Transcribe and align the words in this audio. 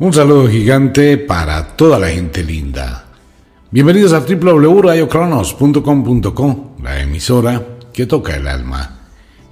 Un 0.00 0.12
saludo 0.14 0.48
gigante 0.48 1.18
para 1.18 1.76
toda 1.76 1.98
la 1.98 2.08
gente 2.08 2.42
linda. 2.42 3.04
Bienvenidos 3.70 4.14
a 4.14 4.20
www.radiocronos.com.co, 4.20 6.76
la 6.82 7.02
emisora 7.02 7.62
que 7.92 8.06
toca 8.06 8.34
el 8.34 8.48
alma. 8.48 9.00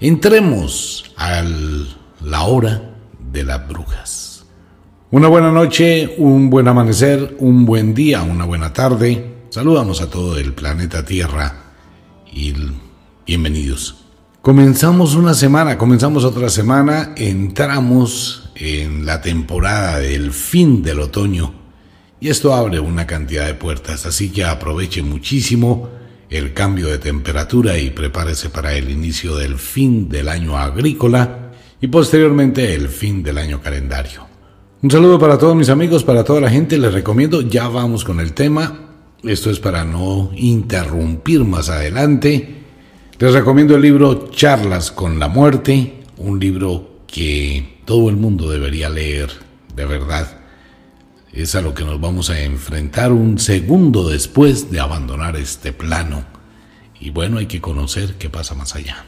Entremos 0.01 1.13
a 1.19 1.45
la 2.25 2.45
hora 2.45 2.95
de 3.31 3.45
las 3.45 3.69
brujas. 3.69 4.47
Una 5.11 5.29
buena 5.29 5.53
noche, 5.53 6.15
un 6.17 6.49
buen 6.49 6.67
amanecer, 6.67 7.37
un 7.41 7.67
buen 7.67 7.93
día, 7.93 8.23
una 8.23 8.47
buena 8.47 8.73
tarde. 8.73 9.35
Saludamos 9.51 10.01
a 10.01 10.09
todo 10.09 10.39
el 10.39 10.55
planeta 10.55 11.05
Tierra 11.05 11.57
y 12.33 12.55
bienvenidos. 13.27 13.97
Comenzamos 14.41 15.15
una 15.15 15.35
semana, 15.35 15.77
comenzamos 15.77 16.25
otra 16.25 16.49
semana, 16.49 17.13
entramos 17.17 18.48
en 18.59 19.07
la 19.07 19.21
temporada 19.21 19.99
del 19.99 20.33
fin 20.33 20.83
del 20.83 21.01
otoño. 21.01 21.55
Y 22.21 22.29
esto 22.29 22.55
abre 22.55 22.81
una 22.81 23.07
cantidad 23.07 23.47
de 23.47 23.55
puertas, 23.55 24.05
así 24.05 24.31
que 24.31 24.45
aproveche 24.45 25.03
muchísimo 25.03 25.89
el 26.29 26.53
cambio 26.53 26.89
de 26.89 26.99
temperatura 26.99 27.79
y 27.79 27.91
prepárese 27.91 28.51
para 28.51 28.75
el 28.75 28.91
inicio 28.91 29.37
del 29.37 29.57
fin 29.59 30.09
del 30.09 30.29
año 30.29 30.59
agrícola 30.59 31.53
y 31.81 31.87
posteriormente 31.87 32.75
el 32.75 32.89
fin 32.89 33.23
del 33.23 33.39
año 33.39 33.63
calendario. 33.63 34.27
Un 34.83 34.91
saludo 34.91 35.19
para 35.19 35.39
todos 35.39 35.57
mis 35.57 35.71
amigos, 35.71 36.05
para 36.05 36.25
toda 36.25 36.41
la 36.41 36.51
gente, 36.51 36.79
les 36.79 36.93
recomiendo, 36.93 37.41
ya 37.41 37.69
vamos 37.69 38.05
con 38.05 38.21
el 38.21 38.33
tema, 38.33 38.89
esto 39.23 39.51
es 39.51 39.59
para 39.59 39.85
no 39.85 40.31
interrumpir 40.37 41.45
más 41.45 41.69
adelante. 41.69 42.57
Les 43.19 43.33
recomiendo 43.33 43.75
el 43.75 43.83
libro 43.83 44.31
Charlas 44.31 44.93
con 44.93 45.19
la 45.19 45.29
muerte, 45.29 46.05
un 46.19 46.39
libro 46.39 47.01
que 47.09 47.78
todo 47.89 48.11
el 48.11 48.17
mundo 48.17 48.51
debería 48.51 48.91
leer, 48.91 49.31
de 49.75 49.87
verdad. 49.87 50.41
Es 51.33 51.55
a 51.55 51.63
lo 51.63 51.73
que 51.73 51.87
nos 51.87 51.99
vamos 51.99 52.29
a 52.29 52.39
enfrentar 52.39 53.13
un 53.13 53.39
segundo 53.39 54.11
después 54.11 54.71
de 54.71 54.79
abandonar 54.79 55.37
este 55.37 55.73
plano. 55.73 56.27
Y 57.01 57.09
bueno, 57.09 57.39
hay 57.39 57.47
que 57.47 57.63
conocer 57.63 58.17
qué 58.19 58.29
pasa 58.29 58.55
más 58.55 58.77
allá. 58.77 59.07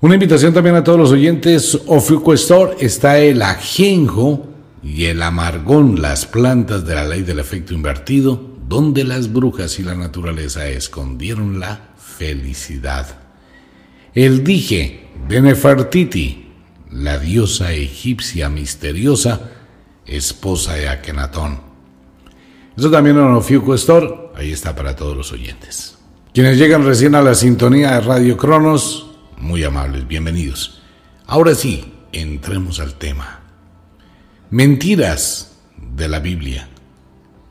Una 0.00 0.14
invitación 0.14 0.54
también 0.54 0.76
a 0.76 0.82
todos 0.82 0.98
los 0.98 1.12
oyentes. 1.12 1.78
Ofiuco 1.88 2.32
Store 2.32 2.76
está 2.80 3.18
el 3.18 3.42
ajenjo 3.42 4.48
y 4.82 5.04
el 5.04 5.20
amargón, 5.20 6.00
las 6.00 6.24
plantas 6.24 6.86
de 6.86 6.94
la 6.94 7.04
ley 7.04 7.20
del 7.20 7.38
efecto 7.38 7.74
invertido, 7.74 8.56
donde 8.66 9.04
las 9.04 9.30
brujas 9.30 9.78
y 9.78 9.82
la 9.82 9.94
naturaleza 9.94 10.66
escondieron 10.68 11.60
la 11.60 11.90
felicidad. 11.98 13.18
El 14.14 14.42
dije 14.42 15.10
de 15.28 15.42
Nefertiti, 15.42 16.45
la 16.98 17.18
diosa 17.18 17.72
egipcia 17.72 18.48
misteriosa, 18.48 19.50
esposa 20.06 20.74
de 20.74 20.88
Akenatón. 20.88 21.60
Eso 22.76 22.90
también 22.90 23.16
en 23.16 23.24
Ofiuco 23.24 23.74
Store, 23.74 24.30
ahí 24.34 24.52
está 24.52 24.74
para 24.74 24.96
todos 24.96 25.16
los 25.16 25.32
oyentes. 25.32 25.98
Quienes 26.32 26.58
llegan 26.58 26.84
recién 26.84 27.14
a 27.14 27.22
la 27.22 27.34
sintonía 27.34 27.92
de 27.92 28.00
Radio 28.00 28.36
Cronos, 28.36 29.10
muy 29.38 29.62
amables, 29.64 30.06
bienvenidos. 30.06 30.82
Ahora 31.26 31.54
sí, 31.54 31.92
entremos 32.12 32.80
al 32.80 32.94
tema. 32.94 33.40
Mentiras 34.50 35.56
de 35.76 36.08
la 36.08 36.20
Biblia. 36.20 36.68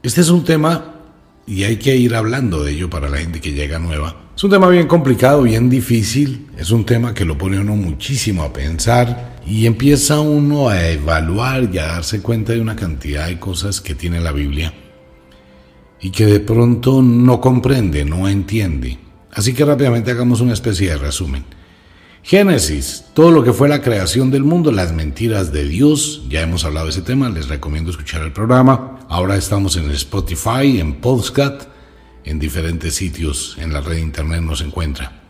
Este 0.02 0.22
es 0.22 0.30
un 0.30 0.44
tema 0.44 0.96
y 1.46 1.64
hay 1.64 1.78
que 1.78 1.96
ir 1.96 2.16
hablando 2.16 2.64
de 2.64 2.72
ello 2.72 2.90
para 2.90 3.10
la 3.10 3.18
gente 3.18 3.42
que 3.42 3.54
llega 3.54 3.80
nueva 3.80 4.25
es 4.36 4.44
un 4.44 4.52
tema 4.52 4.68
bien 4.68 4.86
complicado, 4.86 5.44
bien 5.44 5.70
difícil, 5.70 6.48
es 6.58 6.70
un 6.72 6.86
tema 6.86 7.14
que 7.14 7.24
lo 7.24 7.38
pone 7.38 7.58
uno 7.58 7.78
muchísimo 7.78 8.44
a 8.44 8.52
pensar 8.52 9.40
y 9.48 9.66
empieza 9.66 10.20
uno 10.20 10.68
a 10.68 10.90
evaluar 10.90 11.70
y 11.72 11.78
a 11.78 11.86
darse 11.86 12.22
cuenta 12.22 12.52
de 12.52 12.60
una 12.60 12.76
cantidad 12.76 13.28
de 13.28 13.40
cosas 13.40 13.80
que 13.80 13.96
tiene 13.96 14.20
la 14.20 14.34
Biblia 14.34 14.74
y 16.02 16.10
que 16.10 16.26
de 16.26 16.42
pronto 16.42 17.02
no 17.02 17.40
comprende, 17.40 18.04
no 18.04 18.28
entiende. 18.28 19.00
Así 19.32 19.54
que 19.54 19.64
rápidamente 19.64 20.12
hagamos 20.12 20.42
una 20.42 20.54
especie 20.54 20.90
de 20.90 20.98
resumen. 20.98 21.46
Génesis, 22.22 23.06
todo 23.14 23.32
lo 23.32 23.42
que 23.42 23.54
fue 23.54 23.70
la 23.70 23.82
creación 23.82 24.32
del 24.32 24.44
mundo, 24.44 24.74
las 24.74 24.92
mentiras 24.92 25.54
de 25.54 25.66
Dios, 25.66 26.26
ya 26.28 26.42
hemos 26.42 26.66
hablado 26.66 26.88
de 26.88 26.92
ese 26.92 27.04
tema, 27.04 27.30
les 27.30 27.48
recomiendo 27.48 27.90
escuchar 27.90 28.24
el 28.24 28.34
programa. 28.34 29.00
Ahora 29.08 29.38
estamos 29.38 29.78
en 29.78 29.90
Spotify, 29.92 30.82
en 30.82 30.96
Podcast 30.96 31.75
en 32.26 32.40
diferentes 32.40 32.96
sitios 32.96 33.56
en 33.60 33.72
la 33.72 33.82
red 33.82 33.98
internet 33.98 34.42
nos 34.42 34.62
encuentra. 34.62 35.22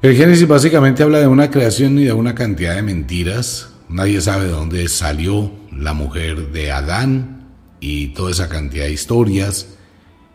El 0.00 0.16
Génesis 0.16 0.46
básicamente 0.46 1.02
habla 1.02 1.18
de 1.18 1.26
una 1.26 1.50
creación 1.50 1.98
y 1.98 2.04
de 2.04 2.12
una 2.12 2.34
cantidad 2.34 2.74
de 2.74 2.82
mentiras. 2.82 3.70
Nadie 3.88 4.20
sabe 4.20 4.46
de 4.46 4.52
dónde 4.52 4.88
salió 4.88 5.50
la 5.72 5.92
mujer 5.92 6.52
de 6.52 6.70
Adán 6.70 7.48
y 7.80 8.08
toda 8.08 8.30
esa 8.30 8.48
cantidad 8.48 8.84
de 8.84 8.92
historias. 8.92 9.74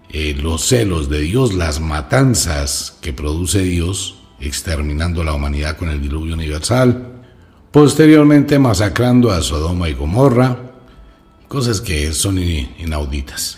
Eh, 0.09 0.35
los 0.39 0.65
celos 0.67 1.09
de 1.09 1.21
Dios, 1.21 1.53
las 1.53 1.79
matanzas 1.79 2.97
que 3.01 3.13
produce 3.13 3.59
Dios, 3.59 4.19
exterminando 4.39 5.23
la 5.23 5.33
humanidad 5.33 5.77
con 5.77 5.89
el 5.89 6.01
diluvio 6.01 6.33
universal. 6.33 7.21
Posteriormente 7.71 8.59
masacrando 8.59 9.31
a 9.31 9.41
Sodoma 9.41 9.89
y 9.89 9.93
Gomorra. 9.93 10.59
Cosas 11.47 11.81
que 11.81 12.13
son 12.13 12.37
inauditas. 12.37 13.57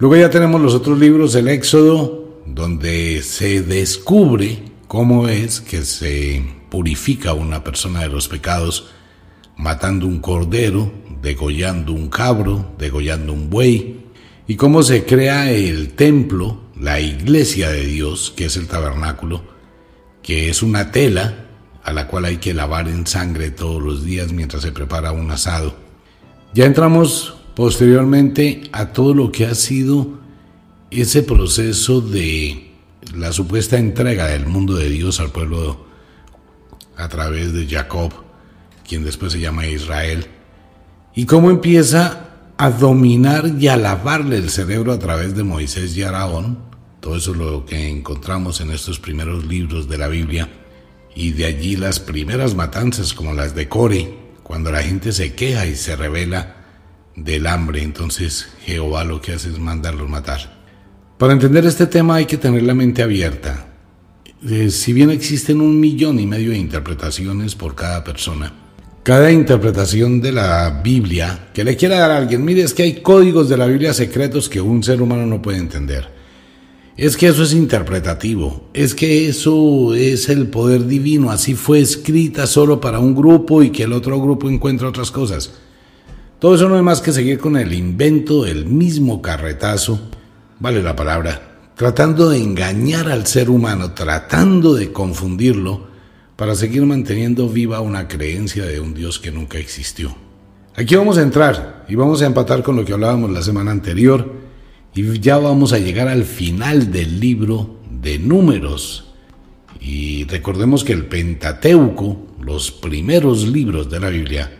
Luego 0.00 0.16
ya 0.16 0.30
tenemos 0.30 0.62
los 0.62 0.72
otros 0.72 0.98
libros, 0.98 1.34
el 1.34 1.46
Éxodo, 1.46 2.40
donde 2.46 3.20
se 3.22 3.60
descubre 3.60 4.62
cómo 4.88 5.28
es 5.28 5.60
que 5.60 5.84
se 5.84 6.42
purifica 6.70 7.34
una 7.34 7.62
persona 7.62 8.00
de 8.00 8.08
los 8.08 8.26
pecados 8.26 8.92
matando 9.58 10.06
un 10.06 10.20
cordero, 10.20 10.90
degollando 11.20 11.92
un 11.92 12.08
cabro, 12.08 12.72
degollando 12.78 13.34
un 13.34 13.50
buey, 13.50 14.06
y 14.48 14.56
cómo 14.56 14.82
se 14.82 15.04
crea 15.04 15.50
el 15.50 15.92
templo, 15.92 16.62
la 16.80 16.98
iglesia 16.98 17.68
de 17.68 17.84
Dios, 17.84 18.32
que 18.34 18.46
es 18.46 18.56
el 18.56 18.68
tabernáculo, 18.68 19.42
que 20.22 20.48
es 20.48 20.62
una 20.62 20.92
tela 20.92 21.44
a 21.84 21.92
la 21.92 22.06
cual 22.06 22.24
hay 22.24 22.38
que 22.38 22.54
lavar 22.54 22.88
en 22.88 23.06
sangre 23.06 23.50
todos 23.50 23.82
los 23.82 24.02
días 24.02 24.32
mientras 24.32 24.62
se 24.62 24.72
prepara 24.72 25.12
un 25.12 25.30
asado. 25.30 25.74
Ya 26.54 26.64
entramos 26.64 27.39
posteriormente 27.54 28.62
a 28.72 28.92
todo 28.92 29.14
lo 29.14 29.32
que 29.32 29.46
ha 29.46 29.54
sido 29.54 30.20
ese 30.90 31.22
proceso 31.22 32.00
de 32.00 32.70
la 33.14 33.32
supuesta 33.32 33.78
entrega 33.78 34.26
del 34.26 34.46
mundo 34.46 34.74
de 34.74 34.88
Dios 34.88 35.20
al 35.20 35.30
pueblo 35.30 35.86
a 36.96 37.08
través 37.08 37.52
de 37.52 37.66
Jacob, 37.66 38.12
quien 38.86 39.04
después 39.04 39.32
se 39.32 39.40
llama 39.40 39.66
Israel, 39.66 40.26
y 41.14 41.26
cómo 41.26 41.50
empieza 41.50 42.26
a 42.56 42.70
dominar 42.70 43.50
y 43.58 43.68
a 43.68 43.76
lavarle 43.76 44.36
el 44.36 44.50
cerebro 44.50 44.92
a 44.92 44.98
través 44.98 45.34
de 45.34 45.44
Moisés 45.44 45.96
y 45.96 46.02
Araón, 46.02 46.58
todo 47.00 47.16
eso 47.16 47.32
es 47.32 47.38
lo 47.38 47.64
que 47.64 47.88
encontramos 47.88 48.60
en 48.60 48.70
estos 48.70 49.00
primeros 49.00 49.46
libros 49.46 49.88
de 49.88 49.98
la 49.98 50.08
Biblia, 50.08 50.48
y 51.14 51.30
de 51.32 51.46
allí 51.46 51.76
las 51.76 52.00
primeras 52.00 52.54
matanzas 52.54 53.14
como 53.14 53.32
las 53.32 53.54
de 53.54 53.68
Core, 53.68 54.14
cuando 54.42 54.70
la 54.70 54.82
gente 54.82 55.12
se 55.12 55.34
queja 55.34 55.66
y 55.66 55.74
se 55.74 55.96
revela 55.96 56.59
del 57.16 57.46
hambre, 57.46 57.82
entonces 57.82 58.48
Jehová 58.64 59.04
lo 59.04 59.20
que 59.20 59.32
hace 59.32 59.50
es 59.50 59.58
mandarlos 59.58 60.08
matar. 60.08 60.60
Para 61.18 61.32
entender 61.32 61.66
este 61.66 61.86
tema 61.86 62.16
hay 62.16 62.24
que 62.24 62.38
tener 62.38 62.62
la 62.62 62.74
mente 62.74 63.02
abierta. 63.02 63.66
Eh, 64.48 64.70
si 64.70 64.92
bien 64.92 65.10
existen 65.10 65.60
un 65.60 65.78
millón 65.78 66.18
y 66.18 66.26
medio 66.26 66.50
de 66.50 66.58
interpretaciones 66.58 67.54
por 67.54 67.74
cada 67.74 68.02
persona, 68.02 68.54
cada 69.02 69.30
interpretación 69.30 70.20
de 70.20 70.32
la 70.32 70.80
Biblia 70.82 71.48
que 71.52 71.64
le 71.64 71.76
quiera 71.76 71.98
dar 71.98 72.10
a 72.10 72.16
alguien, 72.16 72.44
mire, 72.44 72.62
es 72.62 72.72
que 72.72 72.84
hay 72.84 73.00
códigos 73.02 73.48
de 73.48 73.56
la 73.56 73.66
Biblia 73.66 73.92
secretos 73.92 74.48
que 74.48 74.60
un 74.60 74.82
ser 74.82 75.02
humano 75.02 75.26
no 75.26 75.42
puede 75.42 75.58
entender. 75.58 76.08
Es 76.96 77.16
que 77.16 77.28
eso 77.28 77.42
es 77.42 77.54
interpretativo, 77.54 78.68
es 78.74 78.94
que 78.94 79.28
eso 79.28 79.94
es 79.94 80.28
el 80.28 80.48
poder 80.48 80.86
divino, 80.86 81.30
así 81.30 81.54
fue 81.54 81.80
escrita 81.80 82.46
solo 82.46 82.80
para 82.80 82.98
un 82.98 83.14
grupo 83.14 83.62
y 83.62 83.70
que 83.70 83.84
el 83.84 83.92
otro 83.94 84.20
grupo 84.20 84.50
encuentra 84.50 84.88
otras 84.88 85.10
cosas. 85.10 85.50
Todo 86.40 86.54
eso 86.54 86.70
no 86.70 86.76
es 86.78 86.82
más 86.82 87.02
que 87.02 87.12
seguir 87.12 87.38
con 87.38 87.58
el 87.58 87.74
invento 87.74 88.44
del 88.44 88.64
mismo 88.64 89.20
carretazo, 89.20 90.00
vale 90.58 90.82
la 90.82 90.96
palabra, 90.96 91.58
tratando 91.76 92.30
de 92.30 92.38
engañar 92.38 93.10
al 93.10 93.26
ser 93.26 93.50
humano, 93.50 93.92
tratando 93.92 94.72
de 94.72 94.90
confundirlo 94.90 95.88
para 96.36 96.54
seguir 96.54 96.86
manteniendo 96.86 97.46
viva 97.46 97.82
una 97.82 98.08
creencia 98.08 98.64
de 98.64 98.80
un 98.80 98.94
Dios 98.94 99.18
que 99.18 99.30
nunca 99.30 99.58
existió. 99.58 100.16
Aquí 100.76 100.94
vamos 100.94 101.18
a 101.18 101.22
entrar 101.22 101.84
y 101.90 101.94
vamos 101.94 102.22
a 102.22 102.26
empatar 102.26 102.62
con 102.62 102.74
lo 102.74 102.86
que 102.86 102.94
hablábamos 102.94 103.30
la 103.30 103.42
semana 103.42 103.70
anterior 103.70 104.32
y 104.94 105.20
ya 105.20 105.36
vamos 105.36 105.74
a 105.74 105.78
llegar 105.78 106.08
al 106.08 106.24
final 106.24 106.90
del 106.90 107.20
libro 107.20 107.80
de 108.00 108.18
números. 108.18 109.12
Y 109.78 110.24
recordemos 110.24 110.84
que 110.84 110.94
el 110.94 111.04
Pentateuco, 111.04 112.16
los 112.40 112.70
primeros 112.70 113.46
libros 113.46 113.90
de 113.90 114.00
la 114.00 114.08
Biblia, 114.08 114.59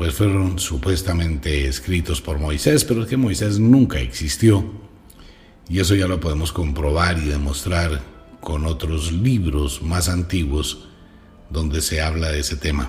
pues 0.00 0.14
fueron 0.14 0.58
supuestamente 0.58 1.66
escritos 1.66 2.22
por 2.22 2.38
Moisés, 2.38 2.86
pero 2.86 3.02
es 3.02 3.06
que 3.06 3.18
Moisés 3.18 3.58
nunca 3.58 4.00
existió. 4.00 4.64
Y 5.68 5.78
eso 5.78 5.94
ya 5.94 6.06
lo 6.06 6.18
podemos 6.18 6.52
comprobar 6.52 7.18
y 7.18 7.26
demostrar 7.26 8.00
con 8.40 8.64
otros 8.64 9.12
libros 9.12 9.82
más 9.82 10.08
antiguos 10.08 10.88
donde 11.50 11.82
se 11.82 12.00
habla 12.00 12.32
de 12.32 12.38
ese 12.38 12.56
tema. 12.56 12.88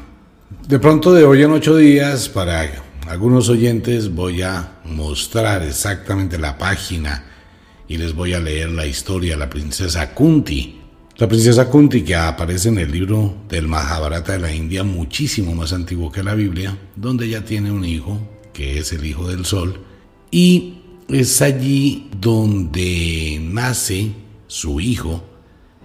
De 0.66 0.80
pronto 0.80 1.12
de 1.12 1.26
hoy 1.26 1.44
en 1.44 1.52
ocho 1.52 1.76
días, 1.76 2.30
para 2.30 2.82
algunos 3.06 3.50
oyentes 3.50 4.16
voy 4.16 4.44
a 4.44 4.80
mostrar 4.86 5.64
exactamente 5.64 6.38
la 6.38 6.58
página 6.58 7.26
y 7.90 7.98
les 7.98 8.16
voy 8.16 8.36
a 8.36 8.40
leer 8.40 8.70
la 8.70 8.86
historia 8.86 9.34
de 9.34 9.40
la 9.40 9.50
princesa 9.50 10.14
Kunti. 10.14 10.81
La 11.22 11.28
princesa 11.28 11.70
Kunti 11.70 12.02
que 12.02 12.16
aparece 12.16 12.70
en 12.70 12.80
el 12.80 12.92
libro 12.92 13.44
del 13.48 13.68
Mahabharata 13.68 14.32
de 14.32 14.40
la 14.40 14.52
India, 14.52 14.84
muchísimo 14.84 15.54
más 15.54 15.72
antiguo 15.72 16.12
que 16.12 16.24
la 16.24 16.34
Biblia, 16.34 16.76
donde 16.96 17.28
ella 17.28 17.46
tiene 17.46 17.72
un 17.72 17.86
hijo, 17.86 18.20
que 18.52 18.80
es 18.80 18.92
el 18.92 19.06
hijo 19.06 19.28
del 19.28 19.46
sol, 19.46 19.82
y 20.32 20.80
es 21.10 21.44
allí 21.44 22.10
donde 22.20 23.40
nace 23.40 24.14
su 24.48 24.80
hijo, 24.80 25.24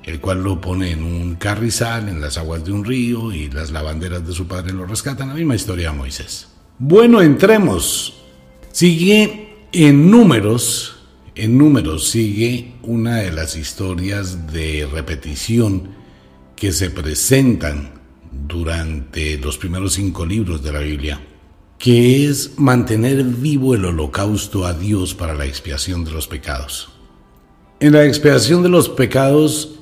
el 0.04 0.22
cual 0.22 0.42
lo 0.42 0.58
pone 0.58 0.92
en 0.92 1.02
un 1.02 1.34
carrizal 1.34 2.08
en 2.08 2.22
las 2.22 2.38
aguas 2.38 2.64
de 2.64 2.72
un 2.72 2.86
río 2.86 3.30
y 3.30 3.50
las 3.50 3.70
lavanderas 3.72 4.26
de 4.26 4.32
su 4.32 4.46
padre 4.46 4.72
lo 4.72 4.86
rescatan. 4.86 5.28
La 5.28 5.34
misma 5.34 5.54
historia 5.54 5.90
de 5.90 5.98
Moisés. 5.98 6.48
Bueno, 6.78 7.20
entremos. 7.20 8.22
Sigue 8.72 9.66
en 9.70 10.10
números, 10.10 10.95
en 11.36 11.58
números 11.58 12.08
sigue 12.08 12.72
una 12.82 13.16
de 13.16 13.30
las 13.30 13.56
historias 13.56 14.50
de 14.52 14.88
repetición 14.90 15.90
que 16.56 16.72
se 16.72 16.90
presentan 16.90 17.92
durante 18.32 19.36
los 19.36 19.58
primeros 19.58 19.92
cinco 19.92 20.24
libros 20.24 20.62
de 20.62 20.72
la 20.72 20.80
Biblia, 20.80 21.20
que 21.78 22.26
es 22.26 22.58
mantener 22.58 23.22
vivo 23.22 23.74
el 23.74 23.84
holocausto 23.84 24.64
a 24.64 24.72
Dios 24.72 25.14
para 25.14 25.34
la 25.34 25.44
expiación 25.44 26.04
de 26.04 26.12
los 26.12 26.26
pecados. 26.26 26.88
En 27.80 27.92
la 27.92 28.06
expiación 28.06 28.62
de 28.62 28.70
los 28.70 28.88
pecados 28.88 29.74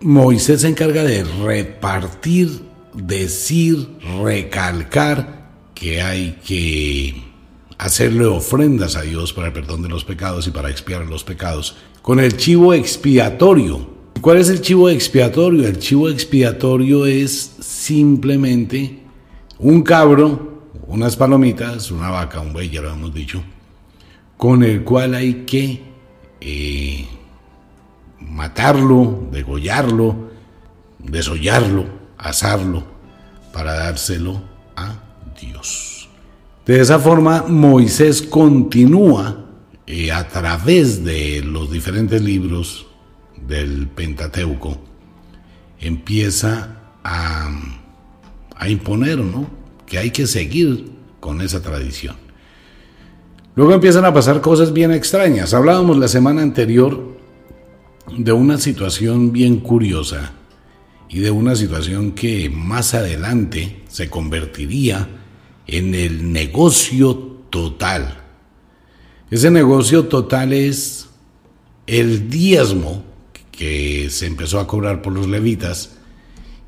Moisés 0.00 0.62
se 0.62 0.68
encarga 0.68 1.02
de 1.02 1.24
repartir, 1.24 2.62
decir, 2.94 3.88
recalcar 4.22 5.50
que 5.74 6.00
hay 6.00 6.38
que 6.46 7.27
hacerle 7.78 8.26
ofrendas 8.26 8.96
a 8.96 9.02
Dios 9.02 9.32
para 9.32 9.48
el 9.48 9.52
perdón 9.52 9.82
de 9.82 9.88
los 9.88 10.04
pecados 10.04 10.46
y 10.46 10.50
para 10.50 10.68
expiar 10.68 11.06
los 11.06 11.24
pecados 11.24 11.76
con 12.02 12.20
el 12.20 12.36
chivo 12.36 12.74
expiatorio. 12.74 13.96
¿Cuál 14.20 14.38
es 14.38 14.48
el 14.48 14.60
chivo 14.60 14.90
expiatorio? 14.90 15.66
El 15.66 15.78
chivo 15.78 16.08
expiatorio 16.08 17.06
es 17.06 17.56
simplemente 17.60 18.98
un 19.58 19.82
cabro, 19.82 20.64
unas 20.88 21.16
palomitas, 21.16 21.90
una 21.92 22.10
vaca, 22.10 22.40
un 22.40 22.52
buey, 22.52 22.68
ya 22.68 22.82
lo 22.82 22.92
hemos 22.92 23.14
dicho, 23.14 23.42
con 24.36 24.64
el 24.64 24.82
cual 24.82 25.14
hay 25.14 25.44
que 25.44 25.82
eh, 26.40 27.06
matarlo, 28.20 29.28
degollarlo, 29.30 30.30
desollarlo, 30.98 31.86
asarlo, 32.18 32.84
para 33.52 33.74
dárselo 33.74 34.42
a 34.76 34.94
Dios. 35.40 35.97
De 36.68 36.82
esa 36.82 36.98
forma, 36.98 37.46
Moisés 37.48 38.20
continúa 38.20 39.46
eh, 39.86 40.12
a 40.12 40.28
través 40.28 41.02
de 41.02 41.40
los 41.42 41.72
diferentes 41.72 42.20
libros 42.20 42.88
del 43.46 43.86
Pentateuco, 43.86 44.76
empieza 45.80 46.92
a, 47.02 47.50
a 48.54 48.68
imponer, 48.68 49.16
¿no? 49.16 49.48
Que 49.86 49.96
hay 49.96 50.10
que 50.10 50.26
seguir 50.26 50.90
con 51.20 51.40
esa 51.40 51.62
tradición. 51.62 52.16
Luego 53.54 53.72
empiezan 53.72 54.04
a 54.04 54.12
pasar 54.12 54.42
cosas 54.42 54.74
bien 54.74 54.92
extrañas. 54.92 55.54
Hablábamos 55.54 55.96
la 55.96 56.08
semana 56.08 56.42
anterior 56.42 57.16
de 58.14 58.32
una 58.32 58.58
situación 58.58 59.32
bien 59.32 59.60
curiosa 59.60 60.32
y 61.08 61.20
de 61.20 61.30
una 61.30 61.56
situación 61.56 62.12
que 62.12 62.50
más 62.50 62.92
adelante 62.92 63.84
se 63.88 64.10
convertiría 64.10 65.17
en 65.68 65.94
el 65.94 66.32
negocio 66.32 67.14
total. 67.50 68.24
Ese 69.30 69.50
negocio 69.50 70.06
total 70.06 70.54
es 70.54 71.10
el 71.86 72.30
diezmo 72.30 73.04
que 73.52 74.08
se 74.10 74.26
empezó 74.26 74.58
a 74.58 74.66
cobrar 74.66 75.02
por 75.02 75.12
los 75.12 75.28
levitas 75.28 75.98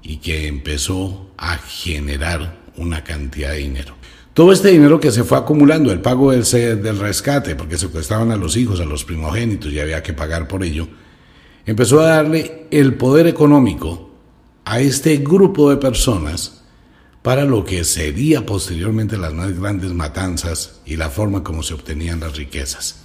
y 0.02 0.19
que 0.19 0.47
empezó 0.47 1.31
a 1.38 1.56
generar 1.56 2.61
una 2.76 3.02
cantidad 3.02 3.50
de 3.50 3.58
dinero. 3.58 3.94
Todo 4.35 4.52
este 4.52 4.69
dinero 4.69 5.00
que 5.00 5.11
se 5.11 5.25
fue 5.25 5.38
acumulando, 5.38 5.91
el 5.91 6.00
pago 6.00 6.32
del, 6.32 6.44
del 6.44 6.99
rescate, 6.99 7.56
porque 7.56 7.79
secuestraban 7.79 8.31
a 8.31 8.37
los 8.37 8.56
hijos, 8.56 8.81
a 8.81 8.85
los 8.85 9.05
primogénitos 9.05 9.73
y 9.73 9.81
había 9.81 10.02
que 10.02 10.12
pagar 10.12 10.47
por 10.47 10.62
ello, 10.62 10.88
empezó 11.64 12.00
a 12.00 12.06
darle 12.06 12.67
el 12.70 12.94
poder 12.94 13.26
económico 13.26 14.11
a 14.64 14.81
este 14.81 15.17
grupo 15.19 15.70
de 15.70 15.79
personas 15.79 16.59
para 17.22 17.44
lo 17.44 17.64
que 17.64 17.84
sería 17.84 18.46
posteriormente 18.46 19.19
las 19.19 19.34
más 19.34 19.58
grandes 19.58 19.93
matanzas 19.93 20.81
y 20.87 20.96
la 20.96 21.11
forma 21.11 21.44
como 21.44 21.62
se 21.62 21.75
obtenían 21.75 22.20
las 22.20 22.37
riquezas. 22.37 22.96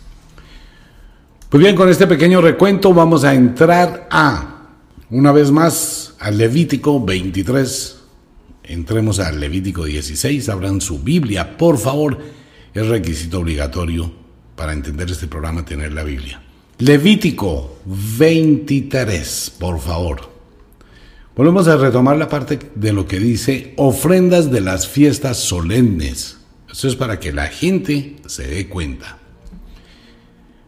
Pues 1.50 1.62
bien, 1.62 1.76
con 1.76 1.90
este 1.90 2.08
pequeño 2.08 2.42
recuento 2.42 2.94
vamos 2.94 3.24
a 3.24 3.34
entrar 3.34 4.08
a, 4.10 4.68
una 5.10 5.32
vez 5.32 5.52
más, 5.52 6.16
al 6.20 6.38
Levítico 6.38 7.04
23. 7.04 7.98
Entremos 8.64 9.20
al 9.20 9.40
Levítico 9.40 9.86
16, 9.86 10.50
abran 10.50 10.82
su 10.82 11.00
Biblia, 11.00 11.58
por 11.58 11.78
favor. 11.78 12.18
Es 12.74 12.88
requisito 12.88 13.40
obligatorio 13.40 14.12
para 14.56 14.74
entender 14.74 15.12
este 15.12 15.28
programa 15.28 15.64
tener 15.64 15.94
la 15.94 16.04
Biblia. 16.04 16.42
Levítico 16.80 17.78
23, 17.86 19.54
por 19.60 19.80
favor. 19.80 20.35
Volvemos 21.36 21.68
a 21.68 21.76
retomar 21.78 22.18
la 22.18 22.30
parte 22.30 22.60
de 22.76 22.94
lo 22.94 23.08
que 23.08 23.20
dice 23.20 23.74
ofrendas 23.78 24.52
de 24.52 24.62
las 24.62 24.88
fiestas 24.88 25.38
solemnes. 25.38 26.38
Eso 26.72 26.88
es 26.88 26.96
para 26.96 27.20
que 27.20 27.34
la 27.34 27.48
gente 27.48 28.16
se 28.26 28.48
dé 28.48 28.70
cuenta. 28.70 29.18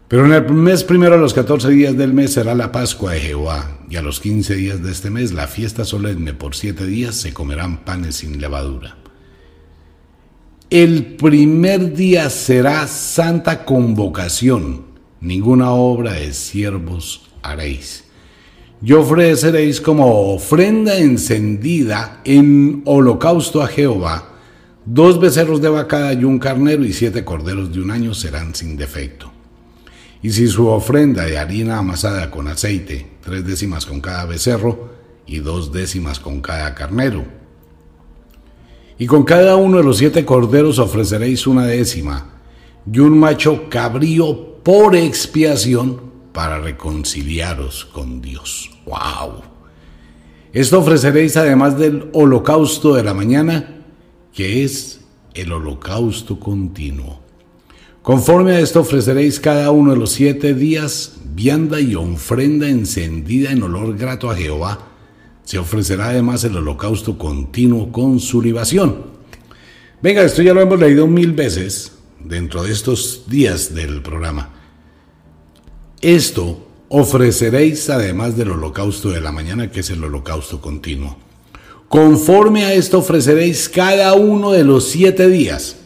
Pero 0.08 0.26
en 0.26 0.34
el 0.34 0.54
mes 0.54 0.84
primero, 0.84 1.16
a 1.16 1.18
los 1.18 1.34
14 1.34 1.70
días 1.70 1.98
del 1.98 2.14
mes, 2.14 2.34
será 2.34 2.56
la 2.56 2.72
Pascua 2.72 3.14
de 3.14 3.20
Jehová, 3.20 3.80
y 3.90 3.98
a 3.98 4.02
los 4.02 4.20
15 4.20 4.56
días 4.56 4.84
de 4.84 4.92
este 4.92 5.10
mes, 5.10 5.34
la 5.34 5.48
fiesta 5.48 5.84
solemne, 5.84 6.34
por 6.34 6.56
siete 6.56 6.86
días 6.86 7.16
se 7.16 7.34
comerán 7.34 7.84
panes 7.84 8.16
sin 8.16 8.40
levadura. 8.40 8.98
El 10.70 11.16
primer 11.16 11.94
día 11.94 12.30
será 12.30 12.88
santa 12.88 13.66
convocación 13.66 14.88
ninguna 15.20 15.72
obra 15.72 16.14
de 16.14 16.34
siervos 16.34 17.30
haréis. 17.42 18.07
Y 18.82 18.94
ofreceréis 18.94 19.82
como 19.82 20.34
ofrenda 20.34 20.98
encendida 20.98 22.22
en 22.24 22.84
holocausto 22.86 23.62
a 23.62 23.68
Jehová 23.68 24.38
dos 24.90 25.20
becerros 25.20 25.62
de 25.62 25.68
vacada 25.68 26.14
y 26.14 26.24
un 26.24 26.40
carnero 26.40 26.86
y 26.86 26.94
siete 26.94 27.26
corderos 27.26 27.74
de 27.74 27.82
un 27.82 27.92
año 27.92 28.14
serán 28.14 28.56
sin 28.56 28.78
defecto. 28.78 29.32
Y 30.24 30.32
si 30.32 30.48
su 30.48 30.68
ofrenda 30.68 31.26
de 31.26 31.38
harina 31.38 31.78
amasada 31.78 32.32
con 32.32 32.48
aceite, 32.48 33.06
tres 33.22 33.46
décimas 33.46 33.86
con 33.86 34.00
cada 34.00 34.26
becerro 34.26 34.90
y 35.26 35.40
dos 35.40 35.74
décimas 35.74 36.20
con 36.20 36.42
cada 36.42 36.74
carnero. 36.74 37.26
Y 38.98 39.06
con 39.06 39.24
cada 39.24 39.58
uno 39.58 39.78
de 39.78 39.84
los 39.84 39.98
siete 39.98 40.26
corderos 40.26 40.80
ofreceréis 40.80 41.46
una 41.46 41.66
décima 41.66 42.30
y 42.92 43.00
un 43.00 43.20
macho 43.20 43.70
cabrío 43.70 44.64
por 44.64 44.96
expiación 44.96 46.07
para 46.38 46.60
reconciliaros 46.60 47.86
con 47.86 48.22
Dios. 48.22 48.70
¡Wow! 48.86 49.42
Esto 50.54 50.78
ofreceréis 50.78 51.36
además 51.36 51.80
del 51.80 52.12
holocausto 52.14 52.94
de 52.94 53.04
la 53.04 53.16
mañana, 53.16 53.82
que 54.36 54.64
es 54.64 55.02
el 55.34 55.52
holocausto 55.52 56.40
continuo. 56.40 57.24
Conforme 58.04 58.52
a 58.52 58.60
esto 58.60 58.82
ofreceréis 58.82 59.40
cada 59.40 59.72
uno 59.72 59.94
de 59.94 59.98
los 59.98 60.12
siete 60.12 60.54
días 60.54 61.18
vianda 61.34 61.82
y 61.82 61.96
ofrenda 61.96 62.70
encendida 62.70 63.52
en 63.52 63.64
olor 63.64 63.98
grato 63.98 64.30
a 64.30 64.36
Jehová. 64.36 64.90
Se 65.44 65.58
ofrecerá 65.58 66.10
además 66.10 66.44
el 66.44 66.56
holocausto 66.56 67.18
continuo 67.18 67.92
con 67.92 68.20
su 68.20 68.44
libación. 68.44 69.08
Venga, 70.04 70.22
esto 70.22 70.44
ya 70.44 70.54
lo 70.54 70.62
hemos 70.62 70.80
leído 70.80 71.08
mil 71.08 71.32
veces 71.32 71.94
dentro 72.24 72.62
de 72.62 72.74
estos 72.74 73.24
días 73.28 73.74
del 73.74 74.04
programa. 74.04 74.57
Esto 76.02 76.68
ofreceréis 76.90 77.90
además 77.90 78.38
del 78.38 78.52
holocausto 78.52 79.10
de 79.10 79.22
la 79.22 79.32
mañana, 79.32 79.72
que 79.72 79.80
es 79.80 79.90
el 79.90 80.04
holocausto 80.04 80.62
continuo. 80.62 81.18
Conforme 81.90 82.66
a 82.66 82.74
esto 82.74 83.00
ofreceréis 83.00 83.70
cada 83.70 84.14
uno 84.14 84.52
de 84.52 84.64
los 84.64 84.90
siete 84.90 85.28
días 85.30 85.78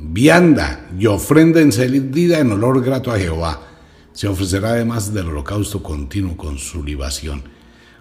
vianda 0.00 0.88
y 0.98 1.06
ofrenda 1.06 1.60
encendida 1.60 2.38
en 2.38 2.52
olor 2.52 2.82
grato 2.82 3.12
a 3.12 3.18
Jehová. 3.18 3.68
Se 4.12 4.28
ofrecerá 4.28 4.70
además 4.70 5.12
del 5.12 5.28
holocausto 5.28 5.82
continuo 5.82 6.36
con 6.36 6.58
su 6.58 6.82
libación. 6.82 7.42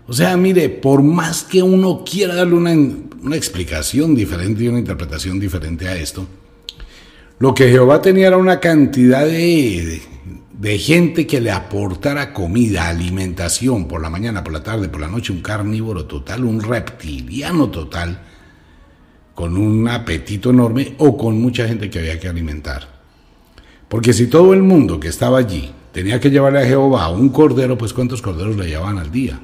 O 0.07 0.13
sea, 0.13 0.35
mire, 0.37 0.69
por 0.69 1.01
más 1.01 1.43
que 1.43 1.63
uno 1.63 2.03
quiera 2.03 2.35
darle 2.35 2.55
una, 2.55 2.71
una 3.21 3.35
explicación 3.35 4.15
diferente 4.15 4.63
y 4.63 4.67
una 4.67 4.79
interpretación 4.79 5.39
diferente 5.39 5.87
a 5.87 5.95
esto, 5.95 6.27
lo 7.39 7.53
que 7.53 7.69
Jehová 7.69 8.01
tenía 8.01 8.27
era 8.27 8.37
una 8.37 8.59
cantidad 8.59 9.25
de, 9.25 10.01
de 10.53 10.77
gente 10.77 11.25
que 11.25 11.41
le 11.41 11.51
aportara 11.51 12.31
comida, 12.33 12.87
alimentación 12.87 13.87
por 13.87 14.01
la 14.01 14.09
mañana, 14.09 14.43
por 14.43 14.53
la 14.53 14.63
tarde, 14.63 14.87
por 14.87 15.01
la 15.01 15.07
noche, 15.07 15.33
un 15.33 15.41
carnívoro 15.41 16.05
total, 16.05 16.45
un 16.45 16.61
reptiliano 16.61 17.69
total, 17.69 18.21
con 19.33 19.57
un 19.57 19.87
apetito 19.87 20.51
enorme 20.51 20.95
o 20.99 21.17
con 21.17 21.41
mucha 21.41 21.67
gente 21.67 21.89
que 21.89 21.99
había 21.99 22.19
que 22.19 22.27
alimentar. 22.27 22.87
Porque 23.89 24.13
si 24.13 24.27
todo 24.27 24.53
el 24.53 24.61
mundo 24.61 24.99
que 24.99 25.07
estaba 25.07 25.39
allí 25.39 25.71
tenía 25.91 26.19
que 26.19 26.29
llevarle 26.29 26.61
a 26.61 26.65
Jehová 26.65 27.09
un 27.09 27.29
cordero, 27.29 27.77
pues 27.77 27.93
¿cuántos 27.93 28.21
corderos 28.21 28.55
le 28.55 28.67
llevaban 28.67 28.99
al 28.99 29.11
día? 29.11 29.39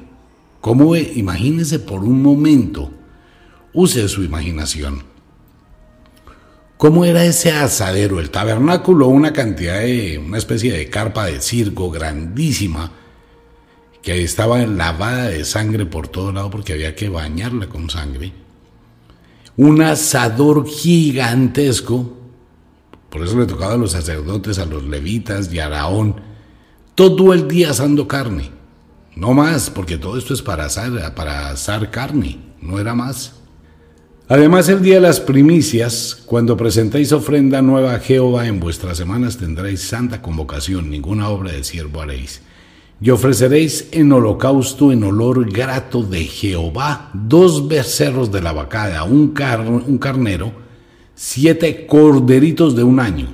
¿Cómo? 0.60 0.94
Imagínese 0.94 1.80
por 1.80 2.04
un 2.04 2.22
momento, 2.22 2.92
use 3.72 4.08
su 4.08 4.22
imaginación. 4.22 5.09
¿Cómo 6.80 7.04
era 7.04 7.26
ese 7.26 7.52
asadero? 7.52 8.20
El 8.20 8.30
tabernáculo, 8.30 9.08
una 9.08 9.34
cantidad 9.34 9.80
de, 9.80 10.16
una 10.16 10.38
especie 10.38 10.72
de 10.72 10.88
carpa 10.88 11.26
de 11.26 11.42
circo 11.42 11.90
grandísima, 11.90 12.90
que 14.00 14.24
estaba 14.24 14.56
lavada 14.60 15.28
de 15.28 15.44
sangre 15.44 15.84
por 15.84 16.08
todo 16.08 16.32
lado 16.32 16.48
porque 16.48 16.72
había 16.72 16.94
que 16.94 17.10
bañarla 17.10 17.68
con 17.68 17.90
sangre. 17.90 18.32
Un 19.58 19.82
asador 19.82 20.66
gigantesco, 20.66 22.16
por 23.10 23.24
eso 23.24 23.38
le 23.38 23.44
tocaba 23.44 23.74
a 23.74 23.76
los 23.76 23.92
sacerdotes, 23.92 24.58
a 24.58 24.64
los 24.64 24.82
levitas 24.82 25.52
y 25.52 25.58
a 25.58 25.66
Araón, 25.66 26.18
todo 26.94 27.34
el 27.34 27.46
día 27.46 27.72
asando 27.72 28.08
carne. 28.08 28.52
No 29.14 29.34
más, 29.34 29.68
porque 29.68 29.98
todo 29.98 30.16
esto 30.16 30.32
es 30.32 30.40
para 30.40 30.64
asar, 30.64 31.14
para 31.14 31.50
asar 31.50 31.90
carne, 31.90 32.38
no 32.62 32.80
era 32.80 32.94
más. 32.94 33.39
Además, 34.32 34.68
el 34.68 34.80
día 34.80 34.94
de 34.94 35.00
las 35.00 35.18
primicias, 35.18 36.22
cuando 36.24 36.56
presentéis 36.56 37.10
ofrenda 37.10 37.62
nueva 37.62 37.96
a 37.96 37.98
Jehová 37.98 38.46
en 38.46 38.60
vuestras 38.60 38.96
semanas, 38.96 39.38
tendréis 39.38 39.80
santa 39.80 40.22
convocación, 40.22 40.88
ninguna 40.88 41.28
obra 41.30 41.50
de 41.50 41.64
siervo 41.64 42.00
haréis. 42.00 42.40
Y 43.00 43.10
ofreceréis 43.10 43.88
en 43.90 44.12
holocausto 44.12 44.92
en 44.92 45.02
olor 45.02 45.50
grato 45.50 46.04
de 46.04 46.22
Jehová 46.22 47.10
dos 47.12 47.66
becerros 47.66 48.30
de 48.30 48.40
la 48.40 48.52
vacada, 48.52 49.02
un, 49.02 49.32
carnero, 49.32 50.52
siete 51.16 51.84
corderitos 51.88 52.76
de 52.76 52.84
un 52.84 53.00
año. 53.00 53.26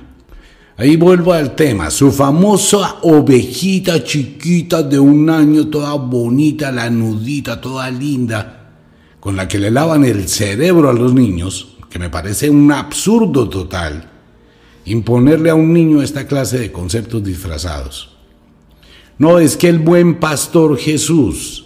Ahí 0.77 0.95
vuelvo 0.95 1.33
al 1.33 1.53
tema, 1.53 1.91
su 1.91 2.11
famosa 2.11 2.95
ovejita 3.03 4.03
chiquita 4.03 4.81
de 4.81 4.97
un 4.97 5.29
año, 5.29 5.67
toda 5.67 5.93
bonita, 5.93 6.71
la 6.71 6.89
nudita, 6.89 7.61
toda 7.61 7.87
linda 7.91 8.56
con 9.19 9.35
la 9.35 9.47
que 9.47 9.59
le 9.59 9.71
lavan 9.71 10.05
el 10.05 10.27
cerebro 10.27 10.89
a 10.89 10.93
los 10.93 11.13
niños, 11.13 11.77
que 11.89 11.99
me 11.99 12.09
parece 12.09 12.49
un 12.49 12.71
absurdo 12.71 13.49
total, 13.49 14.11
imponerle 14.85 15.49
a 15.49 15.55
un 15.55 15.73
niño 15.73 16.01
esta 16.01 16.27
clase 16.27 16.59
de 16.59 16.71
conceptos 16.71 17.23
disfrazados. 17.23 18.17
No, 19.17 19.39
es 19.39 19.57
que 19.57 19.67
el 19.69 19.79
buen 19.79 20.19
pastor 20.19 20.77
Jesús, 20.77 21.65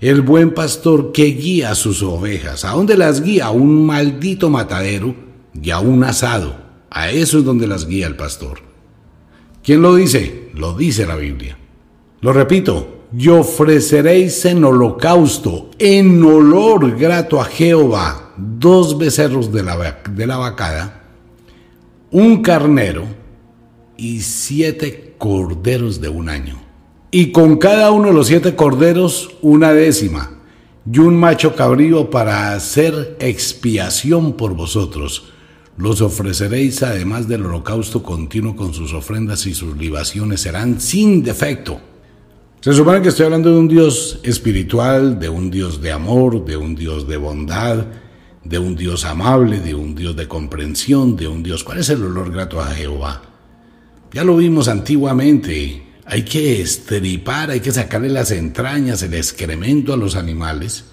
el 0.00 0.22
buen 0.22 0.54
pastor 0.54 1.12
que 1.12 1.26
guía 1.26 1.70
a 1.70 1.74
sus 1.74 2.02
ovejas, 2.02 2.64
¿a 2.64 2.70
dónde 2.70 2.96
las 2.96 3.22
guía? 3.22 3.46
A 3.46 3.50
un 3.50 3.84
maldito 3.84 4.48
matadero 4.48 5.14
y 5.60 5.70
a 5.70 5.78
un 5.80 6.02
asado. 6.04 6.56
A 6.90 7.10
eso 7.10 7.38
es 7.38 7.44
donde 7.44 7.66
las 7.66 7.86
guía 7.86 8.06
el 8.06 8.16
pastor. 8.16 8.60
¿Quién 9.62 9.82
lo 9.82 9.94
dice? 9.94 10.50
Lo 10.54 10.74
dice 10.74 11.06
la 11.06 11.16
Biblia. 11.16 11.58
Lo 12.22 12.32
repito, 12.32 12.99
y 13.16 13.28
ofreceréis 13.28 14.44
en 14.44 14.64
holocausto, 14.64 15.70
en 15.78 16.22
olor 16.22 16.96
grato 16.96 17.40
a 17.40 17.44
Jehová, 17.44 18.32
dos 18.36 18.96
becerros 18.98 19.52
de 19.52 19.62
la, 19.62 20.00
de 20.10 20.26
la 20.26 20.36
vacada, 20.36 21.02
un 22.10 22.42
carnero 22.42 23.04
y 23.96 24.20
siete 24.20 25.14
corderos 25.18 26.00
de 26.00 26.08
un 26.08 26.28
año. 26.28 26.60
Y 27.10 27.32
con 27.32 27.56
cada 27.56 27.90
uno 27.90 28.08
de 28.08 28.14
los 28.14 28.28
siete 28.28 28.54
corderos 28.54 29.30
una 29.42 29.72
décima, 29.72 30.30
y 30.90 30.98
un 30.98 31.16
macho 31.16 31.54
cabrío 31.56 32.10
para 32.10 32.54
hacer 32.54 33.16
expiación 33.20 34.34
por 34.34 34.54
vosotros. 34.54 35.32
Los 35.76 36.00
ofreceréis 36.00 36.82
además 36.82 37.26
del 37.26 37.46
holocausto 37.46 38.02
continuo 38.02 38.54
con 38.54 38.72
sus 38.72 38.92
ofrendas 38.92 39.46
y 39.46 39.54
sus 39.54 39.76
libaciones 39.76 40.42
serán 40.42 40.80
sin 40.80 41.22
defecto 41.22 41.80
se 42.60 42.74
supone 42.74 43.00
que 43.00 43.08
estoy 43.08 43.24
hablando 43.24 43.50
de 43.50 43.58
un 43.58 43.68
Dios 43.68 44.20
espiritual, 44.22 45.18
de 45.18 45.30
un 45.30 45.50
Dios 45.50 45.80
de 45.80 45.92
amor, 45.92 46.44
de 46.44 46.58
un 46.58 46.74
Dios 46.74 47.08
de 47.08 47.16
bondad, 47.16 47.86
de 48.44 48.58
un 48.58 48.76
Dios 48.76 49.06
amable, 49.06 49.60
de 49.60 49.74
un 49.74 49.94
Dios 49.94 50.14
de 50.14 50.28
comprensión, 50.28 51.16
de 51.16 51.26
un 51.26 51.42
Dios... 51.42 51.64
¿Cuál 51.64 51.78
es 51.78 51.88
el 51.88 52.02
olor 52.02 52.30
grato 52.30 52.60
a 52.60 52.66
Jehová? 52.66 53.22
Ya 54.12 54.24
lo 54.24 54.36
vimos 54.36 54.68
antiguamente. 54.68 55.86
Hay 56.04 56.24
que 56.24 56.60
estripar, 56.60 57.50
hay 57.50 57.60
que 57.60 57.72
sacarle 57.72 58.10
las 58.10 58.30
entrañas, 58.30 59.02
el 59.02 59.14
excremento 59.14 59.94
a 59.94 59.96
los 59.96 60.14
animales 60.14 60.84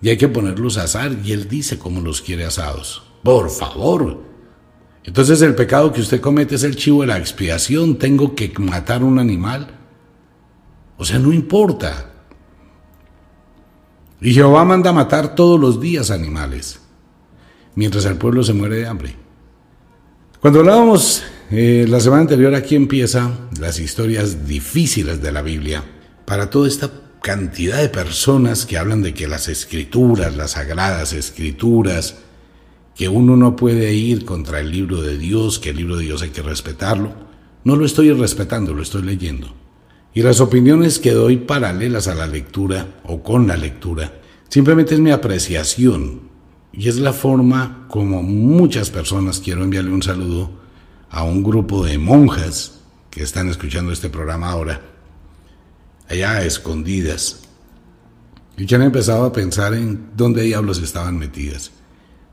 y 0.00 0.10
hay 0.10 0.16
que 0.16 0.28
ponerlos 0.28 0.78
a 0.78 0.84
asar 0.84 1.16
y 1.24 1.32
él 1.32 1.48
dice 1.48 1.78
cómo 1.78 2.00
los 2.00 2.22
quiere 2.22 2.44
asados. 2.44 3.02
Por 3.24 3.50
favor. 3.50 4.22
Entonces 5.02 5.42
el 5.42 5.56
pecado 5.56 5.92
que 5.92 6.00
usted 6.00 6.20
comete 6.20 6.54
es 6.54 6.62
el 6.62 6.76
chivo 6.76 7.00
de 7.00 7.08
la 7.08 7.18
expiación. 7.18 7.98
Tengo 7.98 8.36
que 8.36 8.52
matar 8.58 9.02
un 9.02 9.18
animal 9.18 9.76
o 10.96 11.04
sea, 11.04 11.18
no 11.18 11.32
importa. 11.32 12.12
Y 14.20 14.32
Jehová 14.32 14.64
manda 14.64 14.92
matar 14.92 15.34
todos 15.34 15.60
los 15.60 15.80
días 15.80 16.10
animales, 16.10 16.80
mientras 17.74 18.04
el 18.06 18.16
pueblo 18.16 18.42
se 18.42 18.54
muere 18.54 18.76
de 18.76 18.86
hambre. 18.86 19.16
Cuando 20.40 20.60
hablábamos 20.60 21.22
eh, 21.50 21.86
la 21.88 22.00
semana 22.00 22.22
anterior, 22.22 22.54
aquí 22.54 22.76
empieza 22.76 23.30
las 23.60 23.78
historias 23.78 24.46
difíciles 24.46 25.20
de 25.20 25.32
la 25.32 25.42
Biblia 25.42 25.84
para 26.24 26.50
toda 26.50 26.68
esta 26.68 26.90
cantidad 27.22 27.80
de 27.80 27.88
personas 27.88 28.66
que 28.66 28.78
hablan 28.78 29.02
de 29.02 29.12
que 29.12 29.28
las 29.28 29.48
escrituras, 29.48 30.36
las 30.36 30.52
sagradas 30.52 31.12
escrituras, 31.12 32.18
que 32.94 33.08
uno 33.08 33.36
no 33.36 33.56
puede 33.56 33.92
ir 33.92 34.24
contra 34.24 34.60
el 34.60 34.70
libro 34.70 35.02
de 35.02 35.18
Dios, 35.18 35.58
que 35.58 35.70
el 35.70 35.76
libro 35.76 35.96
de 35.96 36.04
Dios 36.04 36.22
hay 36.22 36.30
que 36.30 36.42
respetarlo. 36.42 37.14
No 37.64 37.76
lo 37.76 37.84
estoy 37.84 38.12
respetando, 38.12 38.72
lo 38.72 38.82
estoy 38.82 39.02
leyendo. 39.02 39.54
Y 40.16 40.22
las 40.22 40.40
opiniones 40.40 40.98
que 40.98 41.10
doy 41.10 41.36
paralelas 41.36 42.08
a 42.08 42.14
la 42.14 42.26
lectura 42.26 43.02
o 43.04 43.22
con 43.22 43.46
la 43.46 43.54
lectura 43.54 44.14
simplemente 44.48 44.94
es 44.94 45.00
mi 45.00 45.10
apreciación 45.10 46.22
y 46.72 46.88
es 46.88 46.96
la 46.96 47.12
forma 47.12 47.84
como 47.90 48.22
muchas 48.22 48.88
personas 48.88 49.40
quiero 49.40 49.62
enviarle 49.62 49.90
un 49.90 50.02
saludo 50.02 50.50
a 51.10 51.22
un 51.22 51.42
grupo 51.42 51.84
de 51.84 51.98
monjas 51.98 52.80
que 53.10 53.22
están 53.22 53.50
escuchando 53.50 53.92
este 53.92 54.08
programa 54.08 54.48
ahora, 54.48 54.80
allá 56.08 56.42
escondidas, 56.46 57.42
y 58.56 58.64
que 58.64 58.74
han 58.74 58.84
empezado 58.84 59.26
a 59.26 59.34
pensar 59.34 59.74
en 59.74 60.12
dónde 60.16 60.44
diablos 60.44 60.80
estaban 60.80 61.18
metidas. 61.18 61.72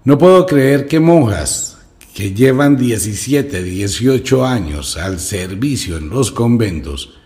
No 0.05 0.17
puedo 0.17 0.45
creer 0.45 0.87
que 0.87 1.01
monjas 1.01 1.79
que 2.15 2.33
llevan 2.33 2.77
17, 2.77 3.61
18 3.61 4.45
años 4.45 4.95
al 4.95 5.19
servicio 5.19 5.97
en 5.97 6.07
los 6.07 6.31
conventos, 6.31 7.19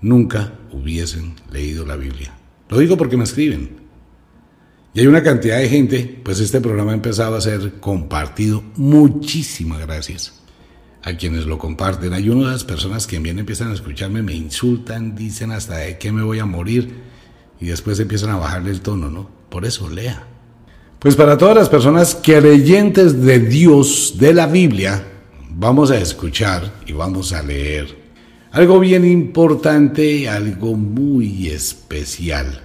nunca 0.00 0.52
hubiesen 0.72 1.34
leído 1.50 1.84
la 1.86 1.96
Biblia. 1.96 2.32
Lo 2.68 2.78
digo 2.78 2.96
porque 2.96 3.16
me 3.16 3.24
escriben. 3.24 3.78
Y 4.94 5.00
hay 5.00 5.06
una 5.06 5.22
cantidad 5.22 5.58
de 5.58 5.68
gente, 5.68 6.20
pues 6.24 6.40
este 6.40 6.60
programa 6.60 6.92
ha 6.92 6.94
empezado 6.94 7.36
a 7.36 7.40
ser 7.40 7.74
compartido. 7.80 8.62
Muchísimas 8.76 9.80
gracias 9.80 10.40
a 11.02 11.16
quienes 11.16 11.46
lo 11.46 11.58
comparten. 11.58 12.12
Hay 12.12 12.28
una 12.28 12.46
de 12.46 12.52
las 12.52 12.64
personas 12.64 13.06
que 13.06 13.18
bien 13.18 13.38
empiezan 13.38 13.70
a 13.70 13.74
escucharme, 13.74 14.22
me 14.22 14.34
insultan, 14.34 15.14
dicen 15.14 15.52
hasta 15.52 15.76
de 15.76 15.98
qué 15.98 16.10
me 16.10 16.22
voy 16.22 16.38
a 16.38 16.46
morir 16.46 16.94
y 17.60 17.66
después 17.66 18.00
empiezan 18.00 18.30
a 18.30 18.36
bajarle 18.36 18.70
el 18.70 18.80
tono, 18.80 19.10
¿no? 19.10 19.30
Por 19.50 19.64
eso 19.64 19.88
lea. 19.88 20.26
Pues 20.98 21.14
para 21.14 21.38
todas 21.38 21.56
las 21.56 21.68
personas 21.68 22.18
creyentes 22.20 23.22
de 23.22 23.38
Dios, 23.38 24.16
de 24.18 24.34
la 24.34 24.46
Biblia, 24.46 25.06
vamos 25.50 25.90
a 25.90 25.98
escuchar 25.98 26.72
y 26.86 26.92
vamos 26.92 27.32
a 27.32 27.42
leer 27.42 27.97
algo 28.58 28.80
bien 28.80 29.04
importante, 29.04 30.28
algo 30.28 30.74
muy 30.74 31.46
especial. 31.46 32.60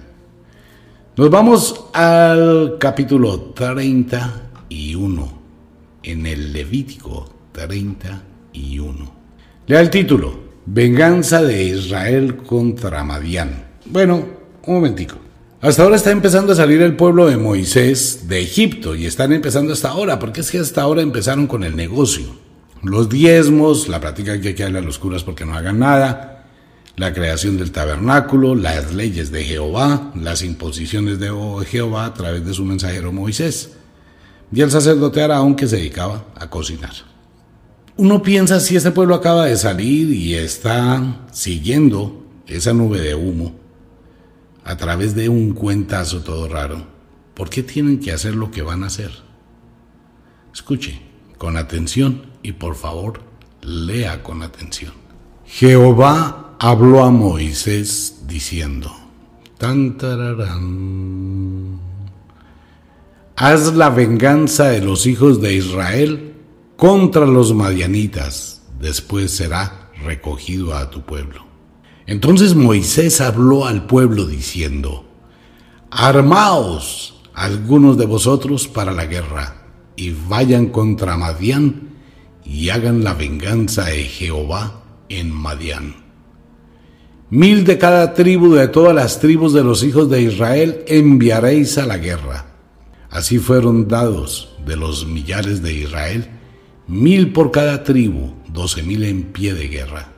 Nos 1.16 1.30
vamos 1.30 1.84
al 1.92 2.78
capítulo 2.80 3.52
31, 3.54 5.38
en 6.02 6.26
el 6.26 6.52
Levítico 6.52 7.32
31. 7.52 9.14
Lea 9.68 9.80
el 9.80 9.90
título, 9.90 10.36
Venganza 10.66 11.44
de 11.44 11.62
Israel 11.62 12.38
contra 12.38 13.04
Madián. 13.04 13.64
Bueno, 13.84 14.24
un 14.66 14.74
momentico. 14.74 15.14
Hasta 15.60 15.84
ahora 15.84 15.94
está 15.94 16.10
empezando 16.10 16.54
a 16.54 16.56
salir 16.56 16.82
el 16.82 16.96
pueblo 16.96 17.26
de 17.26 17.36
Moisés 17.36 18.26
de 18.26 18.40
Egipto 18.40 18.96
y 18.96 19.06
están 19.06 19.32
empezando 19.32 19.72
hasta 19.72 19.90
ahora, 19.90 20.18
porque 20.18 20.40
es 20.40 20.50
que 20.50 20.58
hasta 20.58 20.82
ahora 20.82 21.02
empezaron 21.02 21.46
con 21.46 21.62
el 21.62 21.76
negocio 21.76 22.43
los 22.84 23.08
diezmos, 23.08 23.88
la 23.88 24.00
práctica 24.00 24.40
que 24.40 24.48
hay 24.48 24.54
que 24.54 24.62
darle 24.62 24.78
a 24.78 24.82
los 24.82 24.98
curas 24.98 25.24
porque 25.24 25.44
no 25.44 25.54
hagan 25.54 25.78
nada, 25.78 26.46
la 26.96 27.12
creación 27.12 27.56
del 27.56 27.72
tabernáculo, 27.72 28.54
las 28.54 28.94
leyes 28.94 29.32
de 29.32 29.44
Jehová, 29.44 30.12
las 30.14 30.42
imposiciones 30.42 31.18
de 31.18 31.32
Jehová 31.66 32.06
a 32.06 32.14
través 32.14 32.44
de 32.44 32.54
su 32.54 32.64
mensajero 32.64 33.12
Moisés, 33.12 33.72
y 34.52 34.60
el 34.60 34.70
sacerdote 34.70 35.22
Araón 35.22 35.56
que 35.56 35.66
se 35.66 35.76
dedicaba 35.76 36.26
a 36.36 36.48
cocinar. 36.48 36.92
Uno 37.96 38.22
piensa 38.22 38.60
si 38.60 38.76
este 38.76 38.90
pueblo 38.90 39.14
acaba 39.14 39.46
de 39.46 39.56
salir 39.56 40.10
y 40.10 40.34
está 40.34 41.26
siguiendo 41.32 42.24
esa 42.46 42.72
nube 42.72 43.00
de 43.00 43.14
humo 43.14 43.54
a 44.64 44.76
través 44.76 45.14
de 45.14 45.28
un 45.28 45.52
cuentazo 45.52 46.20
todo 46.20 46.48
raro, 46.48 46.86
¿por 47.34 47.50
qué 47.50 47.62
tienen 47.62 47.98
que 47.98 48.12
hacer 48.12 48.34
lo 48.34 48.50
que 48.50 48.62
van 48.62 48.82
a 48.82 48.86
hacer? 48.86 49.10
Escuche 50.52 51.13
con 51.38 51.56
atención 51.56 52.26
y 52.42 52.52
por 52.52 52.74
favor 52.74 53.20
lea 53.62 54.22
con 54.22 54.42
atención. 54.42 54.92
Jehová 55.46 56.56
habló 56.58 57.04
a 57.04 57.10
Moisés 57.10 58.22
diciendo, 58.26 58.90
tan 59.58 59.96
haz 63.36 63.74
la 63.74 63.90
venganza 63.90 64.68
de 64.68 64.80
los 64.80 65.06
hijos 65.06 65.40
de 65.40 65.54
Israel 65.54 66.34
contra 66.76 67.26
los 67.26 67.54
madianitas, 67.54 68.62
después 68.80 69.30
será 69.30 69.90
recogido 70.02 70.74
a 70.74 70.90
tu 70.90 71.02
pueblo. 71.02 71.44
Entonces 72.06 72.54
Moisés 72.54 73.20
habló 73.20 73.66
al 73.66 73.86
pueblo 73.86 74.26
diciendo, 74.26 75.06
Armaos 75.90 77.14
algunos 77.34 77.98
de 77.98 78.06
vosotros 78.06 78.68
para 78.68 78.92
la 78.92 79.06
guerra, 79.06 79.63
y 79.96 80.14
vayan 80.28 80.66
contra 80.66 81.16
Madián, 81.16 81.94
y 82.44 82.68
hagan 82.68 83.04
la 83.04 83.14
venganza 83.14 83.84
de 83.84 84.04
Jehová 84.04 84.82
en 85.08 85.30
Madián. 85.30 86.04
Mil 87.30 87.64
de 87.64 87.78
cada 87.78 88.14
tribu 88.14 88.54
de 88.54 88.68
todas 88.68 88.94
las 88.94 89.18
tribus 89.18 89.52
de 89.52 89.64
los 89.64 89.82
hijos 89.82 90.10
de 90.10 90.22
Israel 90.22 90.84
enviaréis 90.86 91.78
a 91.78 91.86
la 91.86 91.98
guerra. 91.98 92.46
Así 93.10 93.38
fueron 93.38 93.88
dados 93.88 94.56
de 94.66 94.76
los 94.76 95.06
millares 95.06 95.62
de 95.62 95.72
Israel, 95.72 96.28
mil 96.86 97.32
por 97.32 97.50
cada 97.50 97.82
tribu, 97.82 98.34
doce 98.48 98.82
mil 98.82 99.04
en 99.04 99.24
pie 99.24 99.54
de 99.54 99.68
guerra. 99.68 100.12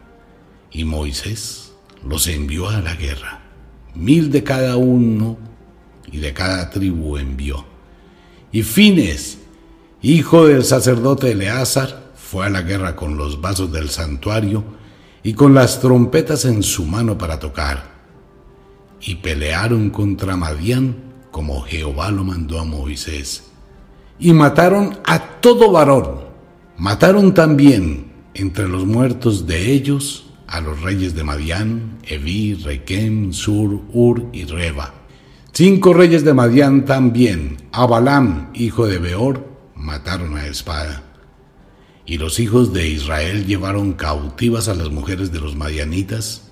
Y 0.73 0.85
Moisés 0.85 1.73
los 2.04 2.26
envió 2.26 2.68
a 2.68 2.80
la 2.80 2.95
guerra. 2.95 3.42
Mil 3.95 4.30
de 4.30 4.42
cada 4.42 4.76
uno 4.76 5.38
y 6.11 6.18
de 6.18 6.33
cada 6.33 6.71
tribu 6.71 7.16
envió. 7.16 7.64
Y 8.52 8.62
Fines, 8.62 9.36
hijo 10.15 10.47
del 10.47 10.65
sacerdote 10.65 11.33
Eleazar, 11.33 12.13
fue 12.15 12.47
a 12.47 12.51
la 12.51 12.63
guerra 12.63 12.95
con 12.95 13.17
los 13.17 13.41
vasos 13.41 13.73
del 13.73 13.89
santuario 13.89 14.65
y 15.23 15.35
con 15.35 15.55
las 15.55 15.81
trompetas 15.81 16.45
en 16.45 16.63
su 16.63 16.85
mano 16.85 17.19
para 17.19 17.39
tocar. 17.39 17.97
Y 19.01 19.17
pelearon 19.17 19.91
contra 19.91 20.37
Madián 20.37 21.07
como 21.31 21.61
Jehová 21.63 22.11
lo 22.11 22.25
mandó 22.25 22.61
a 22.61 22.65
Moisés. 22.65 23.51
Y 24.19 24.33
mataron 24.33 24.99
a 25.05 25.41
todo 25.41 25.71
varón. 25.71 26.21
Mataron 26.79 27.35
también 27.35 28.13
entre 28.35 28.69
los 28.69 28.87
muertos 28.87 29.47
de 29.47 29.73
ellos 29.73 30.31
a 30.47 30.61
los 30.61 30.81
reyes 30.83 31.15
de 31.15 31.25
Madián, 31.25 31.99
Evi, 32.05 32.55
Requem, 32.55 33.33
Sur, 33.33 33.81
Ur 33.93 34.27
y 34.33 34.45
Reba. 34.45 34.95
Cinco 35.53 35.93
reyes 35.93 36.25
de 36.25 36.33
Madián 36.33 36.85
también, 36.85 37.57
a 37.73 38.51
hijo 38.55 38.87
de 38.87 38.99
Beor, 38.99 39.56
mataron 39.87 40.37
a 40.37 40.47
espada. 40.47 41.02
Y 42.05 42.19
los 42.19 42.40
hijos 42.40 42.73
de 42.73 42.88
Israel 42.88 43.47
llevaron 43.47 43.93
cautivas 43.93 44.69
a 44.69 44.75
las 44.75 44.90
mujeres 44.90 45.31
de 45.33 45.40
los 45.40 45.55
madianitas, 45.55 46.50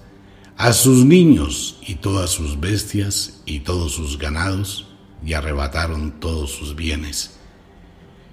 a 0.57 0.73
sus 0.73 1.05
niños 1.05 1.79
y 1.87 1.97
todas 1.97 2.31
sus 2.31 2.61
bestias 2.61 3.43
y 3.45 3.61
todos 3.61 3.93
sus 3.93 4.19
ganados, 4.19 4.87
y 5.27 5.33
arrebataron 5.33 6.21
todos 6.21 6.53
sus 6.53 6.77
bienes. 6.77 7.33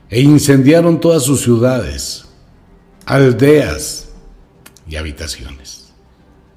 E 0.09 0.21
incendiaron 0.21 0.99
todas 0.99 1.23
sus 1.23 1.41
ciudades, 1.41 2.25
aldeas, 3.05 4.09
y 4.87 4.97
habitaciones. 4.97 5.93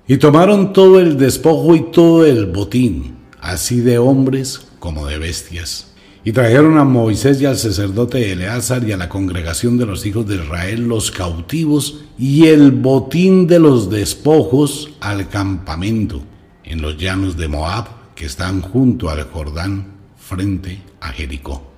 Y 0.07 0.19
tomaron 0.19 0.73
todo 0.73 1.01
el 1.01 1.17
despojo 1.17 1.77
y 1.77 1.91
todo 1.93 2.27
el 2.27 2.47
botín, 2.47 3.17
así 3.41 3.81
de 3.81 3.97
hombres 3.97 4.67
como 4.81 5.07
de 5.07 5.19
bestias. 5.19 5.94
Y 6.27 6.33
trajeron 6.33 6.79
a 6.79 6.85
Moisés 6.85 7.39
y 7.43 7.45
al 7.45 7.59
sacerdote 7.59 8.33
Eleazar 8.33 8.83
y 8.89 8.93
a 8.93 8.97
la 8.97 9.11
congregación 9.11 9.77
de 9.77 9.85
los 9.85 10.07
hijos 10.07 10.27
de 10.27 10.37
Israel 10.37 10.89
los 10.89 11.11
cautivos 11.11 12.05
y 12.19 12.47
el 12.47 12.73
botín 12.73 13.47
de 13.47 13.59
los 13.59 13.91
despojos 13.91 14.95
al 15.01 15.29
campamento 15.29 16.23
en 16.65 16.81
los 16.81 16.97
llanos 16.97 17.37
de 17.37 17.49
Moab 17.49 18.15
que 18.15 18.25
están 18.25 18.63
junto 18.63 19.11
al 19.11 19.25
Jordán 19.25 19.93
frente 20.17 20.81
a 21.01 21.09
Jericó. 21.09 21.71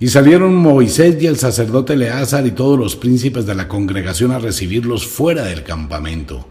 Y 0.00 0.08
salieron 0.08 0.56
Moisés 0.56 1.22
y 1.22 1.26
el 1.28 1.36
sacerdote 1.36 1.92
Eleazar 1.92 2.44
y 2.46 2.50
todos 2.50 2.76
los 2.76 2.96
príncipes 2.96 3.46
de 3.46 3.54
la 3.54 3.68
congregación 3.68 4.32
a 4.32 4.40
recibirlos 4.40 5.06
fuera 5.06 5.44
del 5.44 5.62
campamento. 5.62 6.48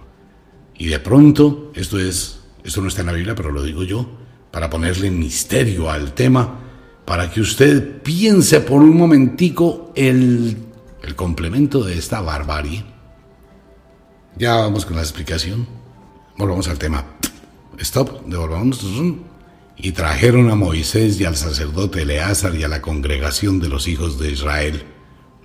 Y 0.77 0.85
de 0.85 0.99
pronto, 0.99 1.73
esto 1.75 1.99
es, 1.99 2.39
esto 2.63 2.79
no 2.81 2.87
está 2.87 3.01
en 3.01 3.07
la 3.07 3.13
Biblia, 3.13 3.35
pero 3.35 3.51
lo 3.51 3.61
digo 3.63 3.83
yo, 3.83 4.07
para 4.51 4.69
ponerle 4.69 5.11
misterio 5.11 5.91
al 5.91 6.13
tema, 6.13 6.68
para 7.09 7.31
que 7.31 7.41
usted 7.41 8.03
piense 8.03 8.59
por 8.59 8.83
un 8.83 8.95
momentico 8.95 9.91
el, 9.95 10.55
el 11.01 11.15
complemento 11.15 11.83
de 11.83 11.97
esta 11.97 12.21
barbarie. 12.21 12.83
Ya 14.37 14.57
vamos 14.57 14.85
con 14.85 14.95
la 14.95 15.01
explicación. 15.01 15.67
Volvamos 16.37 16.67
al 16.67 16.77
tema. 16.77 17.03
Stop, 17.79 18.27
devolvamos 18.27 18.85
y 19.75 19.91
trajeron 19.93 20.51
a 20.51 20.55
Moisés 20.55 21.19
y 21.19 21.25
al 21.25 21.35
sacerdote 21.35 22.03
Eleazar 22.03 22.53
y 22.53 22.63
a 22.63 22.67
la 22.67 22.83
congregación 22.83 23.59
de 23.59 23.69
los 23.69 23.87
hijos 23.87 24.19
de 24.19 24.29
Israel, 24.29 24.83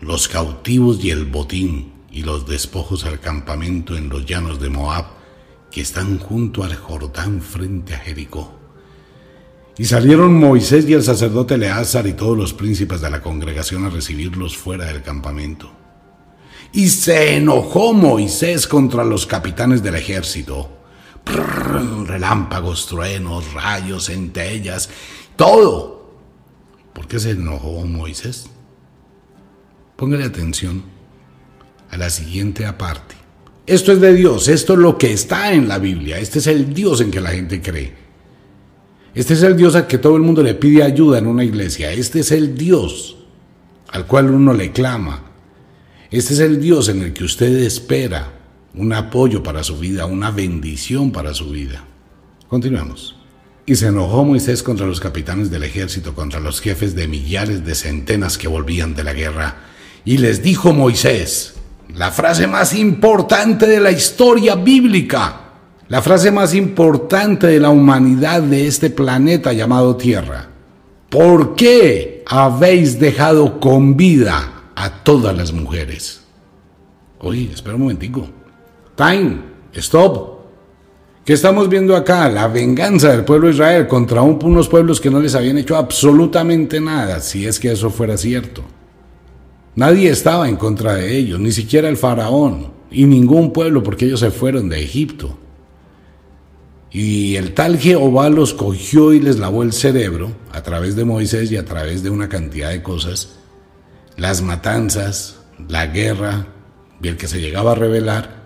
los 0.02 0.28
cautivos 0.28 1.02
y 1.02 1.12
el 1.12 1.24
botín 1.24 1.94
y 2.12 2.24
los 2.24 2.46
despojos 2.46 3.06
al 3.06 3.20
campamento 3.20 3.96
en 3.96 4.10
los 4.10 4.26
llanos 4.26 4.60
de 4.60 4.68
Moab, 4.68 5.06
que 5.70 5.80
están 5.80 6.18
junto 6.18 6.62
al 6.62 6.74
Jordán 6.74 7.40
frente 7.40 7.94
a 7.94 8.00
Jericó. 8.00 8.53
Y 9.76 9.86
salieron 9.86 10.38
Moisés 10.38 10.88
y 10.88 10.92
el 10.92 11.02
sacerdote 11.02 11.54
Eleazar 11.54 12.06
y 12.06 12.12
todos 12.12 12.36
los 12.36 12.52
príncipes 12.52 13.00
de 13.00 13.10
la 13.10 13.20
congregación 13.20 13.84
a 13.84 13.90
recibirlos 13.90 14.56
fuera 14.56 14.86
del 14.86 15.02
campamento. 15.02 15.70
Y 16.72 16.88
se 16.88 17.36
enojó 17.36 17.92
Moisés 17.92 18.66
contra 18.66 19.04
los 19.04 19.26
capitanes 19.26 19.82
del 19.82 19.96
ejército 19.96 20.74
relámpagos, 21.24 22.86
truenos, 22.86 23.52
rayos, 23.52 24.06
centellas, 24.06 24.90
todo. 25.36 26.12
¿Por 26.92 27.06
qué 27.06 27.18
se 27.18 27.30
enojó 27.30 27.84
Moisés? 27.86 28.46
Póngale 29.96 30.24
atención 30.24 30.82
a 31.90 31.96
la 31.96 32.10
siguiente 32.10 32.66
aparte. 32.66 33.16
Esto 33.66 33.92
es 33.92 34.00
de 34.00 34.12
Dios, 34.12 34.48
esto 34.48 34.74
es 34.74 34.78
lo 34.78 34.98
que 34.98 35.12
está 35.12 35.52
en 35.52 35.68
la 35.68 35.78
Biblia, 35.78 36.18
este 36.18 36.38
es 36.38 36.46
el 36.46 36.74
Dios 36.74 37.00
en 37.00 37.10
que 37.10 37.20
la 37.20 37.30
gente 37.30 37.62
cree. 37.62 38.03
Este 39.14 39.34
es 39.34 39.42
el 39.42 39.56
Dios 39.56 39.76
al 39.76 39.86
que 39.86 39.98
todo 39.98 40.16
el 40.16 40.22
mundo 40.22 40.42
le 40.42 40.54
pide 40.54 40.82
ayuda 40.82 41.18
en 41.18 41.26
una 41.26 41.44
iglesia, 41.44 41.92
este 41.92 42.20
es 42.20 42.32
el 42.32 42.56
Dios 42.56 43.16
al 43.94 44.06
cual 44.06 44.28
uno 44.30 44.52
le 44.52 44.72
clama. 44.72 45.22
Este 46.10 46.34
es 46.34 46.40
el 46.40 46.60
Dios 46.60 46.88
en 46.88 47.00
el 47.00 47.12
que 47.12 47.22
usted 47.22 47.58
espera 47.58 48.32
un 48.74 48.92
apoyo 48.92 49.40
para 49.42 49.62
su 49.62 49.78
vida, 49.78 50.06
una 50.06 50.32
bendición 50.32 51.12
para 51.12 51.32
su 51.32 51.50
vida. 51.50 51.84
Continuamos. 52.48 53.16
Y 53.66 53.76
se 53.76 53.86
enojó 53.86 54.24
Moisés 54.24 54.64
contra 54.64 54.86
los 54.86 54.98
capitanes 54.98 55.48
del 55.48 55.62
ejército, 55.62 56.12
contra 56.12 56.40
los 56.40 56.60
jefes 56.60 56.96
de 56.96 57.06
millares 57.06 57.64
de 57.64 57.76
centenas 57.76 58.36
que 58.36 58.48
volvían 58.48 58.96
de 58.96 59.04
la 59.04 59.12
guerra. 59.12 59.58
Y 60.04 60.18
les 60.18 60.42
dijo 60.42 60.72
Moisés, 60.72 61.54
la 61.94 62.10
frase 62.10 62.48
más 62.48 62.74
importante 62.74 63.68
de 63.68 63.78
la 63.78 63.92
historia 63.92 64.56
bíblica, 64.56 65.43
la 65.88 66.00
frase 66.00 66.30
más 66.30 66.54
importante 66.54 67.46
de 67.46 67.60
la 67.60 67.70
humanidad 67.70 68.42
de 68.42 68.66
este 68.66 68.90
planeta 68.90 69.52
llamado 69.52 69.96
Tierra. 69.96 70.48
¿Por 71.10 71.54
qué 71.54 72.24
habéis 72.26 72.98
dejado 72.98 73.60
con 73.60 73.96
vida 73.96 74.64
a 74.74 75.04
todas 75.04 75.36
las 75.36 75.52
mujeres? 75.52 76.22
Oye, 77.20 77.50
espera 77.52 77.76
un 77.76 77.82
momentico. 77.82 78.26
Time, 78.96 79.38
stop. 79.74 80.34
¿Qué 81.24 81.32
estamos 81.32 81.68
viendo 81.68 81.96
acá? 81.96 82.28
La 82.28 82.48
venganza 82.48 83.10
del 83.10 83.24
pueblo 83.24 83.48
de 83.48 83.54
Israel 83.54 83.86
contra 83.86 84.22
unos 84.22 84.68
pueblos 84.68 85.00
que 85.00 85.10
no 85.10 85.20
les 85.20 85.34
habían 85.34 85.58
hecho 85.58 85.76
absolutamente 85.76 86.80
nada, 86.80 87.20
si 87.20 87.46
es 87.46 87.60
que 87.60 87.72
eso 87.72 87.90
fuera 87.90 88.16
cierto. 88.16 88.62
Nadie 89.76 90.10
estaba 90.10 90.48
en 90.48 90.56
contra 90.56 90.94
de 90.94 91.16
ellos, 91.16 91.40
ni 91.40 91.52
siquiera 91.52 91.88
el 91.88 91.96
faraón, 91.96 92.72
y 92.90 93.04
ningún 93.06 93.52
pueblo, 93.52 93.82
porque 93.82 94.04
ellos 94.04 94.20
se 94.20 94.30
fueron 94.30 94.68
de 94.68 94.82
Egipto. 94.82 95.38
Y 96.94 97.34
el 97.34 97.54
tal 97.54 97.76
Jehová 97.76 98.30
los 98.30 98.54
cogió 98.54 99.12
y 99.12 99.18
les 99.18 99.40
lavó 99.40 99.64
el 99.64 99.72
cerebro 99.72 100.30
a 100.52 100.62
través 100.62 100.94
de 100.94 101.04
Moisés 101.04 101.50
y 101.50 101.56
a 101.56 101.64
través 101.64 102.04
de 102.04 102.10
una 102.10 102.28
cantidad 102.28 102.70
de 102.70 102.84
cosas, 102.84 103.30
las 104.16 104.42
matanzas, 104.42 105.40
la 105.68 105.88
guerra, 105.88 106.46
y 107.02 107.08
el 107.08 107.16
que 107.16 107.26
se 107.26 107.40
llegaba 107.40 107.72
a 107.72 107.74
rebelar, 107.74 108.44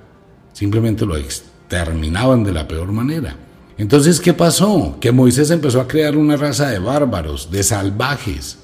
simplemente 0.55 1.05
lo 1.05 1.19
exterminaban 1.19 2.43
de 2.43 2.53
la 2.53 2.67
peor 2.67 2.91
manera. 2.91 3.37
Entonces, 3.77 4.19
¿qué 4.19 4.33
pasó? 4.33 4.97
Que 4.99 5.13
Moisés 5.13 5.51
empezó 5.51 5.83
a 5.83 5.87
crear 5.87 6.17
una 6.17 6.39
raza 6.39 6.71
de 6.71 6.79
bárbaros, 6.79 7.51
de 7.51 7.63
salvajes. 7.63 8.61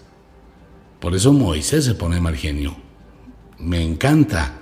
Por 0.98 1.14
eso 1.14 1.34
Moisés 1.34 1.84
se 1.84 1.94
pone 1.94 2.22
mal 2.22 2.36
genio. 2.36 2.74
Me 3.58 3.82
encanta 3.82 4.60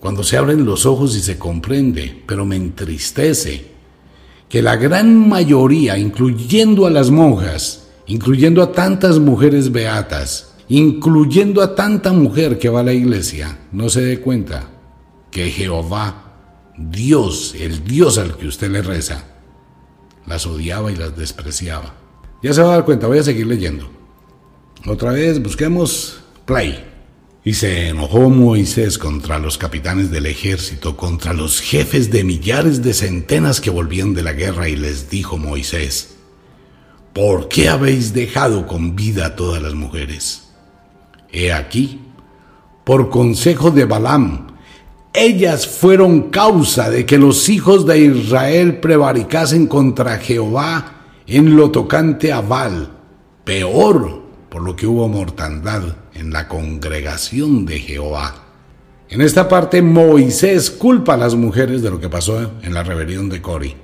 cuando 0.00 0.24
se 0.24 0.36
abren 0.36 0.64
los 0.64 0.86
ojos 0.86 1.14
y 1.16 1.20
se 1.20 1.38
comprende, 1.38 2.22
pero 2.26 2.46
me 2.46 2.56
entristece 2.56 3.70
que 4.48 4.62
la 4.62 4.76
gran 4.76 5.28
mayoría, 5.28 5.98
incluyendo 5.98 6.86
a 6.86 6.90
las 6.90 7.10
monjas, 7.10 7.88
incluyendo 8.06 8.62
a 8.62 8.72
tantas 8.72 9.18
mujeres 9.18 9.70
beatas, 9.70 10.54
incluyendo 10.68 11.62
a 11.62 11.74
tanta 11.74 12.12
mujer 12.12 12.58
que 12.58 12.68
va 12.68 12.80
a 12.80 12.84
la 12.84 12.92
iglesia, 12.92 13.58
no 13.72 13.88
se 13.88 14.00
dé 14.00 14.20
cuenta 14.20 14.70
que 15.30 15.50
Jehová, 15.50 16.72
Dios, 16.76 17.54
el 17.58 17.84
Dios 17.84 18.18
al 18.18 18.36
que 18.36 18.46
usted 18.46 18.70
le 18.70 18.82
reza, 18.82 19.24
las 20.26 20.46
odiaba 20.46 20.90
y 20.90 20.96
las 20.96 21.16
despreciaba. 21.16 21.94
Ya 22.42 22.54
se 22.54 22.62
va 22.62 22.68
a 22.68 22.76
dar 22.76 22.84
cuenta, 22.84 23.06
voy 23.06 23.18
a 23.18 23.22
seguir 23.22 23.46
leyendo. 23.46 23.88
Otra 24.86 25.12
vez 25.12 25.42
busquemos 25.42 26.20
play. 26.46 26.89
Y 27.42 27.54
se 27.54 27.88
enojó 27.88 28.28
Moisés 28.28 28.98
contra 28.98 29.38
los 29.38 29.56
capitanes 29.56 30.10
del 30.10 30.26
ejército, 30.26 30.96
contra 30.96 31.32
los 31.32 31.60
jefes 31.60 32.10
de 32.10 32.22
millares 32.22 32.82
de 32.82 32.92
centenas 32.92 33.62
que 33.62 33.70
volvían 33.70 34.12
de 34.12 34.22
la 34.22 34.34
guerra, 34.34 34.68
y 34.68 34.76
les 34.76 35.08
dijo 35.08 35.38
Moisés, 35.38 36.16
¿por 37.14 37.48
qué 37.48 37.70
habéis 37.70 38.12
dejado 38.12 38.66
con 38.66 38.94
vida 38.94 39.26
a 39.26 39.36
todas 39.36 39.62
las 39.62 39.74
mujeres? 39.74 40.50
He 41.32 41.50
aquí, 41.52 42.02
por 42.84 43.08
consejo 43.08 43.70
de 43.70 43.86
Balaam, 43.86 44.48
ellas 45.14 45.66
fueron 45.66 46.30
causa 46.30 46.90
de 46.90 47.06
que 47.06 47.18
los 47.18 47.48
hijos 47.48 47.86
de 47.86 48.00
Israel 48.00 48.80
prevaricasen 48.80 49.66
contra 49.66 50.18
Jehová 50.18 51.06
en 51.26 51.56
lo 51.56 51.70
tocante 51.70 52.32
a 52.32 52.42
Baal, 52.42 52.90
peor 53.44 54.22
por 54.50 54.62
lo 54.62 54.76
que 54.76 54.86
hubo 54.86 55.08
mortandad 55.08 55.96
en 56.20 56.32
la 56.32 56.48
congregación 56.48 57.64
de 57.64 57.78
Jehová. 57.78 58.44
En 59.08 59.22
esta 59.22 59.48
parte 59.48 59.80
Moisés 59.80 60.70
culpa 60.70 61.14
a 61.14 61.16
las 61.16 61.34
mujeres 61.34 61.80
de 61.82 61.90
lo 61.90 61.98
que 61.98 62.10
pasó 62.10 62.52
en 62.62 62.74
la 62.74 62.82
rebelión 62.82 63.30
de 63.30 63.40
Cori 63.40 63.74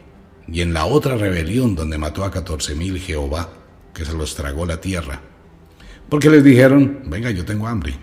y 0.46 0.60
en 0.60 0.74
la 0.74 0.84
otra 0.84 1.16
rebelión 1.16 1.74
donde 1.74 1.96
mató 1.96 2.24
a 2.24 2.30
catorce 2.30 2.74
mil 2.74 3.00
Jehová, 3.00 3.48
que 3.94 4.04
se 4.04 4.12
los 4.12 4.34
tragó 4.34 4.66
la 4.66 4.80
tierra. 4.80 5.22
Porque 6.10 6.28
les 6.28 6.44
dijeron, 6.44 7.00
venga, 7.06 7.30
yo 7.30 7.44
tengo 7.44 7.66
hambre. 7.66 7.94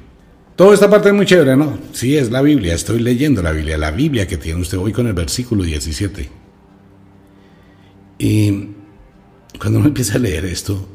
Toda 0.56 0.74
esta 0.74 0.90
parte 0.90 1.10
es 1.10 1.16
muy 1.16 1.28
chévere, 1.28 1.56
¿no? 1.56 1.78
Sí, 1.94 2.18
es 2.18 2.32
la 2.32 2.42
Biblia, 2.42 2.74
estoy 2.74 3.00
leyendo 3.00 3.44
la 3.44 3.52
Biblia, 3.52 3.78
la 3.78 3.92
Biblia 3.92 4.28
que 4.28 4.38
tiene 4.38 4.60
usted 4.60 4.80
hoy 4.80 4.92
con 4.92 5.06
el 5.06 5.14
versículo 5.14 5.64
17. 5.64 6.30
Y 8.18 8.68
cuando 9.60 9.78
uno 9.78 9.88
empieza 9.90 10.16
a 10.16 10.20
leer 10.20 10.46
esto, 10.46 10.88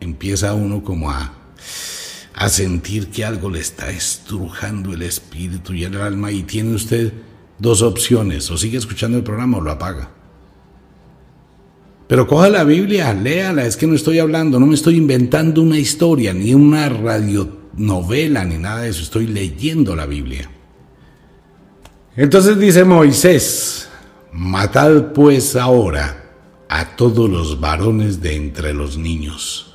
empieza 0.00 0.54
uno 0.54 0.82
como 0.82 1.10
a 1.10 1.45
a 2.36 2.50
sentir 2.50 3.08
que 3.08 3.24
algo 3.24 3.48
le 3.48 3.60
está 3.60 3.90
estrujando 3.90 4.92
el 4.92 5.00
espíritu 5.00 5.72
y 5.72 5.84
el 5.84 5.96
alma 5.96 6.30
y 6.30 6.42
tiene 6.42 6.74
usted 6.74 7.12
dos 7.58 7.80
opciones, 7.80 8.50
o 8.50 8.58
sigue 8.58 8.76
escuchando 8.76 9.16
el 9.16 9.24
programa 9.24 9.56
o 9.56 9.62
lo 9.62 9.70
apaga. 9.70 10.10
Pero 12.06 12.26
coja 12.26 12.50
la 12.50 12.62
Biblia, 12.64 13.14
léala, 13.14 13.64
es 13.64 13.78
que 13.78 13.86
no 13.86 13.94
estoy 13.94 14.18
hablando, 14.18 14.60
no 14.60 14.66
me 14.66 14.74
estoy 14.74 14.96
inventando 14.96 15.62
una 15.62 15.78
historia, 15.78 16.34
ni 16.34 16.52
una 16.52 16.90
radionovela, 16.90 18.44
ni 18.44 18.58
nada 18.58 18.82
de 18.82 18.90
eso, 18.90 19.02
estoy 19.02 19.26
leyendo 19.26 19.96
la 19.96 20.04
Biblia. 20.04 20.50
Entonces 22.16 22.58
dice 22.58 22.84
Moisés, 22.84 23.88
matad 24.30 25.12
pues 25.14 25.56
ahora 25.56 26.34
a 26.68 26.96
todos 26.96 27.30
los 27.30 27.60
varones 27.60 28.20
de 28.20 28.36
entre 28.36 28.74
los 28.74 28.98
niños 28.98 29.65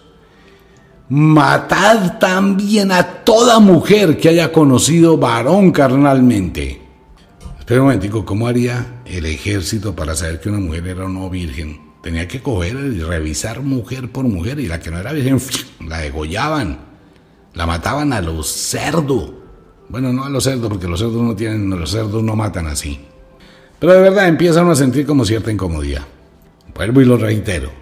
matad 1.11 2.19
también 2.19 2.89
a 2.93 3.03
toda 3.25 3.59
mujer 3.59 4.17
que 4.17 4.29
haya 4.29 4.53
conocido 4.53 5.17
varón 5.17 5.73
carnalmente. 5.73 6.81
Espera 7.59 7.81
un 7.81 7.87
momentico, 7.87 8.23
¿cómo 8.23 8.47
haría 8.47 9.01
el 9.03 9.25
ejército 9.25 9.93
para 9.93 10.15
saber 10.15 10.39
que 10.39 10.47
una 10.47 10.59
mujer 10.59 10.87
era 10.87 11.05
o 11.05 11.09
no 11.09 11.29
virgen? 11.29 11.81
Tenía 12.01 12.29
que 12.29 12.41
coger 12.41 12.77
y 12.77 13.01
revisar 13.01 13.61
mujer 13.61 14.09
por 14.09 14.23
mujer 14.23 14.61
y 14.61 14.67
la 14.67 14.79
que 14.79 14.89
no 14.89 14.99
era 14.99 15.11
virgen 15.11 15.37
la 15.85 15.97
degollaban, 15.97 16.79
la 17.55 17.65
mataban 17.67 18.13
a 18.13 18.21
los 18.21 18.47
cerdos. 18.47 19.31
Bueno, 19.89 20.13
no 20.13 20.23
a 20.23 20.29
los 20.29 20.45
cerdos 20.45 20.69
porque 20.69 20.87
los 20.87 21.01
cerdos 21.01 21.21
no 21.21 21.35
tienen, 21.35 21.69
los 21.77 21.91
cerdos 21.91 22.23
no 22.23 22.37
matan 22.37 22.67
así. 22.67 23.01
Pero 23.79 23.91
de 23.95 23.99
verdad 23.99 24.29
empiezan 24.29 24.69
a 24.69 24.75
sentir 24.75 25.05
como 25.05 25.25
cierta 25.25 25.51
incomodidad. 25.51 26.05
Vuelvo 26.73 27.01
y 27.01 27.05
lo 27.05 27.17
reitero. 27.17 27.80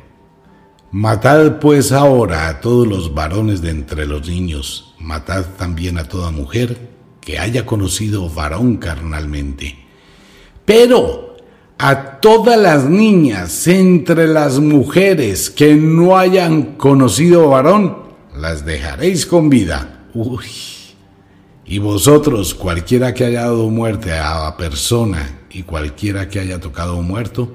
Matad 0.91 1.59
pues 1.59 1.91
ahora 1.91 2.47
a 2.47 2.61
todos 2.61 2.87
los 2.87 3.13
varones 3.13 3.61
de 3.61 3.69
entre 3.69 4.07
los 4.07 4.27
niños, 4.27 4.95
matad 4.97 5.45
también 5.55 5.99
a 5.99 6.05
toda 6.05 6.31
mujer 6.31 6.89
que 7.21 7.37
haya 7.37 7.63
conocido 7.63 8.27
varón 8.27 8.77
carnalmente. 8.77 9.77
Pero 10.65 11.37
a 11.77 12.19
todas 12.19 12.57
las 12.57 12.85
niñas 12.85 13.67
entre 13.67 14.27
las 14.27 14.59
mujeres 14.59 15.51
que 15.51 15.75
no 15.75 16.17
hayan 16.17 16.75
conocido 16.75 17.49
varón, 17.49 17.95
las 18.35 18.65
dejaréis 18.65 19.27
con 19.27 19.47
vida. 19.51 20.07
Uy. 20.15 20.47
Y 21.65 21.77
vosotros, 21.77 22.55
cualquiera 22.55 23.13
que 23.13 23.25
haya 23.25 23.41
dado 23.41 23.69
muerte 23.69 24.11
a 24.11 24.57
persona 24.57 25.41
y 25.51 25.61
cualquiera 25.61 26.27
que 26.29 26.39
haya 26.39 26.59
tocado 26.59 26.99
muerto, 27.03 27.51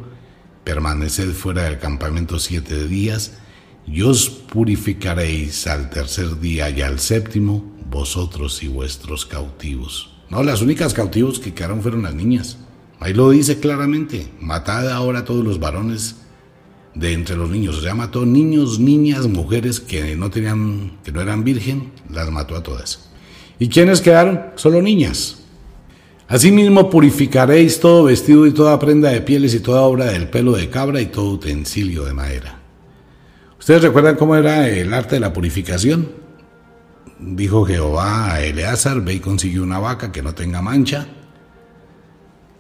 permaneced 0.64 1.33
fuera 1.33 1.64
del 1.64 1.79
campamento 1.79 2.38
siete 2.38 2.87
días, 2.88 3.38
y 3.87 4.03
os 4.03 4.31
purificaréis 4.31 5.66
al 5.66 5.90
tercer 5.90 6.40
día 6.40 6.70
y 6.70 6.81
al 6.81 6.98
séptimo, 6.98 7.72
vosotros 7.90 8.62
y 8.62 8.68
vuestros 8.68 9.27
cautivos. 9.27 10.11
No, 10.31 10.42
las 10.42 10.62
únicas 10.62 10.94
cautivos 10.94 11.38
que 11.38 11.53
quedaron 11.53 11.83
fueron 11.83 12.03
las 12.03 12.14
niñas. 12.14 12.59
Ahí 12.98 13.12
lo 13.12 13.31
dice 13.31 13.61
claramente, 13.61 14.33
matad 14.40 14.90
ahora 14.90 15.20
a 15.20 15.24
todos 15.24 15.44
los 15.44 15.61
varones 15.61 16.16
de 16.94 17.12
entre 17.12 17.37
los 17.37 17.50
niños. 17.50 17.77
O 17.77 17.83
sea, 17.83 17.94
mató 17.94 18.24
niños, 18.24 18.79
niñas, 18.79 19.27
mujeres 19.27 19.81
que 19.81 20.16
no 20.16 20.31
tenían, 20.31 20.98
que 21.05 21.12
no 21.12 21.20
eran 21.20 21.44
virgen, 21.44 21.92
las 22.11 22.31
mató 22.31 22.57
a 22.57 22.62
todas. 22.62 23.11
¿Y 23.59 23.68
quiénes 23.68 24.00
quedaron? 24.00 24.40
Solo 24.57 24.81
niñas. 24.81 25.43
Asimismo 26.27 26.89
purificaréis 26.89 27.81
todo 27.81 28.05
vestido 28.05 28.47
y 28.47 28.53
toda 28.53 28.79
prenda 28.79 29.11
de 29.11 29.21
pieles 29.21 29.55
y 29.55 29.61
toda 29.61 29.83
obra 29.83 30.07
del 30.07 30.29
pelo 30.29 30.53
de 30.53 30.71
cabra 30.71 31.01
y 31.01 31.07
todo 31.07 31.31
utensilio 31.31 32.05
de 32.05 32.15
madera. 32.15 32.61
¿Ustedes 33.59 33.83
recuerdan 33.83 34.17
cómo 34.17 34.35
era 34.35 34.69
el 34.69 34.93
arte 34.95 35.17
de 35.17 35.21
la 35.21 35.33
purificación? 35.33 36.09
Dijo 37.19 37.65
Jehová 37.67 38.33
a 38.33 38.43
Eleazar, 38.43 39.03
ve 39.03 39.15
y 39.15 39.21
consigue 39.21 39.61
una 39.61 39.79
vaca 39.79 40.13
que 40.13 40.23
no 40.23 40.35
tenga 40.35 40.63
mancha, 40.63 41.07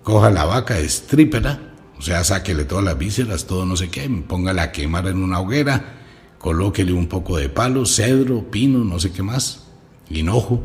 coja 0.02 0.30
la 0.30 0.44
vaca, 0.44 0.78
estrípela, 0.78 1.60
o 1.98 2.02
sea, 2.02 2.22
sáquele 2.22 2.64
todas 2.64 2.84
las 2.84 2.98
vísceras, 2.98 3.46
todo 3.46 3.64
no 3.64 3.76
sé 3.76 3.88
qué, 3.88 4.08
póngala 4.28 4.64
a 4.64 4.72
quemar 4.72 5.06
en 5.08 5.22
una 5.22 5.40
hoguera, 5.40 6.02
colóquele 6.38 6.92
un 6.92 7.08
poco 7.08 7.38
de 7.38 7.48
palo, 7.48 7.86
cedro, 7.86 8.50
pino, 8.50 8.84
no 8.84 9.00
sé 9.00 9.10
qué 9.10 9.22
más, 9.22 9.64
hinojo, 10.10 10.62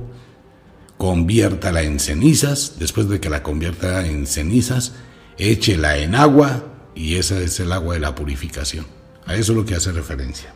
conviértala 1.00 1.82
en 1.84 1.98
cenizas, 1.98 2.76
después 2.78 3.08
de 3.08 3.22
que 3.22 3.30
la 3.30 3.42
convierta 3.42 4.06
en 4.06 4.28
cenizas, 4.28 4.96
échela 5.38 5.98
en 5.98 6.14
agua 6.14 6.66
y 6.94 7.16
esa 7.16 7.40
es 7.40 7.58
el 7.62 7.72
agua 7.72 7.94
de 7.94 8.02
la 8.02 8.14
purificación. 8.14 8.86
A 9.26 9.36
eso 9.36 9.54
es 9.54 9.58
lo 9.58 9.66
que 9.66 9.76
hace 9.76 9.94
referencia. 9.94 10.54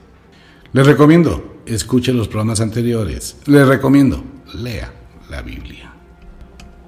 Les 0.73 0.85
recomiendo, 0.85 1.61
escuche 1.65 2.11
los 2.11 2.27
programas 2.27 2.59
anteriores. 2.59 3.37
Les 3.45 3.65
recomiendo, 3.65 4.21
lea 4.53 4.93
la 5.29 5.41
Biblia. 5.41 5.93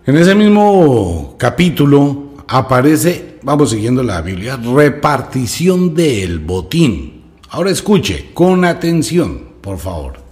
En 0.06 0.18
ese 0.18 0.36
mismo 0.36 1.38
capítulo 1.40 2.34
aparece, 2.50 3.40
vamos 3.42 3.70
siguiendo 3.70 4.04
la 4.04 4.22
Biblia, 4.22 4.58
repartición 4.58 5.96
del 5.96 6.40
botín. 6.40 7.24
Ahora 7.52 7.72
escuche 7.72 8.32
con 8.34 8.66
atención, 8.66 9.52
por 9.62 9.80
favor. 9.80 10.25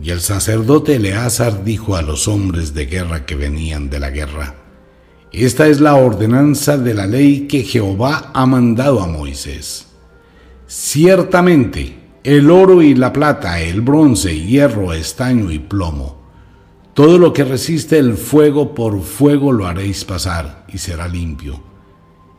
Y 0.00 0.10
el 0.10 0.20
sacerdote 0.20 0.96
Eleazar 0.96 1.64
dijo 1.64 1.96
a 1.96 2.02
los 2.02 2.28
hombres 2.28 2.72
de 2.72 2.86
guerra 2.86 3.26
que 3.26 3.34
venían 3.34 3.90
de 3.90 3.98
la 3.98 4.10
guerra, 4.10 4.54
Esta 5.32 5.66
es 5.66 5.80
la 5.80 5.96
ordenanza 5.96 6.78
de 6.78 6.94
la 6.94 7.06
ley 7.06 7.48
que 7.48 7.62
Jehová 7.62 8.30
ha 8.32 8.46
mandado 8.46 9.00
a 9.02 9.06
Moisés. 9.06 9.86
Ciertamente, 10.66 11.98
el 12.24 12.50
oro 12.50 12.80
y 12.80 12.94
la 12.94 13.12
plata, 13.12 13.60
el 13.60 13.80
bronce, 13.80 14.40
hierro, 14.40 14.92
estaño 14.92 15.50
y 15.50 15.58
plomo, 15.58 16.22
todo 16.94 17.18
lo 17.18 17.32
que 17.32 17.44
resiste 17.44 17.98
el 17.98 18.14
fuego 18.14 18.74
por 18.74 19.02
fuego 19.02 19.52
lo 19.52 19.66
haréis 19.66 20.04
pasar 20.04 20.64
y 20.72 20.78
será 20.78 21.08
limpio. 21.08 21.62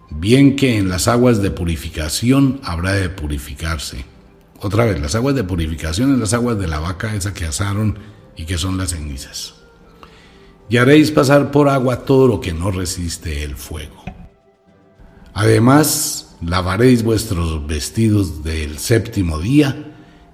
Bien 0.09 0.55
que 0.55 0.77
en 0.77 0.89
las 0.89 1.07
aguas 1.07 1.41
de 1.41 1.51
purificación 1.51 2.59
habrá 2.63 2.93
de 2.93 3.09
purificarse 3.09 4.05
otra 4.61 4.85
vez, 4.85 4.99
las 4.99 5.15
aguas 5.15 5.35
de 5.35 5.43
purificación 5.43 6.13
en 6.13 6.19
las 6.19 6.33
aguas 6.33 6.59
de 6.59 6.67
la 6.67 6.79
vaca 6.79 7.15
esa 7.15 7.33
que 7.33 7.45
asaron 7.45 7.97
y 8.35 8.45
que 8.45 8.57
son 8.57 8.77
las 8.77 8.89
cenizas. 8.89 9.55
Y 10.67 10.77
haréis 10.77 11.11
pasar 11.11 11.49
por 11.51 11.69
agua 11.69 12.03
todo 12.03 12.27
lo 12.27 12.41
que 12.41 12.53
no 12.53 12.69
resiste 12.69 13.43
el 13.43 13.55
fuego. 13.55 14.03
Además, 15.33 16.35
lavaréis 16.41 17.03
vuestros 17.03 17.65
vestidos 17.65 18.43
del 18.43 18.77
séptimo 18.77 19.39
día, 19.39 19.85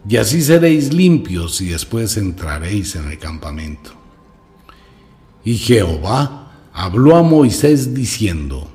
y 0.07 0.17
así 0.17 0.41
seréis 0.41 0.93
limpios 0.93 1.61
y 1.61 1.67
después 1.67 2.17
entraréis 2.17 2.95
en 2.95 3.11
el 3.11 3.17
campamento. 3.17 3.91
Y 5.43 5.57
Jehová 5.57 6.51
habló 6.73 7.15
a 7.15 7.23
Moisés 7.23 7.93
diciendo, 7.93 8.71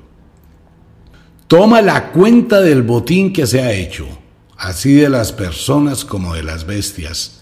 Toma 1.47 1.81
la 1.81 2.11
cuenta 2.11 2.61
del 2.61 2.83
botín 2.83 3.33
que 3.33 3.45
se 3.45 3.61
ha 3.61 3.73
hecho 3.73 4.20
así 4.61 4.93
de 4.93 5.09
las 5.09 5.31
personas 5.31 6.05
como 6.05 6.35
de 6.35 6.43
las 6.43 6.67
bestias, 6.67 7.41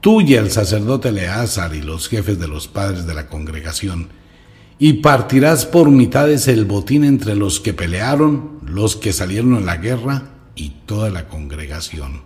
tú 0.00 0.22
y 0.22 0.34
el 0.34 0.50
sacerdote 0.50 1.10
Eleazar 1.10 1.74
y 1.74 1.82
los 1.82 2.08
jefes 2.08 2.38
de 2.38 2.48
los 2.48 2.66
padres 2.66 3.06
de 3.06 3.12
la 3.12 3.26
congregación, 3.26 4.08
y 4.78 4.94
partirás 4.94 5.66
por 5.66 5.90
mitades 5.90 6.48
el 6.48 6.64
botín 6.64 7.04
entre 7.04 7.36
los 7.36 7.60
que 7.60 7.74
pelearon, 7.74 8.60
los 8.66 8.96
que 8.96 9.12
salieron 9.12 9.54
en 9.56 9.66
la 9.66 9.76
guerra 9.76 10.30
y 10.54 10.70
toda 10.86 11.10
la 11.10 11.28
congregación. 11.28 12.22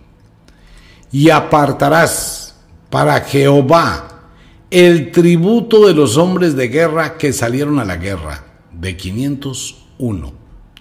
Y 1.11 1.29
apartarás 1.29 2.55
para 2.89 3.19
Jehová 3.21 4.29
el 4.69 5.11
tributo 5.11 5.87
de 5.87 5.93
los 5.93 6.15
hombres 6.15 6.55
de 6.55 6.69
guerra 6.69 7.17
que 7.17 7.33
salieron 7.33 7.79
a 7.79 7.85
la 7.85 7.97
guerra, 7.97 8.45
de 8.71 8.95
501. 8.95 10.33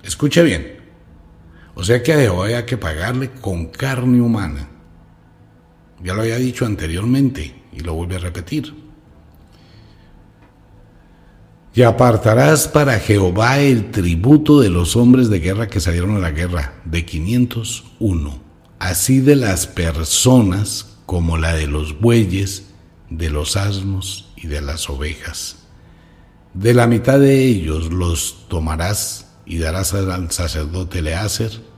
Escuche 0.05 0.45
bien. 0.45 0.80
O 1.81 1.83
sea 1.83 2.03
que 2.03 2.13
a 2.13 2.19
Jehová 2.19 2.49
hay 2.49 2.63
que 2.65 2.77
pagarle 2.77 3.31
con 3.31 3.69
carne 3.69 4.21
humana. 4.21 4.69
Ya 6.05 6.13
lo 6.13 6.21
había 6.21 6.37
dicho 6.37 6.67
anteriormente 6.67 7.55
y 7.73 7.81
lo 7.81 7.95
vuelve 7.95 8.17
a 8.17 8.19
repetir. 8.19 8.75
Y 11.73 11.81
apartarás 11.81 12.69
para 12.69 12.99
Jehová 12.99 13.61
el 13.61 13.91
tributo 13.93 14.61
de 14.61 14.69
los 14.69 14.95
hombres 14.95 15.31
de 15.31 15.41
guerra 15.41 15.69
que 15.69 15.81
salieron 15.81 16.15
a 16.17 16.19
la 16.19 16.33
guerra, 16.33 16.75
de 16.85 17.07
501, 17.07 18.43
así 18.79 19.21
de 19.21 19.37
las 19.37 19.67
personas 19.67 20.99
como 21.07 21.39
la 21.39 21.55
de 21.55 21.67
los 21.67 21.99
bueyes, 21.99 22.67
de 23.09 23.31
los 23.31 23.57
asnos 23.57 24.35
y 24.37 24.49
de 24.49 24.61
las 24.61 24.91
ovejas. 24.91 25.61
De 26.53 26.75
la 26.75 26.87
mitad 26.87 27.19
de 27.19 27.43
ellos 27.43 27.91
los 27.91 28.49
tomarás 28.49 29.29
y 29.47 29.57
darás 29.57 29.95
al 29.95 30.31
sacerdote 30.31 31.01
Leácer 31.01 31.70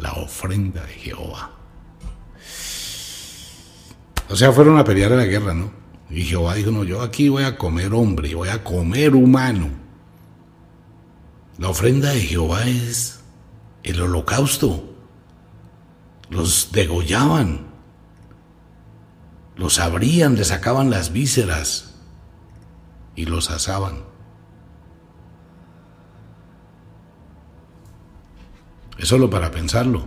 la 0.00 0.12
ofrenda 0.12 0.84
de 0.84 0.92
Jehová. 0.94 1.52
O 4.28 4.36
sea, 4.36 4.52
fueron 4.52 4.78
a 4.78 4.84
pelear 4.84 5.12
a 5.12 5.16
la 5.16 5.24
guerra, 5.24 5.54
¿no? 5.54 5.72
Y 6.08 6.22
Jehová 6.22 6.54
dijo, 6.54 6.70
no, 6.70 6.84
yo 6.84 7.02
aquí 7.02 7.28
voy 7.28 7.44
a 7.44 7.56
comer 7.56 7.92
hombre, 7.94 8.34
voy 8.34 8.48
a 8.48 8.64
comer 8.64 9.14
humano. 9.14 9.68
La 11.58 11.68
ofrenda 11.68 12.10
de 12.10 12.20
Jehová 12.20 12.66
es 12.66 13.20
el 13.82 14.00
holocausto. 14.00 14.94
Los 16.30 16.70
degollaban 16.72 17.70
los 19.60 19.78
abrían, 19.78 20.36
le 20.36 20.44
sacaban 20.44 20.88
las 20.88 21.12
vísceras 21.12 21.92
y 23.14 23.26
los 23.26 23.50
asaban. 23.50 24.04
Es 29.00 29.08
solo 29.08 29.30
para 29.30 29.50
pensarlo. 29.50 30.04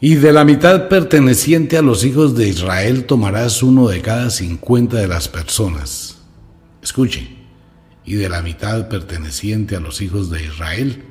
Y 0.00 0.14
de 0.14 0.32
la 0.32 0.44
mitad 0.44 0.88
perteneciente 0.88 1.76
a 1.76 1.82
los 1.82 2.04
hijos 2.04 2.36
de 2.36 2.48
Israel 2.48 3.06
tomarás 3.06 3.60
uno 3.64 3.88
de 3.88 4.00
cada 4.02 4.30
cincuenta 4.30 4.98
de 4.98 5.08
las 5.08 5.26
personas. 5.26 6.18
Escuche. 6.82 7.34
Y 8.04 8.14
de 8.14 8.28
la 8.28 8.40
mitad 8.40 8.88
perteneciente 8.88 9.74
a 9.74 9.80
los 9.80 10.00
hijos 10.00 10.30
de 10.30 10.44
Israel 10.44 11.02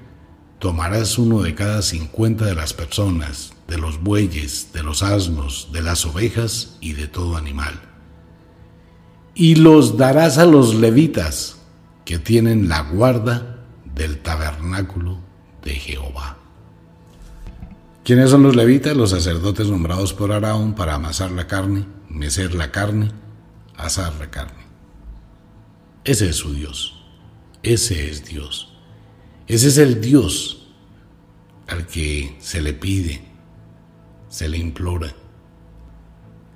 tomarás 0.59 1.17
uno 1.17 1.41
de 1.41 1.55
cada 1.55 1.81
cincuenta 1.81 2.45
de 2.45 2.55
las 2.55 2.73
personas 2.73 3.51
de 3.67 3.77
los 3.77 4.01
bueyes, 4.01 4.69
de 4.71 4.81
los 4.81 5.03
asnos, 5.03 5.69
de 5.73 5.81
las 5.81 6.05
ovejas 6.05 6.77
y 6.79 6.93
de 6.93 7.07
todo 7.07 7.35
animal. 7.35 7.73
Y 9.33 9.55
los 9.55 9.97
darás 9.97 10.37
a 10.37 10.45
los 10.45 10.73
levitas 10.73 11.57
que 12.05 12.17
tienen 12.17 12.69
la 12.69 12.81
guarda 12.81 13.65
del 13.93 14.19
tabernáculo 14.19 15.24
de 15.65 15.73
Jehová. 15.73 16.37
¿Quiénes 18.05 18.29
son 18.29 18.43
los 18.43 18.55
levitas? 18.55 18.95
Los 18.95 19.09
sacerdotes 19.09 19.67
nombrados 19.67 20.13
por 20.13 20.31
Araón 20.31 20.75
para 20.75 20.93
amasar 20.93 21.31
la 21.31 21.47
carne, 21.47 21.85
mecer 22.07 22.53
la 22.53 22.71
carne, 22.71 23.11
asar 23.75 24.13
la 24.19 24.29
carne. 24.29 24.63
Ese 26.05 26.29
es 26.29 26.35
su 26.35 26.53
Dios. 26.53 27.03
Ese 27.63 28.09
es 28.09 28.23
Dios. 28.25 28.77
Ese 29.47 29.67
es 29.67 29.77
el 29.79 29.99
Dios 29.99 30.67
al 31.67 31.87
que 31.87 32.35
se 32.39 32.61
le 32.61 32.73
pide, 32.73 33.21
se 34.29 34.47
le 34.47 34.59
implora. 34.59 35.15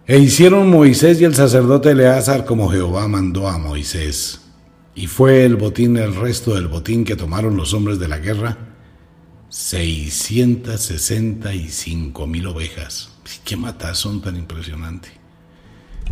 E 0.06 0.20
hicieron 0.20 0.70
Moisés 0.70 1.20
y 1.20 1.24
el 1.24 1.34
sacerdote 1.34 1.92
Eleazar 1.92 2.46
como 2.46 2.70
Jehová 2.70 3.08
mandó 3.08 3.48
a 3.48 3.58
Moisés. 3.58 4.42
Y 4.94 5.08
fue 5.08 5.46
el 5.46 5.56
botín, 5.56 5.98
el 5.98 6.16
resto 6.16 6.54
del 6.54 6.68
botín 6.68 7.06
que 7.06 7.16
tomaron 7.16 7.58
los 7.58 7.74
hombres 7.74 7.98
de 7.98 8.08
la 8.08 8.20
guerra, 8.20 8.69
665 9.50 12.28
mil 12.28 12.48
ovejas. 12.48 13.10
Qué 13.44 13.58
matazón 13.58 14.22
tan 14.22 14.36
impresionante. 14.36 15.10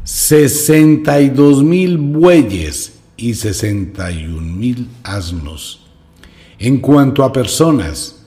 62 0.04 1.64
mil 1.64 1.98
bueyes 1.98 2.94
y 3.16 3.36
61 3.36 4.42
mil 4.42 4.90
asnos. 5.04 5.86
En 6.60 6.80
cuanto 6.80 7.24
a 7.24 7.32
personas, 7.32 8.26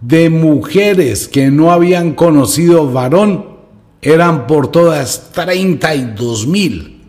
de 0.00 0.28
mujeres 0.28 1.28
que 1.28 1.50
no 1.50 1.72
habían 1.72 2.14
conocido 2.14 2.90
varón 2.90 3.54
eran 4.02 4.46
por 4.46 4.70
todas 4.70 5.32
32 5.32 6.46
mil. 6.46 7.02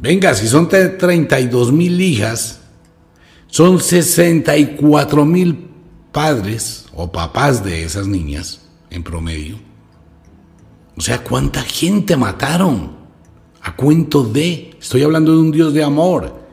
Venga, 0.00 0.34
si 0.34 0.48
son 0.48 0.68
32 0.68 1.72
mil 1.72 2.00
hijas, 2.00 2.60
son 3.46 3.80
64 3.80 5.24
mil 5.24 5.63
padres 6.14 6.86
o 6.94 7.12
papás 7.12 7.62
de 7.62 7.84
esas 7.84 8.06
niñas 8.06 8.62
en 8.88 9.02
promedio. 9.02 9.58
O 10.96 11.02
sea, 11.02 11.22
¿cuánta 11.22 11.60
gente 11.60 12.16
mataron? 12.16 13.04
A 13.60 13.76
cuento 13.76 14.24
de, 14.24 14.74
estoy 14.80 15.02
hablando 15.02 15.32
de 15.32 15.38
un 15.38 15.50
Dios 15.50 15.74
de 15.74 15.84
amor, 15.84 16.44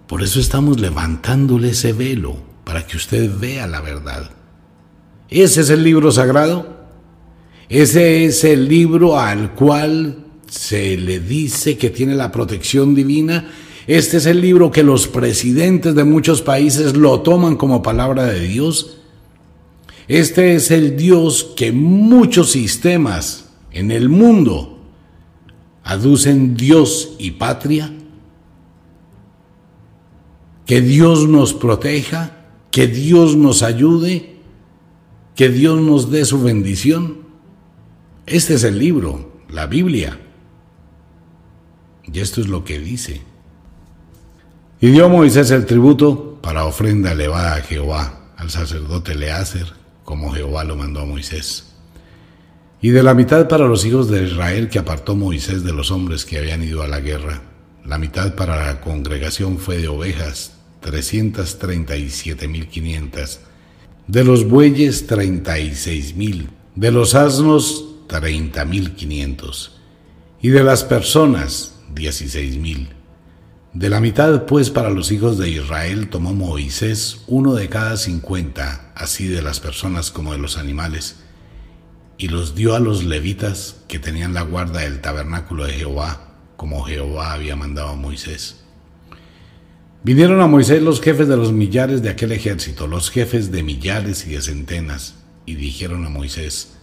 Por 0.06 0.22
eso 0.22 0.40
estamos 0.40 0.78
levantándole 0.78 1.70
ese 1.70 1.92
velo 1.92 2.36
para 2.64 2.86
que 2.86 2.96
usted 2.96 3.30
vea 3.38 3.66
la 3.66 3.80
verdad. 3.80 4.30
Ese 5.30 5.62
es 5.62 5.70
el 5.70 5.82
libro 5.82 6.12
sagrado. 6.12 6.82
Ese 7.68 8.26
es 8.26 8.44
el 8.44 8.68
libro 8.68 9.18
al 9.18 9.54
cual 9.54 10.26
se 10.46 10.98
le 10.98 11.18
dice 11.20 11.78
que 11.78 11.88
tiene 11.88 12.14
la 12.14 12.30
protección 12.30 12.94
divina. 12.94 13.50
Este 13.86 14.18
es 14.18 14.26
el 14.26 14.40
libro 14.40 14.70
que 14.70 14.82
los 14.82 15.08
presidentes 15.08 15.94
de 15.94 16.04
muchos 16.04 16.42
países 16.42 16.96
lo 16.96 17.20
toman 17.20 17.56
como 17.56 17.82
palabra 17.82 18.24
de 18.24 18.40
Dios. 18.40 18.98
Este 20.08 20.54
es 20.54 20.70
el 20.70 20.96
Dios 20.96 21.52
que 21.56 21.72
muchos 21.72 22.50
sistemas 22.50 23.50
en 23.72 23.90
el 23.90 24.08
mundo 24.08 24.78
aducen 25.82 26.56
Dios 26.56 27.14
y 27.18 27.32
patria 27.32 27.92
que 30.66 30.80
Dios 30.80 31.28
nos 31.28 31.54
proteja, 31.54 32.46
que 32.70 32.86
Dios 32.86 33.36
nos 33.36 33.62
ayude, 33.62 34.36
que 35.34 35.48
Dios 35.48 35.80
nos 35.80 36.10
dé 36.10 36.24
su 36.24 36.40
bendición. 36.40 37.18
Este 38.26 38.54
es 38.54 38.64
el 38.64 38.78
libro, 38.78 39.42
la 39.48 39.66
Biblia. 39.66 40.20
Y 42.04 42.20
esto 42.20 42.40
es 42.40 42.48
lo 42.48 42.64
que 42.64 42.78
dice. 42.78 43.31
Y 44.82 44.90
dio 44.90 45.08
Moisés 45.08 45.50
el 45.52 45.64
tributo 45.64 46.40
para 46.42 46.64
ofrenda 46.64 47.12
elevada 47.12 47.54
a 47.54 47.60
Jehová, 47.60 48.32
al 48.36 48.50
sacerdote 48.50 49.14
Leácer, 49.14 49.74
como 50.02 50.32
Jehová 50.32 50.64
lo 50.64 50.74
mandó 50.74 51.02
a 51.02 51.06
Moisés. 51.06 51.68
Y 52.80 52.90
de 52.90 53.04
la 53.04 53.14
mitad 53.14 53.46
para 53.46 53.68
los 53.68 53.84
hijos 53.84 54.10
de 54.10 54.24
Israel 54.24 54.68
que 54.68 54.80
apartó 54.80 55.14
Moisés 55.14 55.62
de 55.62 55.72
los 55.72 55.92
hombres 55.92 56.24
que 56.24 56.38
habían 56.38 56.64
ido 56.64 56.82
a 56.82 56.88
la 56.88 56.98
guerra, 56.98 57.42
la 57.86 57.96
mitad 57.96 58.34
para 58.34 58.66
la 58.66 58.80
congregación 58.80 59.58
fue 59.58 59.78
de 59.78 59.86
ovejas, 59.86 60.54
337.500, 60.82 63.38
de 64.08 64.24
los 64.24 64.48
bueyes, 64.48 65.08
36.000, 65.08 66.48
de 66.74 66.90
los 66.90 67.14
asnos, 67.14 67.84
30.500, 68.08 69.70
y 70.40 70.48
de 70.48 70.64
las 70.64 70.82
personas, 70.82 71.76
16.000. 71.94 73.01
De 73.74 73.88
la 73.88 74.00
mitad, 74.00 74.44
pues, 74.44 74.68
para 74.68 74.90
los 74.90 75.10
hijos 75.12 75.38
de 75.38 75.48
Israel 75.48 76.08
tomó 76.10 76.34
Moisés 76.34 77.22
uno 77.26 77.54
de 77.54 77.70
cada 77.70 77.96
cincuenta, 77.96 78.92
así 78.94 79.26
de 79.28 79.40
las 79.40 79.60
personas 79.60 80.10
como 80.10 80.32
de 80.32 80.38
los 80.38 80.58
animales, 80.58 81.20
y 82.18 82.28
los 82.28 82.54
dio 82.54 82.74
a 82.74 82.80
los 82.80 83.02
levitas 83.02 83.76
que 83.88 83.98
tenían 83.98 84.34
la 84.34 84.42
guarda 84.42 84.80
del 84.80 85.00
tabernáculo 85.00 85.64
de 85.64 85.72
Jehová, 85.72 86.34
como 86.58 86.82
Jehová 86.82 87.32
había 87.32 87.56
mandado 87.56 87.88
a 87.88 87.96
Moisés. 87.96 88.62
Vinieron 90.04 90.42
a 90.42 90.48
Moisés 90.48 90.82
los 90.82 91.00
jefes 91.00 91.26
de 91.26 91.38
los 91.38 91.50
millares 91.50 92.02
de 92.02 92.10
aquel 92.10 92.32
ejército, 92.32 92.86
los 92.86 93.10
jefes 93.10 93.50
de 93.52 93.62
millares 93.62 94.26
y 94.26 94.32
de 94.32 94.42
centenas, 94.42 95.14
y 95.46 95.54
dijeron 95.54 96.04
a 96.04 96.10
Moisés, 96.10 96.74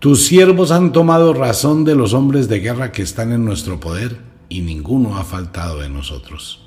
Tus 0.00 0.24
siervos 0.24 0.72
han 0.72 0.90
tomado 0.90 1.34
razón 1.34 1.84
de 1.84 1.94
los 1.94 2.14
hombres 2.14 2.48
de 2.48 2.58
guerra 2.58 2.90
que 2.90 3.02
están 3.02 3.30
en 3.30 3.44
nuestro 3.44 3.78
poder, 3.78 4.33
y 4.48 4.60
ninguno 4.62 5.16
ha 5.16 5.24
faltado 5.24 5.80
de 5.80 5.88
nosotros. 5.88 6.60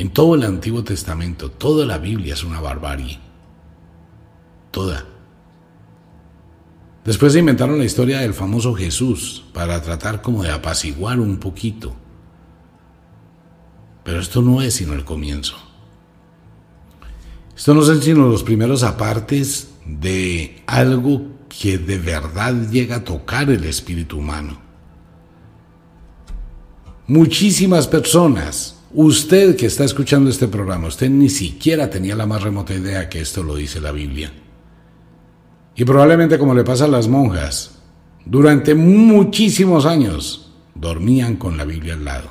en 0.00 0.10
todo 0.10 0.34
el 0.34 0.42
Antiguo 0.42 0.82
Testamento, 0.82 1.50
toda 1.50 1.86
la 1.86 1.98
Biblia 1.98 2.34
es 2.34 2.42
una 2.42 2.60
barbarie. 2.60 3.20
Toda. 4.72 5.06
Después 7.04 7.32
se 7.32 7.38
inventaron 7.38 7.78
la 7.78 7.84
historia 7.84 8.18
del 8.18 8.34
famoso 8.34 8.74
Jesús 8.74 9.44
para 9.54 9.80
tratar 9.80 10.22
como 10.22 10.42
de 10.42 10.50
apaciguar 10.50 11.20
un 11.20 11.38
poquito 11.38 11.94
pero 14.10 14.18
esto 14.20 14.42
no 14.42 14.60
es 14.60 14.74
sino 14.74 14.94
el 14.94 15.04
comienzo. 15.04 15.54
Esto 17.56 17.74
no 17.74 17.82
son 17.82 18.02
sino 18.02 18.28
los 18.28 18.42
primeros 18.42 18.82
apartes 18.82 19.68
de 19.86 20.64
algo 20.66 21.22
que 21.48 21.78
de 21.78 21.96
verdad 21.96 22.68
llega 22.70 22.96
a 22.96 23.04
tocar 23.04 23.50
el 23.50 23.62
espíritu 23.62 24.18
humano. 24.18 24.58
Muchísimas 27.06 27.86
personas, 27.86 28.79
usted 28.92 29.56
que 29.56 29.66
está 29.66 29.84
escuchando 29.84 30.30
este 30.30 30.48
programa, 30.48 30.88
usted 30.88 31.08
ni 31.10 31.28
siquiera 31.28 31.90
tenía 31.90 32.16
la 32.16 32.26
más 32.26 32.42
remota 32.42 32.74
idea 32.74 33.08
que 33.08 33.20
esto 33.20 33.42
lo 33.42 33.56
dice 33.56 33.80
la 33.80 33.92
Biblia. 33.92 34.32
Y 35.76 35.84
probablemente 35.84 36.38
como 36.38 36.54
le 36.54 36.64
pasa 36.64 36.84
a 36.84 36.88
las 36.88 37.08
monjas, 37.08 37.78
durante 38.24 38.74
muchísimos 38.74 39.86
años 39.86 40.52
dormían 40.74 41.36
con 41.36 41.56
la 41.56 41.64
Biblia 41.64 41.94
al 41.94 42.04
lado. 42.04 42.30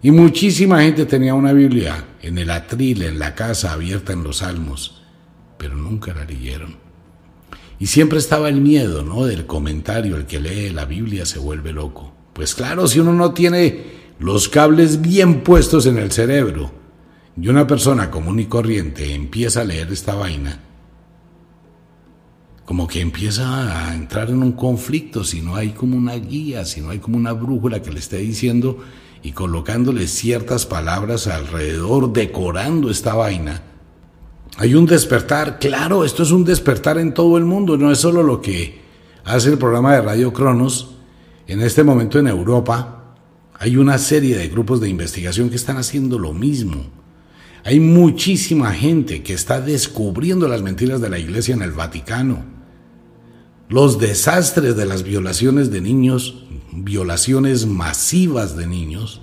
Y 0.00 0.10
muchísima 0.10 0.82
gente 0.82 1.06
tenía 1.06 1.34
una 1.34 1.52
Biblia 1.52 2.06
en 2.22 2.38
el 2.38 2.50
atril, 2.50 3.02
en 3.02 3.18
la 3.18 3.34
casa, 3.34 3.72
abierta 3.72 4.12
en 4.12 4.24
los 4.24 4.38
salmos, 4.38 5.02
pero 5.58 5.76
nunca 5.76 6.12
la 6.12 6.24
leyeron. 6.24 6.76
Y 7.78 7.86
siempre 7.86 8.18
estaba 8.18 8.48
el 8.48 8.60
miedo, 8.60 9.02
¿no? 9.02 9.26
Del 9.26 9.46
comentario, 9.46 10.16
el 10.16 10.26
que 10.26 10.40
lee 10.40 10.70
la 10.70 10.84
Biblia 10.84 11.26
se 11.26 11.38
vuelve 11.38 11.72
loco. 11.72 12.12
Pues 12.32 12.54
claro, 12.54 12.86
si 12.88 13.00
uno 13.00 13.12
no 13.12 13.32
tiene 13.32 14.01
los 14.22 14.48
cables 14.48 15.02
bien 15.02 15.40
puestos 15.40 15.84
en 15.86 15.98
el 15.98 16.12
cerebro 16.12 16.70
y 17.36 17.48
una 17.48 17.66
persona 17.66 18.08
común 18.08 18.38
y 18.38 18.46
corriente 18.46 19.14
empieza 19.14 19.62
a 19.62 19.64
leer 19.64 19.90
esta 19.90 20.14
vaina, 20.14 20.60
como 22.64 22.86
que 22.86 23.00
empieza 23.00 23.88
a 23.88 23.94
entrar 23.96 24.30
en 24.30 24.44
un 24.44 24.52
conflicto 24.52 25.24
si 25.24 25.40
no 25.40 25.56
hay 25.56 25.70
como 25.70 25.96
una 25.96 26.14
guía, 26.14 26.64
si 26.64 26.80
no 26.80 26.90
hay 26.90 27.00
como 27.00 27.16
una 27.16 27.32
brújula 27.32 27.82
que 27.82 27.90
le 27.90 27.98
esté 27.98 28.18
diciendo 28.18 28.78
y 29.24 29.32
colocándole 29.32 30.06
ciertas 30.06 30.66
palabras 30.66 31.26
alrededor, 31.26 32.12
decorando 32.12 32.90
esta 32.90 33.14
vaina. 33.14 33.62
Hay 34.56 34.76
un 34.76 34.86
despertar, 34.86 35.58
claro, 35.58 36.04
esto 36.04 36.22
es 36.22 36.30
un 36.30 36.44
despertar 36.44 36.96
en 36.98 37.12
todo 37.12 37.38
el 37.38 37.44
mundo, 37.44 37.76
no 37.76 37.90
es 37.90 37.98
solo 37.98 38.22
lo 38.22 38.40
que 38.40 38.82
hace 39.24 39.48
el 39.50 39.58
programa 39.58 39.94
de 39.94 40.02
Radio 40.02 40.32
Cronos. 40.32 40.94
En 41.48 41.60
este 41.60 41.82
momento 41.82 42.20
en 42.20 42.28
Europa 42.28 43.01
hay 43.62 43.76
una 43.76 43.96
serie 43.98 44.36
de 44.36 44.48
grupos 44.48 44.80
de 44.80 44.88
investigación 44.88 45.48
que 45.48 45.54
están 45.54 45.76
haciendo 45.76 46.18
lo 46.18 46.32
mismo. 46.32 46.86
Hay 47.62 47.78
muchísima 47.78 48.72
gente 48.72 49.22
que 49.22 49.34
está 49.34 49.60
descubriendo 49.60 50.48
las 50.48 50.62
mentiras 50.62 51.00
de 51.00 51.08
la 51.08 51.20
iglesia 51.20 51.54
en 51.54 51.62
el 51.62 51.70
Vaticano. 51.70 52.44
Los 53.68 54.00
desastres 54.00 54.76
de 54.76 54.84
las 54.84 55.04
violaciones 55.04 55.70
de 55.70 55.80
niños 55.80 56.42
violaciones 56.72 57.64
masivas 57.66 58.56
de 58.56 58.66
niños 58.66 59.20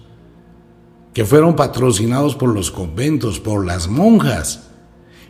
que 1.14 1.26
fueron 1.26 1.58
patrocinados 1.58 2.36
por 2.36 2.54
los 2.54 2.72
conventos, 2.72 3.42
por 3.42 3.66
las 3.66 3.90
monjas, 3.90 4.70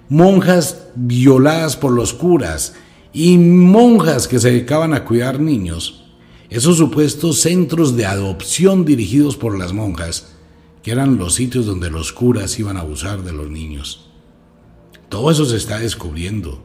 monjas 0.07 0.83
violadas 0.93 1.75
por 1.77 1.93
los 1.93 2.13
curas 2.13 2.75
y 3.11 3.39
monjas 3.39 4.27
que 4.27 4.37
se 4.37 4.51
dedicaban 4.51 4.93
a 4.93 5.03
cuidar 5.03 5.39
niños, 5.39 5.98
esos 6.49 6.77
supuestos 6.77 7.39
centros 7.39 7.95
de 7.95 8.05
adopción 8.05 8.85
dirigidos 8.85 9.37
por 9.37 9.57
las 9.57 9.73
monjas, 9.73 10.33
que 10.81 10.91
eran 10.91 11.17
los 11.17 11.35
sitios 11.35 11.65
donde 11.65 11.89
los 11.89 12.13
curas 12.13 12.57
iban 12.59 12.77
a 12.77 12.81
abusar 12.81 13.23
de 13.23 13.33
los 13.33 13.49
niños. 13.49 14.09
Todo 15.09 15.31
eso 15.31 15.45
se 15.45 15.57
está 15.57 15.79
descubriendo, 15.79 16.63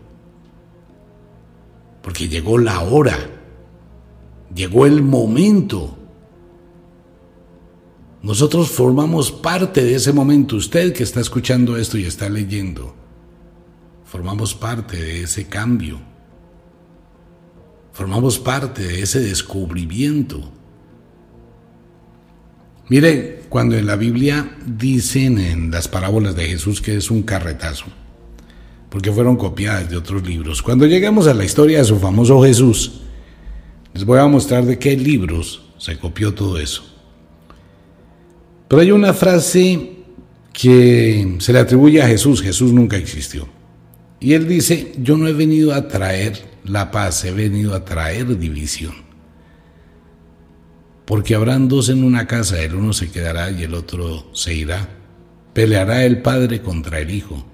porque 2.03 2.28
llegó 2.28 2.59
la 2.59 2.80
hora 2.80 3.35
Llegó 4.55 4.87
el 4.87 5.03
momento. 5.03 5.99
Nosotros 8.22 8.70
formamos 8.70 9.32
parte 9.32 9.85
de 9.85 9.97
ese 9.97 10.12
momento. 10.12 10.57
Usted 10.57 10.93
que 10.93 11.03
está 11.03 11.20
escuchando 11.20 11.76
esto 11.76 11.99
y 11.99 12.05
está 12.05 12.28
leyendo, 12.28 12.95
formamos 14.05 14.55
parte 14.55 14.97
de 14.97 15.22
ese 15.22 15.47
cambio. 15.47 16.01
Formamos 17.95 18.40
parte 18.40 18.82
de 18.82 19.03
ese 19.03 19.20
descubrimiento. 19.20 20.42
Mire, 22.88 23.45
cuando 23.49 23.76
en 23.76 23.86
la 23.86 23.95
Biblia 23.95 24.57
dicen 24.66 25.38
en 25.38 25.70
las 25.70 25.86
parábolas 25.86 26.34
de 26.34 26.49
Jesús 26.49 26.82
que 26.82 26.97
es 26.97 27.09
un 27.09 27.22
carretazo, 27.22 27.84
porque 28.90 29.12
fueron 29.12 29.36
copiadas 29.36 29.88
de 29.88 29.97
otros 29.97 30.26
libros, 30.26 30.61
cuando 30.61 30.86
lleguemos 30.86 31.28
a 31.28 31.34
la 31.34 31.45
historia 31.45 31.78
de 31.78 31.84
su 31.84 32.01
famoso 32.01 32.42
Jesús, 32.42 33.03
les 33.95 34.05
voy 34.05 34.18
a 34.18 34.26
mostrar 34.26 34.64
de 34.64 34.76
qué 34.76 34.97
libros 34.97 35.62
se 35.78 35.97
copió 35.97 36.34
todo 36.34 36.59
eso. 36.59 36.82
Pero 38.66 38.82
hay 38.82 38.90
una 38.90 39.14
frase 39.14 39.99
que 40.53 41.36
se 41.38 41.53
le 41.53 41.61
atribuye 41.61 42.03
a 42.03 42.09
Jesús, 42.09 42.42
Jesús 42.42 42.72
nunca 42.72 42.97
existió. 42.97 43.47
Y 44.18 44.32
él 44.32 44.49
dice, 44.49 44.95
yo 44.99 45.16
no 45.16 45.28
he 45.28 45.32
venido 45.32 45.72
a 45.72 45.86
traer 45.86 46.54
la 46.65 46.91
paz, 46.91 47.25
he 47.25 47.33
venido 47.33 47.75
a 47.75 47.85
traer 47.85 48.39
división. 48.39 48.95
Porque 51.05 51.35
habrán 51.35 51.69
dos 51.69 51.91
en 51.91 52.03
una 52.03 52.27
casa, 52.27 52.61
el 52.62 52.75
uno 52.75 52.93
se 52.93 53.11
quedará 53.11 53.51
y 53.51 53.62
el 53.62 53.75
otro 53.75 54.31
se 54.33 54.55
irá. 54.55 54.89
Peleará 55.53 56.05
el 56.05 56.23
padre 56.23 56.62
contra 56.62 56.99
el 56.99 57.11
hijo, 57.11 57.45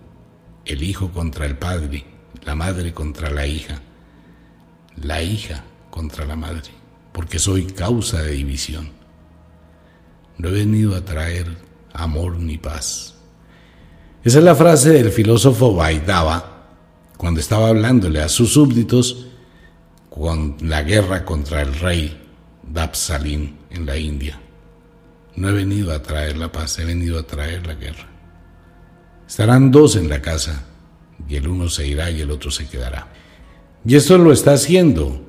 el 0.64 0.82
hijo 0.82 1.10
contra 1.10 1.46
el 1.46 1.58
padre, 1.58 2.04
la 2.44 2.54
madre 2.54 2.94
contra 2.94 3.30
la 3.30 3.46
hija, 3.46 3.80
la 5.02 5.22
hija 5.22 5.64
contra 5.90 6.24
la 6.24 6.36
madre, 6.36 6.70
porque 7.12 7.38
soy 7.38 7.66
causa 7.66 8.22
de 8.22 8.32
división. 8.32 8.90
No 10.38 10.48
he 10.48 10.52
venido 10.52 10.94
a 10.94 11.04
traer 11.04 11.46
amor 11.92 12.38
ni 12.38 12.56
paz. 12.56 13.16
Esa 14.22 14.38
es 14.38 14.44
la 14.44 14.54
frase 14.54 14.90
del 14.90 15.10
filósofo 15.10 15.74
Baidaba 15.74 16.49
cuando 17.20 17.40
estaba 17.40 17.68
hablándole 17.68 18.22
a 18.22 18.30
sus 18.30 18.54
súbditos 18.54 19.26
con 20.08 20.56
la 20.62 20.82
guerra 20.82 21.26
contra 21.26 21.60
el 21.60 21.78
rey 21.78 22.18
Dapsalin 22.62 23.58
en 23.68 23.84
la 23.84 23.98
India. 23.98 24.40
No 25.36 25.50
he 25.50 25.52
venido 25.52 25.92
a 25.92 26.00
traer 26.00 26.38
la 26.38 26.50
paz, 26.50 26.78
he 26.78 26.86
venido 26.86 27.18
a 27.18 27.26
traer 27.26 27.66
la 27.66 27.74
guerra. 27.74 28.08
Estarán 29.28 29.70
dos 29.70 29.96
en 29.96 30.08
la 30.08 30.22
casa 30.22 30.64
y 31.28 31.36
el 31.36 31.46
uno 31.46 31.68
se 31.68 31.86
irá 31.86 32.10
y 32.10 32.22
el 32.22 32.30
otro 32.30 32.50
se 32.50 32.66
quedará. 32.66 33.08
Y 33.84 33.96
esto 33.96 34.16
lo 34.16 34.32
está 34.32 34.54
haciendo 34.54 35.20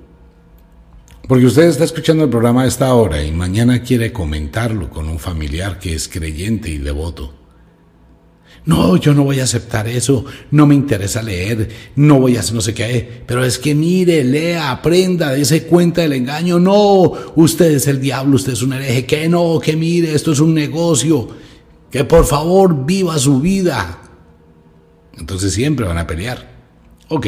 porque 1.27 1.45
usted 1.45 1.63
está 1.63 1.83
escuchando 1.83 2.23
el 2.23 2.29
programa 2.29 2.61
a 2.61 2.67
esta 2.67 2.93
hora 2.93 3.21
y 3.21 3.33
mañana 3.33 3.83
quiere 3.83 4.13
comentarlo 4.13 4.89
con 4.89 5.09
un 5.09 5.19
familiar 5.19 5.77
que 5.77 5.93
es 5.93 6.07
creyente 6.07 6.69
y 6.69 6.77
devoto. 6.77 7.40
No, 8.63 8.95
yo 8.97 9.15
no 9.15 9.23
voy 9.23 9.39
a 9.39 9.45
aceptar 9.45 9.87
eso, 9.87 10.23
no 10.51 10.67
me 10.67 10.75
interesa 10.75 11.23
leer, 11.23 11.67
no 11.95 12.19
voy 12.19 12.37
a 12.37 12.41
hacer 12.41 12.53
no 12.53 12.61
sé 12.61 12.75
qué, 12.75 13.23
pero 13.25 13.43
es 13.43 13.57
que 13.57 13.73
mire, 13.73 14.23
lea, 14.23 14.69
aprenda, 14.69 15.31
dése 15.31 15.63
cuenta 15.63 16.01
del 16.01 16.13
engaño. 16.13 16.59
No, 16.59 17.11
usted 17.35 17.71
es 17.71 17.87
el 17.87 17.99
diablo, 17.99 18.35
usted 18.35 18.53
es 18.53 18.61
un 18.61 18.73
hereje, 18.73 19.05
que 19.05 19.27
no, 19.27 19.59
que 19.59 19.75
mire, 19.75 20.13
esto 20.13 20.31
es 20.31 20.39
un 20.39 20.53
negocio, 20.53 21.27
que 21.89 22.03
por 22.03 22.23
favor 22.25 22.85
viva 22.85 23.17
su 23.17 23.41
vida. 23.41 23.99
Entonces 25.17 25.53
siempre 25.53 25.87
van 25.87 25.97
a 25.97 26.05
pelear. 26.05 26.51
Ok. 27.09 27.27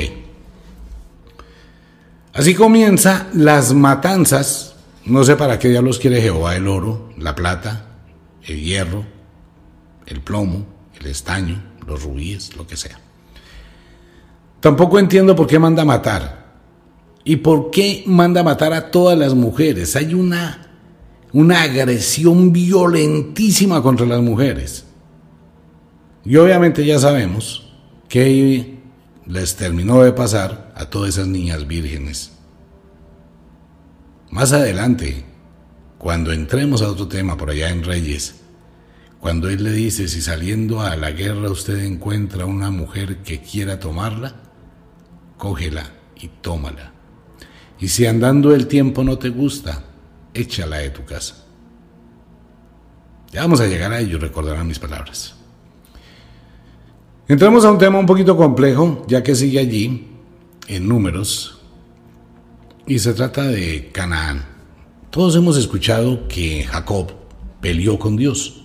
Así 2.33 2.53
comienza 2.53 3.27
las 3.33 3.73
matanzas. 3.73 4.75
No 5.05 5.23
sé 5.23 5.35
para 5.35 5.59
qué 5.59 5.69
diablos 5.69 5.99
quiere 5.99 6.21
Jehová 6.21 6.55
el 6.55 6.67
oro, 6.67 7.09
la 7.17 7.35
plata, 7.35 7.97
el 8.43 8.61
hierro, 8.61 9.03
el 10.05 10.21
plomo, 10.21 10.72
el 11.03 11.11
estaño, 11.11 11.61
los 11.85 12.03
rubíes, 12.03 12.55
lo 12.55 12.65
que 12.65 12.77
sea. 12.77 12.99
Tampoco 14.59 14.97
entiendo 14.97 15.35
por 15.35 15.47
qué 15.47 15.59
manda 15.59 15.83
matar. 15.83 16.43
¿Y 17.25 17.37
por 17.37 17.71
qué 17.71 18.03
manda 18.05 18.43
matar 18.43 18.73
a 18.73 18.91
todas 18.91 19.17
las 19.17 19.33
mujeres? 19.33 19.95
Hay 19.95 20.13
una, 20.13 20.69
una 21.31 21.63
agresión 21.63 22.51
violentísima 22.51 23.81
contra 23.81 24.05
las 24.05 24.21
mujeres. 24.21 24.85
Y 26.25 26.35
obviamente 26.37 26.85
ya 26.85 26.99
sabemos 26.99 27.73
que 28.07 28.79
les 29.25 29.55
terminó 29.55 30.03
de 30.03 30.13
pasar 30.13 30.73
a 30.75 30.89
todas 30.89 31.09
esas 31.09 31.27
niñas 31.27 31.67
vírgenes. 31.67 32.31
Más 34.31 34.51
adelante, 34.51 35.25
cuando 35.97 36.31
entremos 36.31 36.81
a 36.81 36.89
otro 36.89 37.07
tema 37.07 37.37
por 37.37 37.49
allá 37.49 37.69
en 37.69 37.83
Reyes, 37.83 38.42
cuando 39.23 39.47
él 39.47 39.63
le 39.63 39.71
dice, 39.71 40.09
si 40.09 40.21
saliendo 40.21 40.81
a 40.81 40.97
la 40.97 41.11
guerra 41.11 41.49
usted 41.49 41.79
encuentra 41.85 42.45
una 42.45 42.71
mujer 42.71 43.19
que 43.19 43.39
quiera 43.39 43.79
tomarla, 43.79 44.35
cógela 45.37 45.93
y 46.19 46.27
tómala. 46.27 46.91
Y 47.79 47.87
si 47.87 48.05
andando 48.05 48.53
el 48.53 48.67
tiempo 48.67 49.01
no 49.01 49.17
te 49.17 49.29
gusta, 49.29 49.81
échala 50.33 50.79
de 50.79 50.89
tu 50.89 51.05
casa. 51.05 51.45
Ya 53.31 53.43
vamos 53.43 53.61
a 53.61 53.67
llegar 53.67 53.93
a 53.93 54.01
ello, 54.01 54.19
recordarán 54.19 54.67
mis 54.67 54.77
palabras. 54.77 55.35
Entramos 57.29 57.63
a 57.63 57.71
un 57.71 57.77
tema 57.77 57.99
un 57.99 58.05
poquito 58.05 58.35
complejo, 58.35 59.05
ya 59.07 59.23
que 59.23 59.35
sigue 59.35 59.59
allí, 59.59 60.05
en 60.67 60.85
números, 60.85 61.61
y 62.85 62.99
se 62.99 63.13
trata 63.13 63.43
de 63.43 63.89
Canaán. 63.93 64.43
Todos 65.11 65.37
hemos 65.37 65.55
escuchado 65.55 66.27
que 66.27 66.65
Jacob 66.65 67.13
peleó 67.61 67.97
con 67.97 68.17
Dios. 68.17 68.62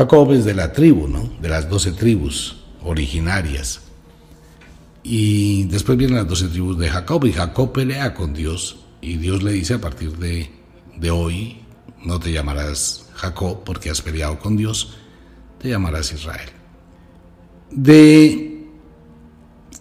Jacob 0.00 0.32
es 0.32 0.46
de 0.46 0.54
la 0.54 0.72
tribu, 0.72 1.08
¿no? 1.08 1.28
De 1.42 1.50
las 1.50 1.68
doce 1.68 1.92
tribus 1.92 2.56
originarias. 2.82 3.82
Y 5.02 5.64
después 5.64 5.98
vienen 5.98 6.16
las 6.16 6.26
doce 6.26 6.48
tribus 6.48 6.78
de 6.78 6.88
Jacob 6.88 7.26
y 7.26 7.34
Jacob 7.34 7.70
pelea 7.72 8.14
con 8.14 8.32
Dios 8.32 8.78
y 9.02 9.18
Dios 9.18 9.42
le 9.42 9.52
dice 9.52 9.74
a 9.74 9.80
partir 9.82 10.16
de, 10.16 10.50
de 10.96 11.10
hoy 11.10 11.58
no 12.02 12.18
te 12.18 12.32
llamarás 12.32 13.10
Jacob 13.14 13.62
porque 13.62 13.90
has 13.90 14.00
peleado 14.00 14.38
con 14.38 14.56
Dios, 14.56 14.94
te 15.58 15.68
llamarás 15.68 16.14
Israel. 16.14 16.48
De, 17.70 18.68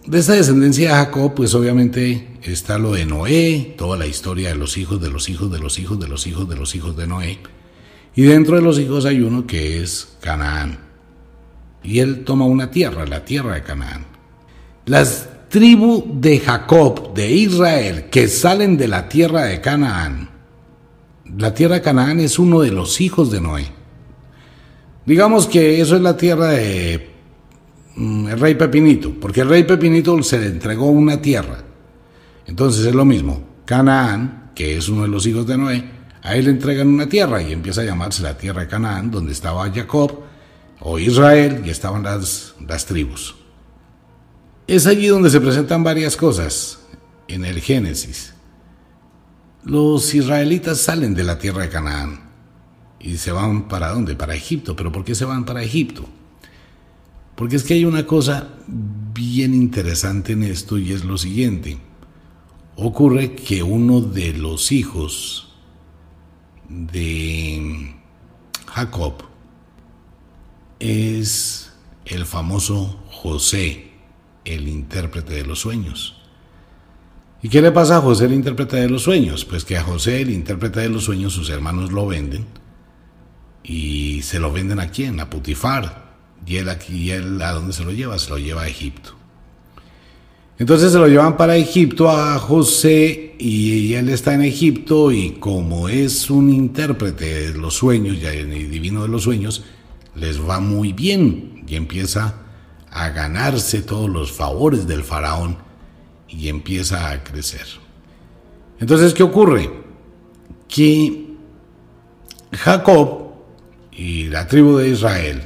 de 0.05 0.19
esta 0.19 0.33
descendencia 0.33 0.89
de 0.89 0.95
Jacob, 0.95 1.33
pues 1.33 1.55
obviamente 1.55 2.39
está 2.43 2.77
lo 2.77 2.91
de 2.91 3.05
Noé, 3.05 3.73
toda 3.77 3.97
la 3.97 4.05
historia 4.05 4.49
de 4.49 4.55
los 4.55 4.75
hijos, 4.75 4.99
de 4.99 5.09
los 5.09 5.29
hijos, 5.29 5.49
de 5.49 5.59
los 5.59 5.79
hijos, 5.79 5.97
de 5.97 6.09
los 6.09 6.27
hijos, 6.27 6.49
de 6.49 6.57
los 6.57 6.75
hijos 6.75 6.97
de 6.97 7.07
Noé. 7.07 7.39
Y 8.19 8.23
dentro 8.23 8.57
de 8.57 8.61
los 8.61 8.77
hijos 8.77 9.05
hay 9.05 9.21
uno 9.21 9.47
que 9.47 9.81
es 9.81 10.17
Canaán. 10.19 10.77
Y 11.81 11.99
él 11.99 12.25
toma 12.25 12.45
una 12.45 12.69
tierra, 12.69 13.05
la 13.05 13.23
tierra 13.23 13.55
de 13.55 13.63
Canaán. 13.63 14.05
Las 14.87 15.29
tribus 15.47 16.03
de 16.15 16.39
Jacob, 16.39 17.13
de 17.13 17.31
Israel, 17.31 18.09
que 18.11 18.27
salen 18.27 18.75
de 18.75 18.89
la 18.89 19.07
tierra 19.07 19.45
de 19.45 19.61
Canaán. 19.61 20.29
La 21.37 21.53
tierra 21.53 21.75
de 21.75 21.81
Canaán 21.81 22.19
es 22.19 22.37
uno 22.37 22.59
de 22.59 22.71
los 22.71 22.99
hijos 22.99 23.31
de 23.31 23.39
Noé. 23.39 23.67
Digamos 25.05 25.47
que 25.47 25.79
eso 25.79 25.95
es 25.95 26.01
la 26.01 26.17
tierra 26.17 26.49
de 26.49 27.09
Mm, 27.99 28.27
el 28.29 28.39
rey 28.39 28.55
Pepinito, 28.55 29.13
porque 29.19 29.41
el 29.41 29.49
rey 29.49 29.63
Pepinito 29.65 30.23
se 30.23 30.39
le 30.39 30.47
entregó 30.47 30.85
una 30.85 31.21
tierra. 31.21 31.57
Entonces 32.45 32.85
es 32.85 32.95
lo 32.95 33.03
mismo. 33.03 33.43
Canaán, 33.65 34.51
que 34.55 34.77
es 34.77 34.87
uno 34.87 35.01
de 35.01 35.09
los 35.09 35.25
hijos 35.27 35.45
de 35.45 35.57
Noé, 35.57 35.83
a 36.21 36.35
él 36.35 36.45
le 36.45 36.51
entregan 36.51 36.87
una 36.87 37.07
tierra 37.07 37.41
y 37.41 37.53
empieza 37.53 37.81
a 37.81 37.85
llamarse 37.85 38.23
la 38.23 38.37
tierra 38.37 38.61
de 38.61 38.67
Canaán, 38.67 39.11
donde 39.11 39.31
estaba 39.31 39.71
Jacob 39.71 40.19
o 40.81 40.99
Israel 40.99 41.61
y 41.65 41.69
estaban 41.69 42.03
las, 42.03 42.55
las 42.65 42.85
tribus. 42.85 43.35
Es 44.67 44.85
allí 44.85 45.07
donde 45.07 45.29
se 45.29 45.41
presentan 45.41 45.83
varias 45.83 46.15
cosas 46.15 46.79
en 47.27 47.45
el 47.45 47.59
Génesis. 47.61 48.33
Los 49.63 50.13
israelitas 50.13 50.79
salen 50.79 51.13
de 51.15 51.23
la 51.23 51.39
tierra 51.39 51.63
de 51.63 51.69
Canaán 51.69 52.29
y 52.99 53.17
se 53.17 53.31
van 53.31 53.67
para 53.67 53.89
dónde? 53.89 54.15
Para 54.15 54.35
Egipto. 54.35 54.75
¿Pero 54.75 54.91
por 54.91 55.03
qué 55.03 55.15
se 55.15 55.25
van 55.25 55.45
para 55.45 55.63
Egipto? 55.63 56.05
Porque 57.35 57.55
es 57.55 57.63
que 57.63 57.73
hay 57.73 57.85
una 57.85 58.05
cosa 58.05 58.49
bien 58.67 59.53
interesante 59.53 60.33
en 60.33 60.43
esto 60.43 60.77
y 60.77 60.91
es 60.91 61.05
lo 61.05 61.17
siguiente. 61.17 61.79
Ocurre 62.75 63.33
que 63.33 63.63
uno 63.63 64.01
de 64.01 64.33
los 64.33 64.71
hijos 64.71 65.48
de 66.69 67.95
Jacob 68.67 69.23
es 70.79 71.73
el 72.05 72.25
famoso 72.25 73.03
José, 73.09 73.91
el 74.45 74.67
intérprete 74.67 75.33
de 75.33 75.45
los 75.45 75.59
sueños. 75.59 76.15
¿Y 77.41 77.49
qué 77.49 77.61
le 77.61 77.71
pasa 77.71 77.97
a 77.97 78.01
José, 78.01 78.25
el 78.25 78.33
intérprete 78.33 78.77
de 78.77 78.89
los 78.89 79.03
sueños? 79.03 79.45
Pues 79.45 79.65
que 79.65 79.77
a 79.77 79.83
José, 79.83 80.21
el 80.21 80.29
intérprete 80.29 80.81
de 80.81 80.89
los 80.89 81.05
sueños, 81.05 81.33
sus 81.33 81.49
hermanos 81.49 81.91
lo 81.91 82.07
venden 82.07 82.45
y 83.63 84.21
se 84.23 84.39
lo 84.39 84.51
venden 84.51 84.79
aquí 84.79 85.05
en 85.05 85.17
la 85.17 85.29
Putifar, 85.29 86.09
y 86.45 86.57
él 86.57 86.69
aquí, 86.69 87.11
él 87.11 87.41
a 87.41 87.51
dónde 87.51 87.73
se 87.73 87.83
lo 87.83 87.91
lleva? 87.91 88.17
Se 88.17 88.29
lo 88.29 88.37
lleva 88.37 88.63
a 88.63 88.67
Egipto. 88.67 89.15
Entonces 90.57 90.91
se 90.91 90.97
lo 90.97 91.07
llevan 91.07 91.37
para 91.37 91.55
Egipto 91.55 92.09
a 92.09 92.37
José 92.39 93.28
y 93.41 93.93
él 93.93 94.09
está 94.09 94.33
en 94.33 94.41
Egipto 94.41 95.13
y 95.13 95.31
como 95.31 95.87
es 95.87 96.29
un 96.29 96.51
intérprete 96.51 97.51
de 97.51 97.57
los 97.57 97.73
sueños, 97.75 98.21
el 98.21 98.69
divino 98.69 99.03
de 99.03 99.07
los 99.07 99.23
sueños, 99.23 99.63
les 100.13 100.41
va 100.41 100.59
muy 100.59 100.91
bien 100.91 101.63
y 101.65 101.75
empieza 101.75 102.35
a 102.91 103.09
ganarse 103.09 103.81
todos 103.81 104.09
los 104.09 104.33
favores 104.33 104.87
del 104.87 105.03
faraón 105.03 105.57
y 106.27 106.49
empieza 106.49 107.11
a 107.11 107.23
crecer. 107.23 107.65
Entonces, 108.79 109.13
¿qué 109.13 109.23
ocurre? 109.23 109.71
Que 110.67 111.35
Jacob 112.51 113.31
y 113.93 114.25
la 114.25 114.47
tribu 114.47 114.77
de 114.77 114.89
Israel, 114.89 115.43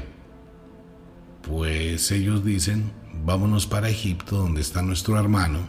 pues 1.44 2.12
ellos 2.12 2.44
dicen, 2.44 2.91
vámonos 3.24 3.68
para 3.68 3.89
Egipto, 3.89 4.38
donde 4.38 4.62
está 4.62 4.82
nuestro 4.82 5.20
hermano, 5.20 5.60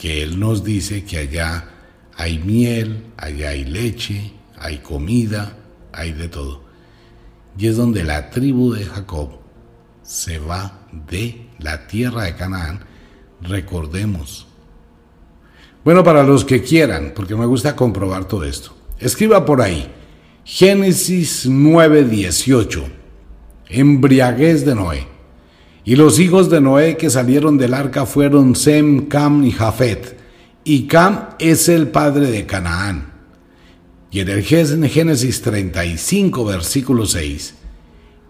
que 0.00 0.22
él 0.22 0.40
nos 0.40 0.64
dice 0.64 1.04
que 1.04 1.18
allá 1.18 1.68
hay 2.16 2.38
miel, 2.38 3.12
allá 3.18 3.50
hay 3.50 3.66
leche, 3.66 4.32
hay 4.58 4.78
comida, 4.78 5.58
hay 5.92 6.12
de 6.12 6.28
todo. 6.28 6.62
Y 7.58 7.66
es 7.66 7.76
donde 7.76 8.02
la 8.02 8.30
tribu 8.30 8.72
de 8.72 8.86
Jacob 8.86 9.40
se 10.02 10.38
va 10.38 10.86
de 11.10 11.46
la 11.58 11.86
tierra 11.86 12.24
de 12.24 12.34
Canaán. 12.34 12.80
Recordemos. 13.42 14.46
Bueno, 15.84 16.02
para 16.02 16.22
los 16.22 16.46
que 16.46 16.62
quieran, 16.62 17.12
porque 17.14 17.36
me 17.36 17.44
gusta 17.44 17.76
comprobar 17.76 18.24
todo 18.24 18.44
esto, 18.44 18.74
escriba 18.98 19.44
por 19.44 19.60
ahí 19.60 19.86
Génesis 20.44 21.46
9:18, 21.46 22.84
embriaguez 23.68 24.64
de 24.64 24.74
Noé. 24.74 25.06
Y 25.84 25.96
los 25.96 26.18
hijos 26.18 26.50
de 26.50 26.60
Noé 26.60 26.96
que 26.96 27.10
salieron 27.10 27.58
del 27.58 27.74
arca 27.74 28.06
fueron 28.06 28.54
Sem, 28.54 29.06
Cam 29.08 29.44
y 29.44 29.52
Jafet. 29.52 30.18
Y 30.64 30.86
Cam 30.86 31.30
es 31.38 31.68
el 31.68 31.88
padre 31.88 32.30
de 32.30 32.46
Canaán. 32.46 33.12
Y 34.10 34.20
en 34.20 34.28
el 34.28 34.42
Génesis 34.42 35.40
35, 35.42 36.44
versículo 36.44 37.06
6, 37.06 37.54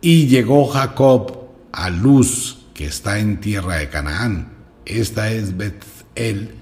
y 0.03 0.27
llegó 0.27 0.67
Jacob 0.67 1.49
a 1.73 1.89
Luz, 1.89 2.67
que 2.75 2.87
está 2.87 3.19
en 3.19 3.41
tierra 3.41 3.77
de 3.77 3.89
Canaán. 3.89 4.53
Esta 4.85 5.31
es 5.31 5.57
Bethel, 5.57 6.55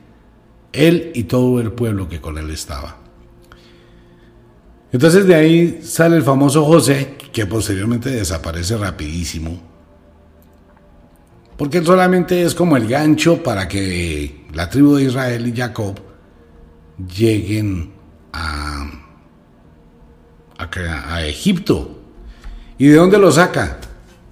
él 0.72 1.12
y 1.14 1.24
todo 1.24 1.60
el 1.60 1.72
pueblo 1.72 2.08
que 2.08 2.20
con 2.20 2.38
él 2.38 2.50
estaba. 2.50 2.98
Entonces 4.92 5.26
de 5.26 5.34
ahí 5.34 5.80
sale 5.82 6.16
el 6.16 6.22
famoso 6.22 6.64
José, 6.64 7.16
que 7.32 7.44
posteriormente 7.46 8.10
desaparece 8.10 8.76
rapidísimo, 8.76 9.60
porque 11.58 11.84
solamente 11.84 12.42
es 12.42 12.54
como 12.54 12.76
el 12.76 12.86
gancho 12.86 13.42
para 13.42 13.66
que 13.66 14.46
la 14.54 14.70
tribu 14.70 14.94
de 14.94 15.04
Israel 15.04 15.44
y 15.46 15.56
Jacob 15.56 16.00
lleguen 17.14 17.92
a, 18.32 18.88
a, 20.56 21.14
a 21.14 21.26
Egipto. 21.26 22.00
¿Y 22.78 22.86
de 22.86 22.94
dónde 22.94 23.18
lo 23.18 23.32
saca? 23.32 23.80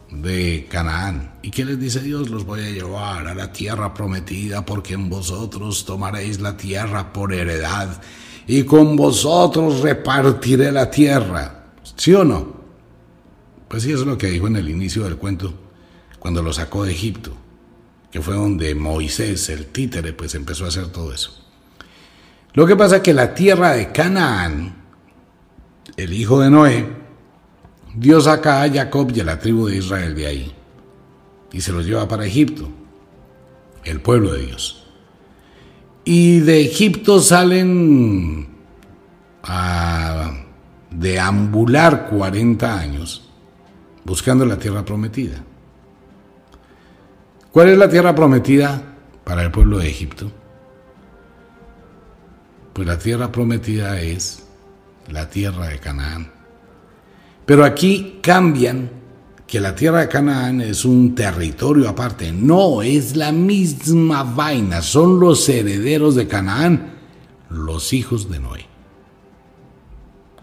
De 0.08 0.68
Canaán. 0.70 1.32
¿Y 1.42 1.50
qué 1.50 1.64
les 1.64 1.80
dice 1.80 2.00
Dios? 2.00 2.30
Los 2.30 2.46
voy 2.46 2.60
a 2.60 2.70
llevar 2.70 3.26
a 3.26 3.34
la 3.34 3.52
tierra 3.52 3.92
prometida 3.92 4.64
porque 4.64 4.94
en 4.94 5.10
vosotros 5.10 5.84
tomaréis 5.84 6.40
la 6.40 6.56
tierra 6.56 7.12
por 7.12 7.34
heredad 7.34 8.00
y 8.46 8.62
con 8.62 8.94
vosotros 8.94 9.80
repartiré 9.80 10.70
la 10.70 10.88
tierra. 10.88 11.72
¿Sí 11.96 12.14
o 12.14 12.22
no? 12.22 12.54
Pues 13.66 13.82
sí, 13.82 13.90
eso 13.90 14.02
es 14.02 14.06
lo 14.06 14.16
que 14.16 14.28
dijo 14.28 14.46
en 14.46 14.54
el 14.54 14.68
inicio 14.68 15.02
del 15.02 15.16
cuento, 15.16 15.52
cuando 16.26 16.42
lo 16.42 16.52
sacó 16.52 16.84
de 16.84 16.90
Egipto, 16.90 17.30
que 18.10 18.20
fue 18.20 18.34
donde 18.34 18.74
Moisés, 18.74 19.48
el 19.48 19.66
títere, 19.66 20.12
pues 20.12 20.34
empezó 20.34 20.64
a 20.64 20.68
hacer 20.68 20.88
todo 20.88 21.14
eso. 21.14 21.30
Lo 22.52 22.66
que 22.66 22.74
pasa 22.74 22.96
es 22.96 23.02
que 23.02 23.14
la 23.14 23.32
tierra 23.32 23.74
de 23.74 23.92
Canaán, 23.92 24.74
el 25.96 26.12
hijo 26.12 26.40
de 26.40 26.50
Noé, 26.50 26.84
Dios 27.94 28.24
saca 28.24 28.60
a 28.60 28.68
Jacob 28.68 29.12
y 29.14 29.20
a 29.20 29.24
la 29.24 29.38
tribu 29.38 29.68
de 29.68 29.76
Israel 29.76 30.16
de 30.16 30.26
ahí 30.26 30.52
y 31.52 31.60
se 31.60 31.70
los 31.70 31.86
lleva 31.86 32.08
para 32.08 32.26
Egipto, 32.26 32.68
el 33.84 34.00
pueblo 34.00 34.32
de 34.32 34.46
Dios. 34.46 34.84
Y 36.04 36.40
de 36.40 36.60
Egipto 36.62 37.20
salen 37.20 38.48
a 39.44 40.32
deambular 40.90 42.08
40 42.08 42.80
años 42.80 43.30
buscando 44.04 44.44
la 44.44 44.58
tierra 44.58 44.84
prometida. 44.84 45.44
¿Cuál 47.56 47.70
es 47.70 47.78
la 47.78 47.88
tierra 47.88 48.14
prometida 48.14 48.82
para 49.24 49.42
el 49.42 49.50
pueblo 49.50 49.78
de 49.78 49.88
Egipto? 49.88 50.30
Pues 52.74 52.86
la 52.86 52.98
tierra 52.98 53.32
prometida 53.32 53.98
es 53.98 54.44
la 55.08 55.30
tierra 55.30 55.68
de 55.68 55.78
Canaán. 55.78 56.30
Pero 57.46 57.64
aquí 57.64 58.18
cambian 58.20 58.90
que 59.46 59.58
la 59.58 59.74
tierra 59.74 60.00
de 60.00 60.08
Canaán 60.08 60.60
es 60.60 60.84
un 60.84 61.14
territorio 61.14 61.88
aparte. 61.88 62.30
No, 62.30 62.82
es 62.82 63.16
la 63.16 63.32
misma 63.32 64.22
vaina. 64.22 64.82
Son 64.82 65.18
los 65.18 65.48
herederos 65.48 66.14
de 66.14 66.28
Canaán, 66.28 66.92
los 67.48 67.94
hijos 67.94 68.30
de 68.30 68.38
Noé. 68.38 68.66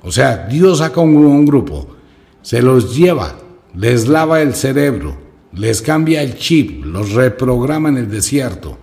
O 0.01 0.11
sea, 0.11 0.47
Dios 0.47 0.79
saca 0.79 0.99
un, 0.99 1.15
un 1.15 1.45
grupo, 1.45 1.95
se 2.41 2.63
los 2.63 2.97
lleva, 2.97 3.35
les 3.75 4.07
lava 4.07 4.41
el 4.41 4.55
cerebro, 4.55 5.22
les 5.55 5.81
cambia 5.81 6.21
el 6.21 6.37
chip, 6.37 6.85
los 6.85 7.11
reprograma 7.11 7.89
en 7.89 7.97
el 7.97 8.09
desierto, 8.09 8.77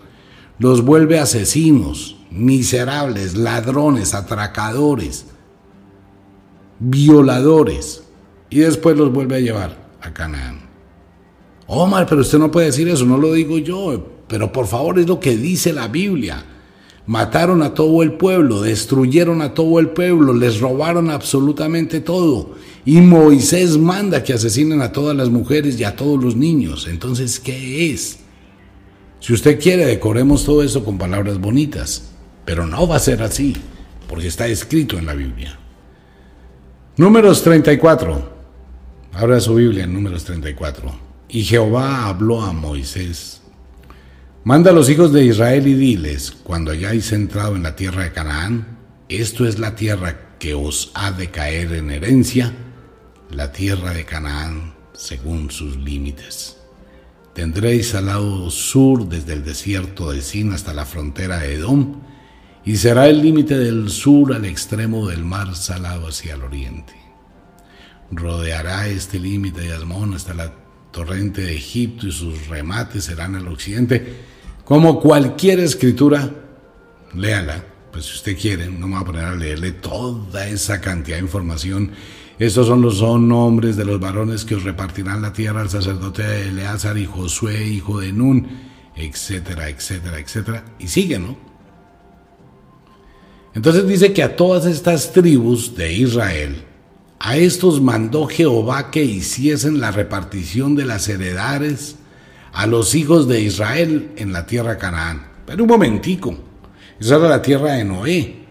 los 0.59 0.85
vuelve 0.85 1.19
asesinos, 1.19 2.17
miserables, 2.31 3.37
ladrones, 3.37 4.15
atracadores, 4.15 5.27
violadores, 6.79 8.05
y 8.51 8.61
después 8.61 8.97
los 8.97 9.13
vuelve 9.13 9.37
a 9.37 9.41
llevar 9.41 9.77
a 10.01 10.13
Canaán. 10.13 10.61
Omar, 11.67 12.07
pero 12.09 12.21
usted 12.23 12.39
no 12.39 12.51
puede 12.51 12.67
decir 12.67 12.89
eso, 12.89 13.05
no 13.05 13.17
lo 13.17 13.33
digo 13.33 13.59
yo, 13.59 14.05
pero 14.27 14.53
por 14.53 14.67
favor 14.67 14.99
es 14.99 15.07
lo 15.07 15.21
que 15.21 15.37
dice 15.37 15.73
la 15.73 15.89
Biblia. 15.89 16.45
Mataron 17.07 17.63
a 17.63 17.75
todo 17.75 18.03
el 18.03 18.15
pueblo, 18.15 18.61
destruyeron 18.61 19.41
a 19.41 19.55
todo 19.55 19.79
el 19.79 19.91
pueblo, 19.91 20.35
les 20.35 20.61
robaron 20.61 21.11
absolutamente 21.11 22.01
todo. 22.01 22.55
Y 22.85 23.01
Moisés 23.01 23.77
manda 23.77 24.25
que 24.25 24.33
asesinen 24.33 24.81
a 24.81 24.93
todas 24.93 25.17
las 25.17 25.29
mujeres 25.29 25.79
y 25.79 25.85
a 25.85 25.97
todos 25.97 26.23
los 26.23 26.37
niños. 26.37 26.87
Entonces, 26.89 27.39
¿qué 27.39 27.93
es? 27.93 28.21
Si 29.21 29.35
usted 29.35 29.61
quiere, 29.61 29.85
decoremos 29.85 30.45
todo 30.45 30.63
eso 30.63 30.83
con 30.83 30.97
palabras 30.97 31.39
bonitas, 31.39 32.11
pero 32.47 32.67
no 32.67 32.89
va 32.89 32.97
a 32.97 33.01
ser 33.01 33.23
así, 33.23 33.55
porque 34.09 34.29
está 34.29 34.47
escrito 34.47 34.99
en 34.99 35.07
la 35.07 35.15
Biblia. 35.15 35.59
Números 36.97 37.43
34. 37.43 38.41
Abra 39.13 39.41
su 39.41 39.55
Biblia 39.55 39.85
en 39.85 39.93
números 39.93 40.25
34. 40.25 40.91
Y 41.29 41.43
Jehová 41.45 42.07
habló 42.07 42.43
a 42.43 42.53
Moisés. 42.53 43.43
Manda 44.43 44.71
a 44.71 44.75
los 44.75 44.89
hijos 44.89 45.13
de 45.13 45.25
Israel 45.25 45.67
y 45.67 45.75
diles, 45.75 46.31
cuando 46.31 46.71
hayáis 46.71 47.13
entrado 47.13 47.57
en 47.57 47.63
la 47.63 47.77
tierra 47.77 48.05
de 48.05 48.13
Canaán, 48.13 48.79
esto 49.11 49.47
es 49.47 49.59
la 49.59 49.75
tierra 49.75 50.39
que 50.39 50.55
os 50.55 50.93
ha 50.95 51.13
de 51.13 51.31
caer 51.31 51.75
en 51.75 51.91
herencia, 51.91 52.55
la 53.31 53.53
tierra 53.53 53.93
de 53.93 54.05
Canaán 54.05 54.75
según 54.93 55.51
sus 55.51 55.77
límites. 55.77 56.59
Tendréis 57.35 57.95
al 57.95 58.07
lado 58.07 58.51
sur 58.51 59.09
desde 59.09 59.33
el 59.35 59.45
desierto 59.45 60.13
de 60.13 60.21
Sin 60.21 60.53
hasta 60.53 60.75
la 60.75 60.85
frontera 60.85 61.39
de 61.39 61.55
Edom, 61.55 62.03
y 62.65 62.77
será 62.77 63.09
el 63.09 63.23
límite 63.23 63.57
del 63.57 63.89
sur 63.89 64.35
al 64.35 64.45
extremo 64.45 65.09
del 65.09 65.25
mar 65.25 65.55
salado 65.57 66.09
hacia 66.09 66.35
el 66.35 66.43
oriente 66.43 67.01
rodeará 68.11 68.89
este 68.89 69.19
límite 69.19 69.61
de 69.61 69.73
Asmón 69.73 70.15
hasta 70.15 70.35
la 70.35 70.53
torrente 70.91 71.43
de 71.43 71.55
Egipto 71.55 72.07
y 72.07 72.13
sus 72.13 72.49
remates 72.49 73.05
serán 73.05 73.37
al 73.37 73.49
occidente. 73.49 74.25
Como 74.65 75.01
cualquier 75.01 75.61
escritura, 75.61 76.31
léala, 77.15 77.65
pues 77.93 78.07
si 78.07 78.15
usted 78.15 78.39
quiere, 78.39 78.67
no 78.67 78.87
me 78.87 78.95
voy 78.95 79.03
a 79.03 79.07
poner 79.07 79.25
a 79.25 79.35
leerle 79.35 79.73
toda 79.73 80.47
esa 80.47 80.81
cantidad 80.81 81.17
de 81.17 81.23
información. 81.23 81.93
Estos 82.41 82.69
son 82.69 82.81
los 82.81 83.03
nombres 83.03 83.77
de 83.77 83.85
los 83.85 84.01
varones 84.01 84.47
que 84.47 84.55
os 84.55 84.65
repartirán 84.65 85.21
la 85.21 85.31
tierra 85.31 85.61
al 85.61 85.69
sacerdote 85.69 86.23
de 86.23 86.49
Eleazar 86.49 86.97
y 86.97 87.05
Josué, 87.05 87.67
hijo 87.67 88.01
de 88.01 88.15
Nun, 88.15 88.49
etcétera, 88.97 89.69
etcétera, 89.69 90.19
etcétera. 90.19 90.65
Y 90.79 90.89
sigue, 90.89 91.19
¿no? 91.19 91.37
Entonces 93.55 93.87
dice 93.87 94.15
que 94.15 94.23
a 94.23 94.37
todas 94.37 94.65
estas 94.65 95.13
tribus 95.13 95.77
de 95.77 95.93
Israel, 95.93 96.65
a 97.19 97.37
estos 97.37 97.83
mandó 97.83 98.27
Jehová 98.27 98.91
que 98.91 99.05
hiciesen 99.05 99.79
la 99.79 99.91
repartición 99.91 100.75
de 100.77 100.87
las 100.87 101.11
heredades 101.11 101.97
a 102.55 102.67
los 102.67 102.95
hijos 102.95 103.29
de 103.29 103.43
Israel 103.43 104.13
en 104.17 104.33
la 104.33 104.47
tierra 104.47 104.79
Canaán. 104.79 105.29
Pero 105.45 105.65
un 105.65 105.69
momentico, 105.69 106.35
esa 106.99 107.17
era 107.17 107.29
la 107.29 107.43
tierra 107.43 107.73
de 107.73 107.85
Noé. 107.85 108.47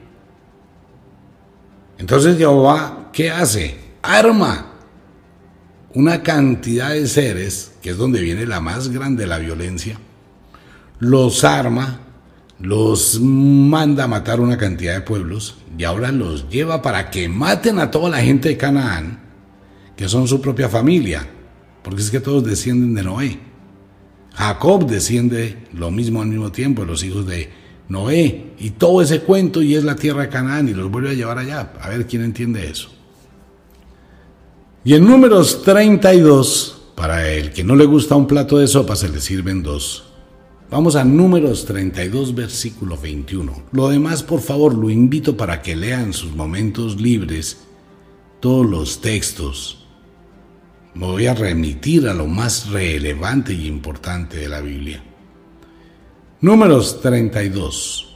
Entonces 1.98 2.38
Jehová, 2.38 2.99
¿qué 3.12 3.32
hace? 3.32 3.78
Arma 4.02 4.74
una 5.94 6.22
cantidad 6.22 6.92
de 6.92 7.08
seres, 7.08 7.74
que 7.82 7.92
es 7.92 7.98
donde 7.98 8.22
viene 8.22 8.46
la 8.46 8.60
más 8.60 8.90
grande 8.90 9.26
la 9.26 9.40
violencia, 9.40 9.98
los 11.00 11.44
arma 11.44 12.02
los 12.60 13.22
manda 13.22 14.04
a 14.04 14.08
matar 14.08 14.42
una 14.42 14.58
cantidad 14.58 14.94
de 14.94 15.02
pueblos 15.02 15.56
y 15.78 15.86
ahora 15.86 16.12
los 16.12 16.50
lleva 16.50 16.82
para 16.82 17.10
que 17.10 17.30
maten 17.30 17.80
a 17.80 17.90
toda 17.90 18.10
la 18.10 18.20
gente 18.20 18.50
de 18.50 18.58
Canaán, 18.58 19.20
que 19.96 20.10
son 20.10 20.28
su 20.28 20.42
propia 20.42 20.68
familia, 20.68 21.26
porque 21.82 22.02
es 22.02 22.12
que 22.12 22.20
todos 22.20 22.44
descienden 22.44 22.94
de 22.94 23.04
Noé. 23.04 23.40
Jacob 24.34 24.86
desciende 24.86 25.68
lo 25.74 25.90
mismo 25.90 26.22
al 26.22 26.28
mismo 26.28 26.52
tiempo, 26.52 26.86
los 26.86 27.04
hijos 27.04 27.26
de 27.26 27.50
Noé 27.88 28.54
y 28.60 28.72
todo 28.72 29.02
ese 29.02 29.22
cuento 29.22 29.62
y 29.62 29.76
es 29.76 29.84
la 29.84 29.96
tierra 29.96 30.24
de 30.24 30.30
Canaán 30.30 30.68
y 30.68 30.74
los 30.74 30.92
vuelve 30.92 31.12
a 31.12 31.14
llevar 31.14 31.38
allá. 31.38 31.74
A 31.82 31.90
ver 31.90 32.08
quién 32.08 32.24
entiende 32.24 32.70
eso. 32.70 32.92
Y 34.84 34.94
en 34.94 35.06
números 35.06 35.62
32, 35.64 36.82
para 36.96 37.30
el 37.30 37.52
que 37.52 37.64
no 37.64 37.76
le 37.76 37.86
gusta 37.86 38.16
un 38.16 38.28
plato 38.28 38.58
de 38.58 38.68
sopa, 38.68 38.96
se 38.96 39.10
le 39.10 39.20
sirven 39.20 39.62
dos. 39.62 40.06
Vamos 40.72 40.96
a 40.96 41.04
números 41.04 41.66
32, 41.66 42.34
versículo 42.34 42.96
21. 42.96 43.64
Lo 43.72 43.90
demás, 43.90 44.24
por 44.24 44.40
favor, 44.40 44.76
lo 44.76 44.90
invito 44.90 45.36
para 45.36 45.62
que 45.62 45.76
lean 45.76 46.14
sus 46.14 46.36
momentos 46.36 47.02
libres 47.02 47.58
todos 48.40 48.66
los 48.66 49.02
textos. 49.02 49.86
Me 50.94 51.08
voy 51.08 51.28
a 51.28 51.34
remitir 51.34 52.08
a 52.08 52.14
lo 52.14 52.28
más 52.28 52.70
relevante 52.70 53.54
y 53.54 53.68
importante 53.68 54.38
de 54.38 54.48
la 54.48 54.62
Biblia. 54.62 55.04
Números 56.42 57.02
32. 57.02 58.16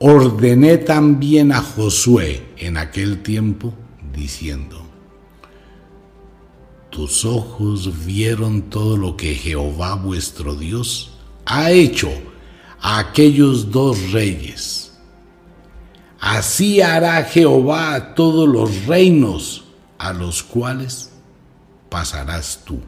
Ordené 0.00 0.78
también 0.78 1.52
a 1.52 1.60
Josué 1.60 2.42
en 2.56 2.76
aquel 2.76 3.22
tiempo, 3.22 3.72
diciendo, 4.12 4.82
tus 6.90 7.24
ojos 7.24 8.04
vieron 8.04 8.62
todo 8.62 8.96
lo 8.96 9.16
que 9.16 9.34
Jehová 9.34 9.94
vuestro 9.94 10.54
Dios 10.54 11.12
ha 11.46 11.70
hecho 11.70 12.10
a 12.80 12.98
aquellos 12.98 13.70
dos 13.70 14.12
reyes. 14.12 14.92
Así 16.20 16.80
hará 16.80 17.24
Jehová 17.24 17.94
a 17.94 18.14
todos 18.14 18.48
los 18.48 18.86
reinos 18.86 19.64
a 19.98 20.12
los 20.12 20.42
cuales 20.42 21.10
pasarás 21.88 22.62
tú. 22.64 22.80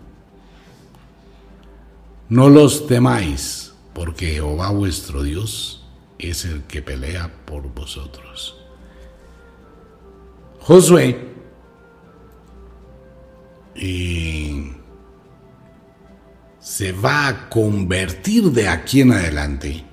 No 2.29 2.49
los 2.49 2.87
temáis, 2.87 3.73
porque 3.93 4.33
Jehová 4.33 4.71
vuestro 4.71 5.23
Dios 5.23 5.85
es 6.19 6.45
el 6.45 6.63
que 6.65 6.83
pelea 6.83 7.33
por 7.47 7.73
vosotros. 7.73 8.64
Josué. 10.67 11.21
Se 16.59 16.93
va 16.93 17.29
a 17.29 17.51
convertir 17.51 18.45
de 18.45 18.69
aquí 18.69 19.03
en 19.03 19.13
adelante 19.13 19.85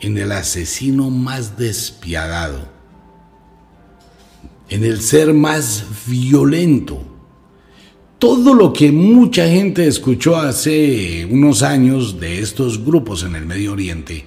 en 0.00 0.18
el 0.18 0.32
asesino 0.32 1.10
más 1.10 1.56
despiadado, 1.56 2.68
en 4.68 4.82
el 4.84 5.00
ser 5.02 5.34
más 5.34 5.84
violento. 6.06 7.00
Todo 8.18 8.54
lo 8.54 8.72
que 8.72 8.90
mucha 8.90 9.46
gente 9.46 9.86
escuchó 9.86 10.36
hace 10.36 11.28
unos 11.30 11.62
años 11.62 12.18
de 12.18 12.40
estos 12.40 12.84
grupos 12.84 13.22
en 13.22 13.36
el 13.36 13.46
Medio 13.46 13.72
Oriente, 13.72 14.26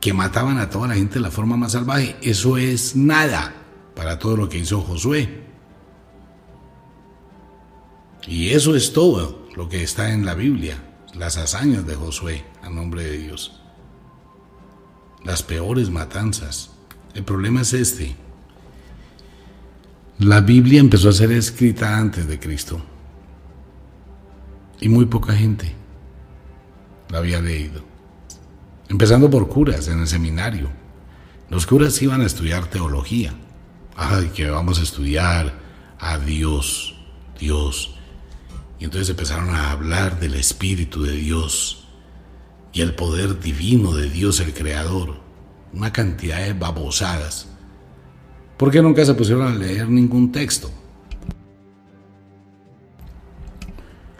que 0.00 0.12
mataban 0.12 0.58
a 0.58 0.70
toda 0.70 0.88
la 0.88 0.94
gente 0.94 1.14
de 1.14 1.20
la 1.20 1.30
forma 1.30 1.56
más 1.56 1.72
salvaje, 1.72 2.16
eso 2.20 2.56
es 2.56 2.96
nada 2.96 3.63
para 3.94 4.18
todo 4.18 4.36
lo 4.36 4.48
que 4.48 4.58
hizo 4.58 4.80
Josué. 4.80 5.42
Y 8.26 8.50
eso 8.50 8.74
es 8.74 8.92
todo 8.92 9.46
lo 9.54 9.68
que 9.68 9.82
está 9.82 10.12
en 10.12 10.24
la 10.24 10.34
Biblia, 10.34 10.78
las 11.14 11.36
hazañas 11.36 11.86
de 11.86 11.94
Josué 11.94 12.44
a 12.62 12.70
nombre 12.70 13.04
de 13.04 13.18
Dios. 13.18 13.60
Las 15.24 15.42
peores 15.42 15.90
matanzas. 15.90 16.70
El 17.14 17.24
problema 17.24 17.60
es 17.60 17.72
este. 17.72 18.16
La 20.18 20.40
Biblia 20.40 20.80
empezó 20.80 21.08
a 21.08 21.12
ser 21.12 21.32
escrita 21.32 21.96
antes 21.98 22.26
de 22.26 22.38
Cristo 22.38 22.80
y 24.80 24.88
muy 24.88 25.06
poca 25.06 25.32
gente 25.34 25.72
la 27.08 27.18
había 27.18 27.40
leído. 27.40 27.82
Empezando 28.88 29.30
por 29.30 29.48
curas 29.48 29.88
en 29.88 30.00
el 30.00 30.06
seminario. 30.06 30.68
Los 31.48 31.66
curas 31.66 32.00
iban 32.02 32.20
a 32.20 32.26
estudiar 32.26 32.66
teología. 32.66 33.34
Ay, 33.96 34.30
que 34.34 34.50
vamos 34.50 34.80
a 34.80 34.82
estudiar 34.82 35.52
a 35.98 36.18
Dios, 36.18 36.94
Dios. 37.38 37.94
Y 38.78 38.84
entonces 38.84 39.10
empezaron 39.10 39.50
a 39.50 39.70
hablar 39.70 40.18
del 40.18 40.34
Espíritu 40.34 41.02
de 41.02 41.12
Dios 41.12 41.84
y 42.72 42.80
el 42.80 42.94
poder 42.94 43.38
divino 43.38 43.94
de 43.94 44.10
Dios 44.10 44.40
el 44.40 44.52
Creador. 44.52 45.22
Una 45.72 45.92
cantidad 45.92 46.38
de 46.44 46.52
babosadas. 46.52 47.48
¿Por 48.56 48.70
qué 48.70 48.82
nunca 48.82 49.04
se 49.04 49.14
pusieron 49.14 49.46
a 49.46 49.54
leer 49.54 49.88
ningún 49.88 50.30
texto? 50.30 50.70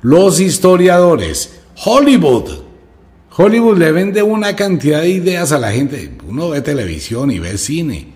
Los 0.02 0.40
historiadores, 0.40 1.60
Hollywood. 1.84 2.62
Hollywood 3.36 3.78
le 3.78 3.90
vende 3.90 4.22
una 4.22 4.54
cantidad 4.54 5.00
de 5.00 5.08
ideas 5.08 5.50
a 5.50 5.58
la 5.58 5.72
gente. 5.72 6.16
Uno 6.26 6.50
ve 6.50 6.60
televisión 6.60 7.30
y 7.30 7.38
ve 7.38 7.58
cine. 7.58 8.13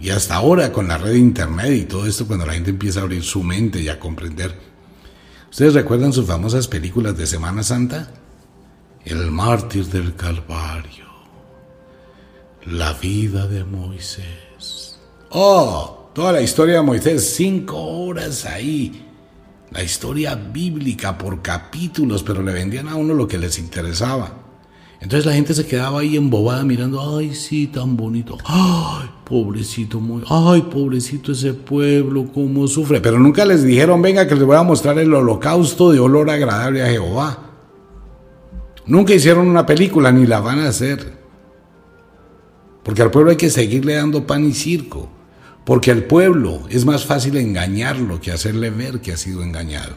Y 0.00 0.10
hasta 0.10 0.34
ahora 0.34 0.72
con 0.72 0.88
la 0.88 0.98
red 0.98 1.12
de 1.12 1.18
internet 1.18 1.72
y 1.72 1.84
todo 1.84 2.06
esto, 2.06 2.26
cuando 2.26 2.46
la 2.46 2.54
gente 2.54 2.70
empieza 2.70 3.00
a 3.00 3.02
abrir 3.04 3.22
su 3.22 3.42
mente 3.42 3.80
y 3.80 3.88
a 3.88 3.98
comprender. 3.98 4.54
¿Ustedes 5.50 5.74
recuerdan 5.74 6.12
sus 6.12 6.26
famosas 6.26 6.68
películas 6.68 7.16
de 7.16 7.26
Semana 7.26 7.62
Santa? 7.62 8.10
El 9.04 9.30
mártir 9.30 9.86
del 9.86 10.14
Calvario. 10.14 11.04
La 12.66 12.92
vida 12.94 13.46
de 13.46 13.64
Moisés. 13.64 14.98
Oh, 15.30 16.10
toda 16.14 16.32
la 16.32 16.40
historia 16.40 16.76
de 16.76 16.82
Moisés, 16.82 17.34
cinco 17.34 17.80
horas 17.80 18.44
ahí 18.44 19.04
la 19.74 19.82
historia 19.82 20.36
bíblica 20.36 21.18
por 21.18 21.42
capítulos, 21.42 22.22
pero 22.22 22.42
le 22.42 22.52
vendían 22.52 22.86
a 22.88 22.94
uno 22.94 23.12
lo 23.12 23.26
que 23.26 23.38
les 23.38 23.58
interesaba. 23.58 24.43
Entonces 25.04 25.26
la 25.26 25.34
gente 25.34 25.52
se 25.52 25.66
quedaba 25.66 26.00
ahí 26.00 26.16
embobada 26.16 26.64
mirando, 26.64 27.16
ay, 27.16 27.34
sí, 27.34 27.66
tan 27.66 27.94
bonito, 27.94 28.38
ay, 28.46 29.10
pobrecito, 29.24 30.00
muy, 30.00 30.24
ay, 30.28 30.62
pobrecito 30.62 31.32
ese 31.32 31.52
pueblo, 31.52 32.30
cómo 32.32 32.66
sufre. 32.66 33.02
Pero 33.02 33.18
nunca 33.18 33.44
les 33.44 33.62
dijeron, 33.62 34.00
venga, 34.00 34.26
que 34.26 34.34
les 34.34 34.44
voy 34.44 34.56
a 34.56 34.62
mostrar 34.62 34.98
el 34.98 35.12
holocausto 35.12 35.92
de 35.92 36.00
olor 36.00 36.30
agradable 36.30 36.82
a 36.82 36.86
Jehová. 36.86 37.38
Nunca 38.86 39.12
hicieron 39.12 39.46
una 39.46 39.66
película, 39.66 40.10
ni 40.10 40.26
la 40.26 40.40
van 40.40 40.60
a 40.60 40.68
hacer. 40.68 41.18
Porque 42.82 43.02
al 43.02 43.10
pueblo 43.10 43.30
hay 43.30 43.36
que 43.36 43.50
seguirle 43.50 43.94
dando 43.94 44.26
pan 44.26 44.44
y 44.44 44.54
circo 44.54 45.10
porque 45.64 45.90
al 45.90 46.04
pueblo 46.04 46.60
es 46.68 46.84
más 46.84 47.06
fácil 47.06 47.38
engañarlo 47.38 48.20
que 48.20 48.30
hacerle 48.30 48.68
ver 48.68 49.00
que 49.00 49.12
ha 49.12 49.16
sido 49.16 49.42
engañado. 49.42 49.94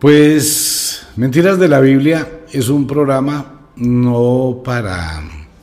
Pues 0.00 1.06
Mentiras 1.16 1.58
de 1.58 1.68
la 1.68 1.80
Biblia 1.80 2.40
es 2.50 2.70
un 2.70 2.86
programa 2.86 3.59
no 3.76 4.62
para 4.64 5.22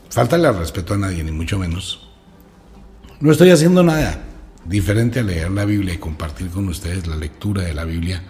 faltarle 0.10 0.48
al 0.48 0.58
respeto 0.58 0.94
a 0.94 0.98
nadie, 0.98 1.24
ni 1.24 1.32
mucho 1.32 1.60
menos. 1.60 2.08
No 3.20 3.32
estoy 3.32 3.50
haciendo 3.50 3.84
nada 3.84 4.24
diferente 4.66 5.20
a 5.20 5.24
leer 5.24 5.52
la 5.52 5.66
Biblia 5.66 5.94
y 5.94 5.98
compartir 5.98 6.50
con 6.50 6.68
ustedes 6.68 7.08
la 7.08 7.16
lectura 7.16 7.64
de 7.64 7.74
la 7.74 7.86
Biblia 7.86 8.22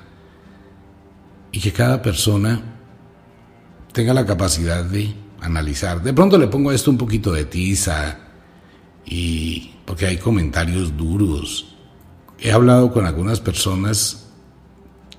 y 1.52 1.60
que 1.60 1.74
cada 1.74 2.02
persona 2.02 2.62
tenga 3.92 4.14
la 4.14 4.26
capacidad 4.26 4.84
de 4.84 5.14
analizar. 5.42 6.02
De 6.02 6.14
pronto 6.14 6.38
le 6.38 6.48
pongo 6.48 6.72
esto 6.72 6.92
un 6.92 6.98
poquito 6.98 7.32
de 7.32 7.46
tiza 7.46 8.20
y 9.06 9.72
porque 9.86 10.06
hay 10.06 10.18
comentarios 10.18 10.96
duros. 10.96 11.76
He 12.40 12.52
hablado 12.52 12.92
con 12.92 13.06
algunas 13.06 13.40
personas 13.40 14.28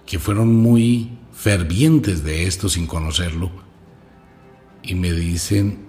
que 0.06 0.18
fueron 0.18 0.54
muy 0.54 1.18
fervientes 1.32 2.22
de 2.22 2.46
esto 2.46 2.68
sin 2.68 2.86
conocerlo 2.86 3.67
y 4.88 4.94
me 4.94 5.12
dicen, 5.12 5.80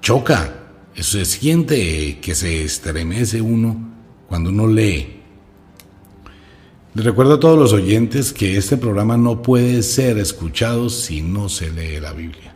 choca, 0.00 0.54
eso 0.94 1.18
se 1.18 1.26
siente 1.26 2.18
que 2.20 2.34
se 2.34 2.64
estremece 2.64 3.42
uno 3.42 3.76
cuando 4.28 4.48
uno 4.48 4.66
lee. 4.66 5.20
Les 6.94 7.04
recuerdo 7.04 7.34
a 7.34 7.40
todos 7.40 7.58
los 7.58 7.74
oyentes 7.74 8.32
que 8.32 8.56
este 8.56 8.78
programa 8.78 9.18
no 9.18 9.42
puede 9.42 9.82
ser 9.82 10.16
escuchado 10.16 10.88
si 10.88 11.20
no 11.20 11.50
se 11.50 11.70
lee 11.70 12.00
la 12.00 12.14
Biblia. 12.14 12.54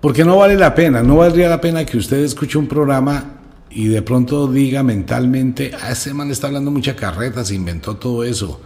Porque 0.00 0.24
no 0.24 0.38
vale 0.38 0.56
la 0.56 0.74
pena, 0.74 1.02
no 1.02 1.16
valdría 1.16 1.50
la 1.50 1.60
pena 1.60 1.84
que 1.84 1.98
usted 1.98 2.24
escuche 2.24 2.56
un 2.56 2.68
programa 2.68 3.42
y 3.68 3.88
de 3.88 4.00
pronto 4.00 4.50
diga 4.50 4.82
mentalmente, 4.82 5.72
ah, 5.78 5.92
ese 5.92 6.14
man 6.14 6.30
está 6.30 6.46
hablando 6.46 6.70
mucha 6.70 6.96
carreta, 6.96 7.44
se 7.44 7.54
inventó 7.54 7.98
todo 7.98 8.24
eso. 8.24 8.62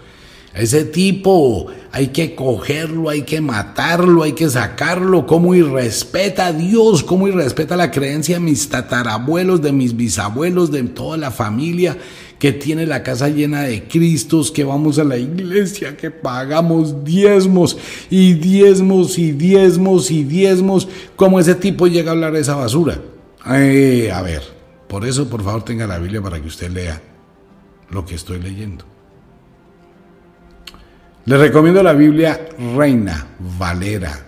Ese 0.54 0.84
tipo 0.84 1.68
hay 1.92 2.08
que 2.08 2.34
cogerlo, 2.34 3.08
hay 3.08 3.22
que 3.22 3.40
matarlo, 3.40 4.22
hay 4.22 4.32
que 4.32 4.48
sacarlo, 4.48 5.26
como 5.26 5.54
irrespeta 5.54 6.46
a 6.46 6.52
Dios, 6.52 7.02
como 7.02 7.28
irrespeta 7.28 7.76
la 7.76 7.90
creencia 7.90 8.36
de 8.36 8.40
mis 8.40 8.68
tatarabuelos, 8.68 9.62
de 9.62 9.72
mis 9.72 9.96
bisabuelos, 9.96 10.70
de 10.70 10.82
toda 10.84 11.16
la 11.16 11.30
familia 11.30 11.96
que 12.38 12.52
tiene 12.52 12.86
la 12.86 13.02
casa 13.02 13.28
llena 13.28 13.62
de 13.62 13.84
Cristos, 13.84 14.50
que 14.50 14.64
vamos 14.64 14.98
a 14.98 15.04
la 15.04 15.16
iglesia, 15.16 15.96
que 15.96 16.10
pagamos 16.10 17.04
diezmos 17.04 17.78
y 18.10 18.34
diezmos 18.34 19.16
y 19.18 19.32
diezmos 19.32 20.10
y 20.10 20.24
diezmos, 20.24 20.88
como 21.14 21.38
ese 21.40 21.54
tipo 21.54 21.86
llega 21.86 22.10
a 22.10 22.14
hablar 22.14 22.32
de 22.32 22.40
esa 22.40 22.56
basura. 22.56 23.00
Eh, 23.48 24.10
a 24.12 24.22
ver, 24.22 24.42
por 24.88 25.06
eso 25.06 25.30
por 25.30 25.42
favor 25.42 25.64
tenga 25.64 25.86
la 25.86 25.98
Biblia 25.98 26.20
para 26.20 26.40
que 26.40 26.48
usted 26.48 26.70
lea 26.70 27.00
lo 27.90 28.04
que 28.04 28.16
estoy 28.16 28.40
leyendo. 28.40 28.91
Le 31.24 31.38
recomiendo 31.38 31.84
la 31.84 31.92
Biblia 31.92 32.48
Reina 32.76 33.28
Valera 33.38 34.26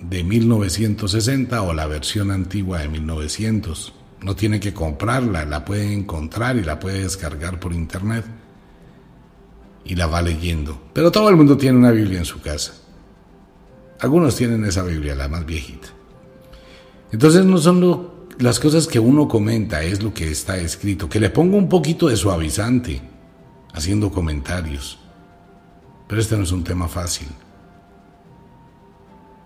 de 0.00 0.24
1960 0.24 1.62
o 1.62 1.72
la 1.72 1.86
versión 1.86 2.32
antigua 2.32 2.80
de 2.80 2.88
1900. 2.88 3.92
No 4.20 4.34
tiene 4.34 4.58
que 4.58 4.74
comprarla, 4.74 5.44
la 5.44 5.64
puede 5.64 5.92
encontrar 5.92 6.56
y 6.56 6.64
la 6.64 6.80
puede 6.80 7.04
descargar 7.04 7.60
por 7.60 7.72
internet. 7.72 8.24
Y 9.84 9.94
la 9.94 10.08
va 10.08 10.22
leyendo. 10.22 10.82
Pero 10.92 11.12
todo 11.12 11.28
el 11.28 11.36
mundo 11.36 11.56
tiene 11.56 11.78
una 11.78 11.92
Biblia 11.92 12.18
en 12.18 12.24
su 12.24 12.40
casa. 12.40 12.72
Algunos 14.00 14.34
tienen 14.34 14.64
esa 14.64 14.82
Biblia, 14.82 15.14
la 15.14 15.28
más 15.28 15.46
viejita. 15.46 15.86
Entonces 17.12 17.44
no 17.44 17.58
son 17.58 18.08
las 18.40 18.58
cosas 18.58 18.88
que 18.88 18.98
uno 18.98 19.28
comenta, 19.28 19.84
es 19.84 20.02
lo 20.02 20.12
que 20.12 20.32
está 20.32 20.56
escrito. 20.56 21.08
Que 21.08 21.20
le 21.20 21.30
pongo 21.30 21.56
un 21.56 21.68
poquito 21.68 22.08
de 22.08 22.16
suavizante, 22.16 23.00
haciendo 23.72 24.10
comentarios. 24.10 24.98
Pero 26.08 26.20
este 26.20 26.36
no 26.36 26.42
es 26.42 26.52
un 26.52 26.64
tema 26.64 26.88
fácil. 26.88 27.28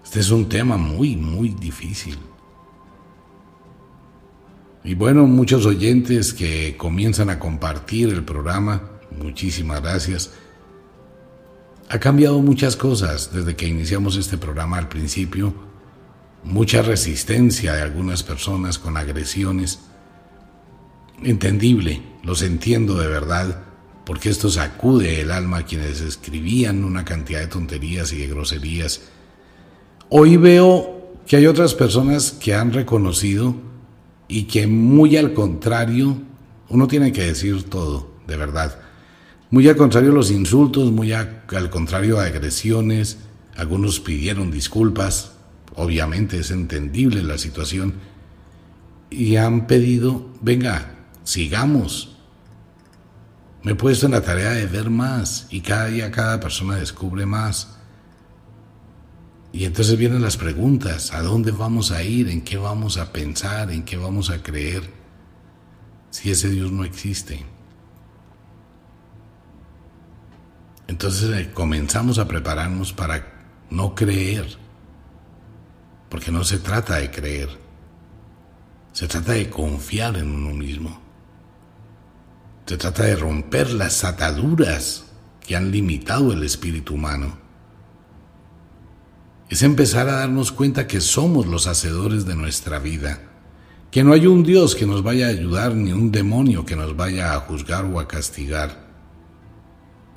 Este 0.04 0.20
es 0.20 0.30
un 0.30 0.48
tema 0.48 0.76
muy, 0.76 1.16
muy 1.16 1.50
difícil. 1.50 2.18
Y 4.82 4.94
bueno, 4.94 5.26
muchos 5.26 5.66
oyentes 5.66 6.32
que 6.32 6.76
comienzan 6.76 7.28
a 7.28 7.38
compartir 7.38 8.08
el 8.08 8.24
programa, 8.24 8.82
muchísimas 9.20 9.82
gracias. 9.82 10.30
Ha 11.90 11.98
cambiado 11.98 12.40
muchas 12.40 12.76
cosas 12.76 13.30
desde 13.32 13.54
que 13.54 13.66
iniciamos 13.66 14.16
este 14.16 14.38
programa 14.38 14.78
al 14.78 14.88
principio. 14.88 15.52
Mucha 16.42 16.80
resistencia 16.82 17.74
de 17.74 17.82
algunas 17.82 18.22
personas 18.22 18.78
con 18.78 18.96
agresiones. 18.96 19.80
Entendible, 21.22 22.02
los 22.22 22.42
entiendo 22.42 22.96
de 22.98 23.08
verdad, 23.08 23.67
porque 24.08 24.30
esto 24.30 24.48
sacude 24.48 25.20
el 25.20 25.30
alma 25.30 25.58
a 25.58 25.64
quienes 25.66 26.00
escribían 26.00 26.82
una 26.82 27.04
cantidad 27.04 27.40
de 27.40 27.46
tonterías 27.46 28.10
y 28.14 28.16
de 28.16 28.26
groserías 28.26 29.02
Hoy 30.08 30.38
veo 30.38 31.12
que 31.26 31.36
hay 31.36 31.44
otras 31.44 31.74
personas 31.74 32.32
que 32.32 32.54
han 32.54 32.72
reconocido 32.72 33.54
y 34.26 34.44
que 34.44 34.66
muy 34.66 35.18
al 35.18 35.34
contrario, 35.34 36.16
uno 36.70 36.88
tiene 36.88 37.12
que 37.12 37.24
decir 37.24 37.64
todo, 37.64 38.14
de 38.26 38.38
verdad. 38.38 38.78
Muy 39.50 39.68
al 39.68 39.76
contrario 39.76 40.10
los 40.12 40.30
insultos, 40.30 40.90
muy 40.90 41.12
al 41.12 41.68
contrario 41.68 42.18
agresiones, 42.18 43.18
algunos 43.56 44.00
pidieron 44.00 44.50
disculpas, 44.50 45.32
obviamente 45.74 46.38
es 46.38 46.50
entendible 46.50 47.22
la 47.22 47.36
situación, 47.36 47.96
y 49.10 49.36
han 49.36 49.66
pedido, 49.66 50.28
venga, 50.40 50.94
sigamos. 51.24 52.17
Me 53.62 53.72
he 53.72 53.74
puesto 53.74 54.06
en 54.06 54.12
la 54.12 54.22
tarea 54.22 54.52
de 54.52 54.66
ver 54.66 54.88
más 54.90 55.46
y 55.50 55.60
cada 55.60 55.86
día 55.86 56.10
cada 56.10 56.38
persona 56.40 56.76
descubre 56.76 57.26
más. 57.26 57.76
Y 59.52 59.64
entonces 59.64 59.96
vienen 59.96 60.22
las 60.22 60.36
preguntas, 60.36 61.12
¿a 61.12 61.22
dónde 61.22 61.50
vamos 61.50 61.90
a 61.90 62.02
ir? 62.02 62.28
¿En 62.28 62.42
qué 62.42 62.56
vamos 62.56 62.98
a 62.98 63.12
pensar? 63.12 63.70
¿En 63.70 63.84
qué 63.84 63.96
vamos 63.96 64.30
a 64.30 64.42
creer? 64.42 64.82
Si 66.10 66.30
ese 66.30 66.50
Dios 66.50 66.70
no 66.70 66.84
existe. 66.84 67.44
Entonces 70.86 71.30
eh, 71.36 71.50
comenzamos 71.52 72.18
a 72.18 72.26
prepararnos 72.26 72.92
para 72.92 73.38
no 73.70 73.94
creer, 73.94 74.46
porque 76.08 76.32
no 76.32 76.44
se 76.44 76.58
trata 76.58 76.96
de 76.96 77.10
creer, 77.10 77.50
se 78.92 79.06
trata 79.06 79.32
de 79.32 79.50
confiar 79.50 80.16
en 80.16 80.30
uno 80.30 80.54
mismo, 80.54 80.98
se 82.68 82.76
trata 82.76 83.04
de 83.04 83.16
romper 83.16 83.70
las 83.70 84.04
ataduras 84.04 85.06
que 85.40 85.56
han 85.56 85.70
limitado 85.70 86.32
el 86.32 86.42
espíritu 86.42 86.94
humano 86.94 87.48
es 89.48 89.62
empezar 89.62 90.08
a 90.08 90.16
darnos 90.16 90.52
cuenta 90.52 90.86
que 90.86 91.00
somos 91.00 91.46
los 91.46 91.66
hacedores 91.66 92.26
de 92.26 92.36
nuestra 92.36 92.78
vida, 92.78 93.22
que 93.90 94.04
no 94.04 94.12
hay 94.12 94.26
un 94.26 94.42
Dios 94.42 94.74
que 94.74 94.86
nos 94.86 95.02
vaya 95.02 95.26
a 95.26 95.30
ayudar 95.30 95.74
ni 95.74 95.92
un 95.92 96.12
demonio 96.12 96.66
que 96.66 96.76
nos 96.76 96.94
vaya 96.94 97.34
a 97.34 97.40
juzgar 97.40 97.86
o 97.86 97.98
a 97.98 98.06
castigar, 98.06 98.86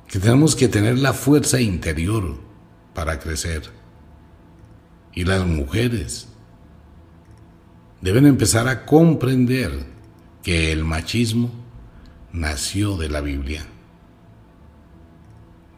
que 0.06 0.18
tenemos 0.18 0.54
que 0.54 0.68
tener 0.68 0.98
la 0.98 1.14
fuerza 1.14 1.58
interior 1.60 2.36
para 2.92 3.18
crecer. 3.18 3.62
Y 5.14 5.24
las 5.24 5.46
mujeres 5.46 6.28
deben 8.02 8.26
empezar 8.26 8.68
a 8.68 8.84
comprender 8.84 9.86
que 10.42 10.72
el 10.72 10.84
machismo 10.84 11.61
nació 12.32 12.96
de 12.96 13.08
la 13.08 13.20
Biblia 13.20 13.64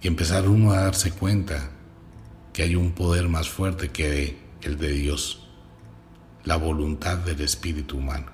y 0.01 0.09
empezar 0.09 0.49
uno 0.49 0.73
a 0.73 0.83
darse 0.83 1.13
cuenta 1.13 1.71
que 2.53 2.63
hay 2.63 2.77
un 2.77 2.93
poder 2.93 3.29
más 3.29 3.49
fuerte 3.49 3.89
que 3.89 4.37
el 4.63 4.79
de 4.79 4.93
Dios, 4.93 5.49
la 6.45 6.57
voluntad 6.57 7.19
del 7.19 7.41
espíritu 7.41 7.99
humano. 7.99 8.27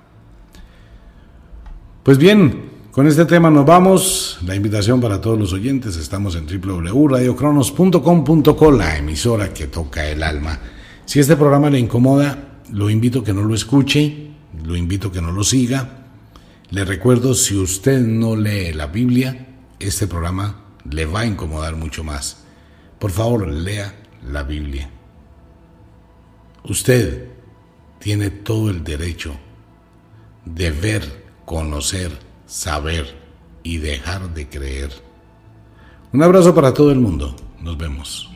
Pues 2.03 2.17
bien, 2.17 2.71
con 2.91 3.07
este 3.07 3.25
tema 3.25 3.49
nos 3.49 3.65
vamos. 3.65 4.37
La 4.45 4.53
invitación 4.53 4.99
para 4.99 5.21
todos 5.21 5.39
los 5.39 5.53
oyentes, 5.53 5.95
estamos 5.95 6.35
en 6.35 6.45
www.radiocronos.com.co, 6.45 8.71
la 8.71 8.97
emisora 8.97 9.53
que 9.53 9.67
toca 9.67 10.05
el 10.09 10.23
alma. 10.23 10.59
Si 11.05 11.21
este 11.21 11.37
programa 11.37 11.69
le 11.69 11.79
incomoda, 11.79 12.59
lo 12.71 12.89
invito 12.89 13.19
a 13.19 13.23
que 13.23 13.33
no 13.33 13.43
lo 13.43 13.55
escuche, 13.55 14.31
lo 14.65 14.75
invito 14.75 15.07
a 15.07 15.13
que 15.13 15.21
no 15.21 15.31
lo 15.31 15.45
siga. 15.45 16.00
Le 16.71 16.85
recuerdo, 16.85 17.33
si 17.33 17.57
usted 17.57 17.99
no 17.99 18.37
lee 18.37 18.71
la 18.71 18.87
Biblia, 18.87 19.45
este 19.77 20.07
programa 20.07 20.63
le 20.89 21.05
va 21.05 21.21
a 21.21 21.25
incomodar 21.25 21.75
mucho 21.75 22.01
más. 22.01 22.45
Por 22.97 23.11
favor, 23.11 23.45
lea 23.45 23.93
la 24.25 24.43
Biblia. 24.43 24.89
Usted 26.63 27.27
tiene 27.99 28.29
todo 28.29 28.69
el 28.69 28.85
derecho 28.85 29.35
de 30.45 30.71
ver, 30.71 31.25
conocer, 31.43 32.17
saber 32.45 33.17
y 33.63 33.79
dejar 33.79 34.33
de 34.33 34.47
creer. 34.47 34.91
Un 36.13 36.23
abrazo 36.23 36.55
para 36.55 36.73
todo 36.73 36.91
el 36.91 36.99
mundo. 36.99 37.35
Nos 37.59 37.77
vemos. 37.77 38.30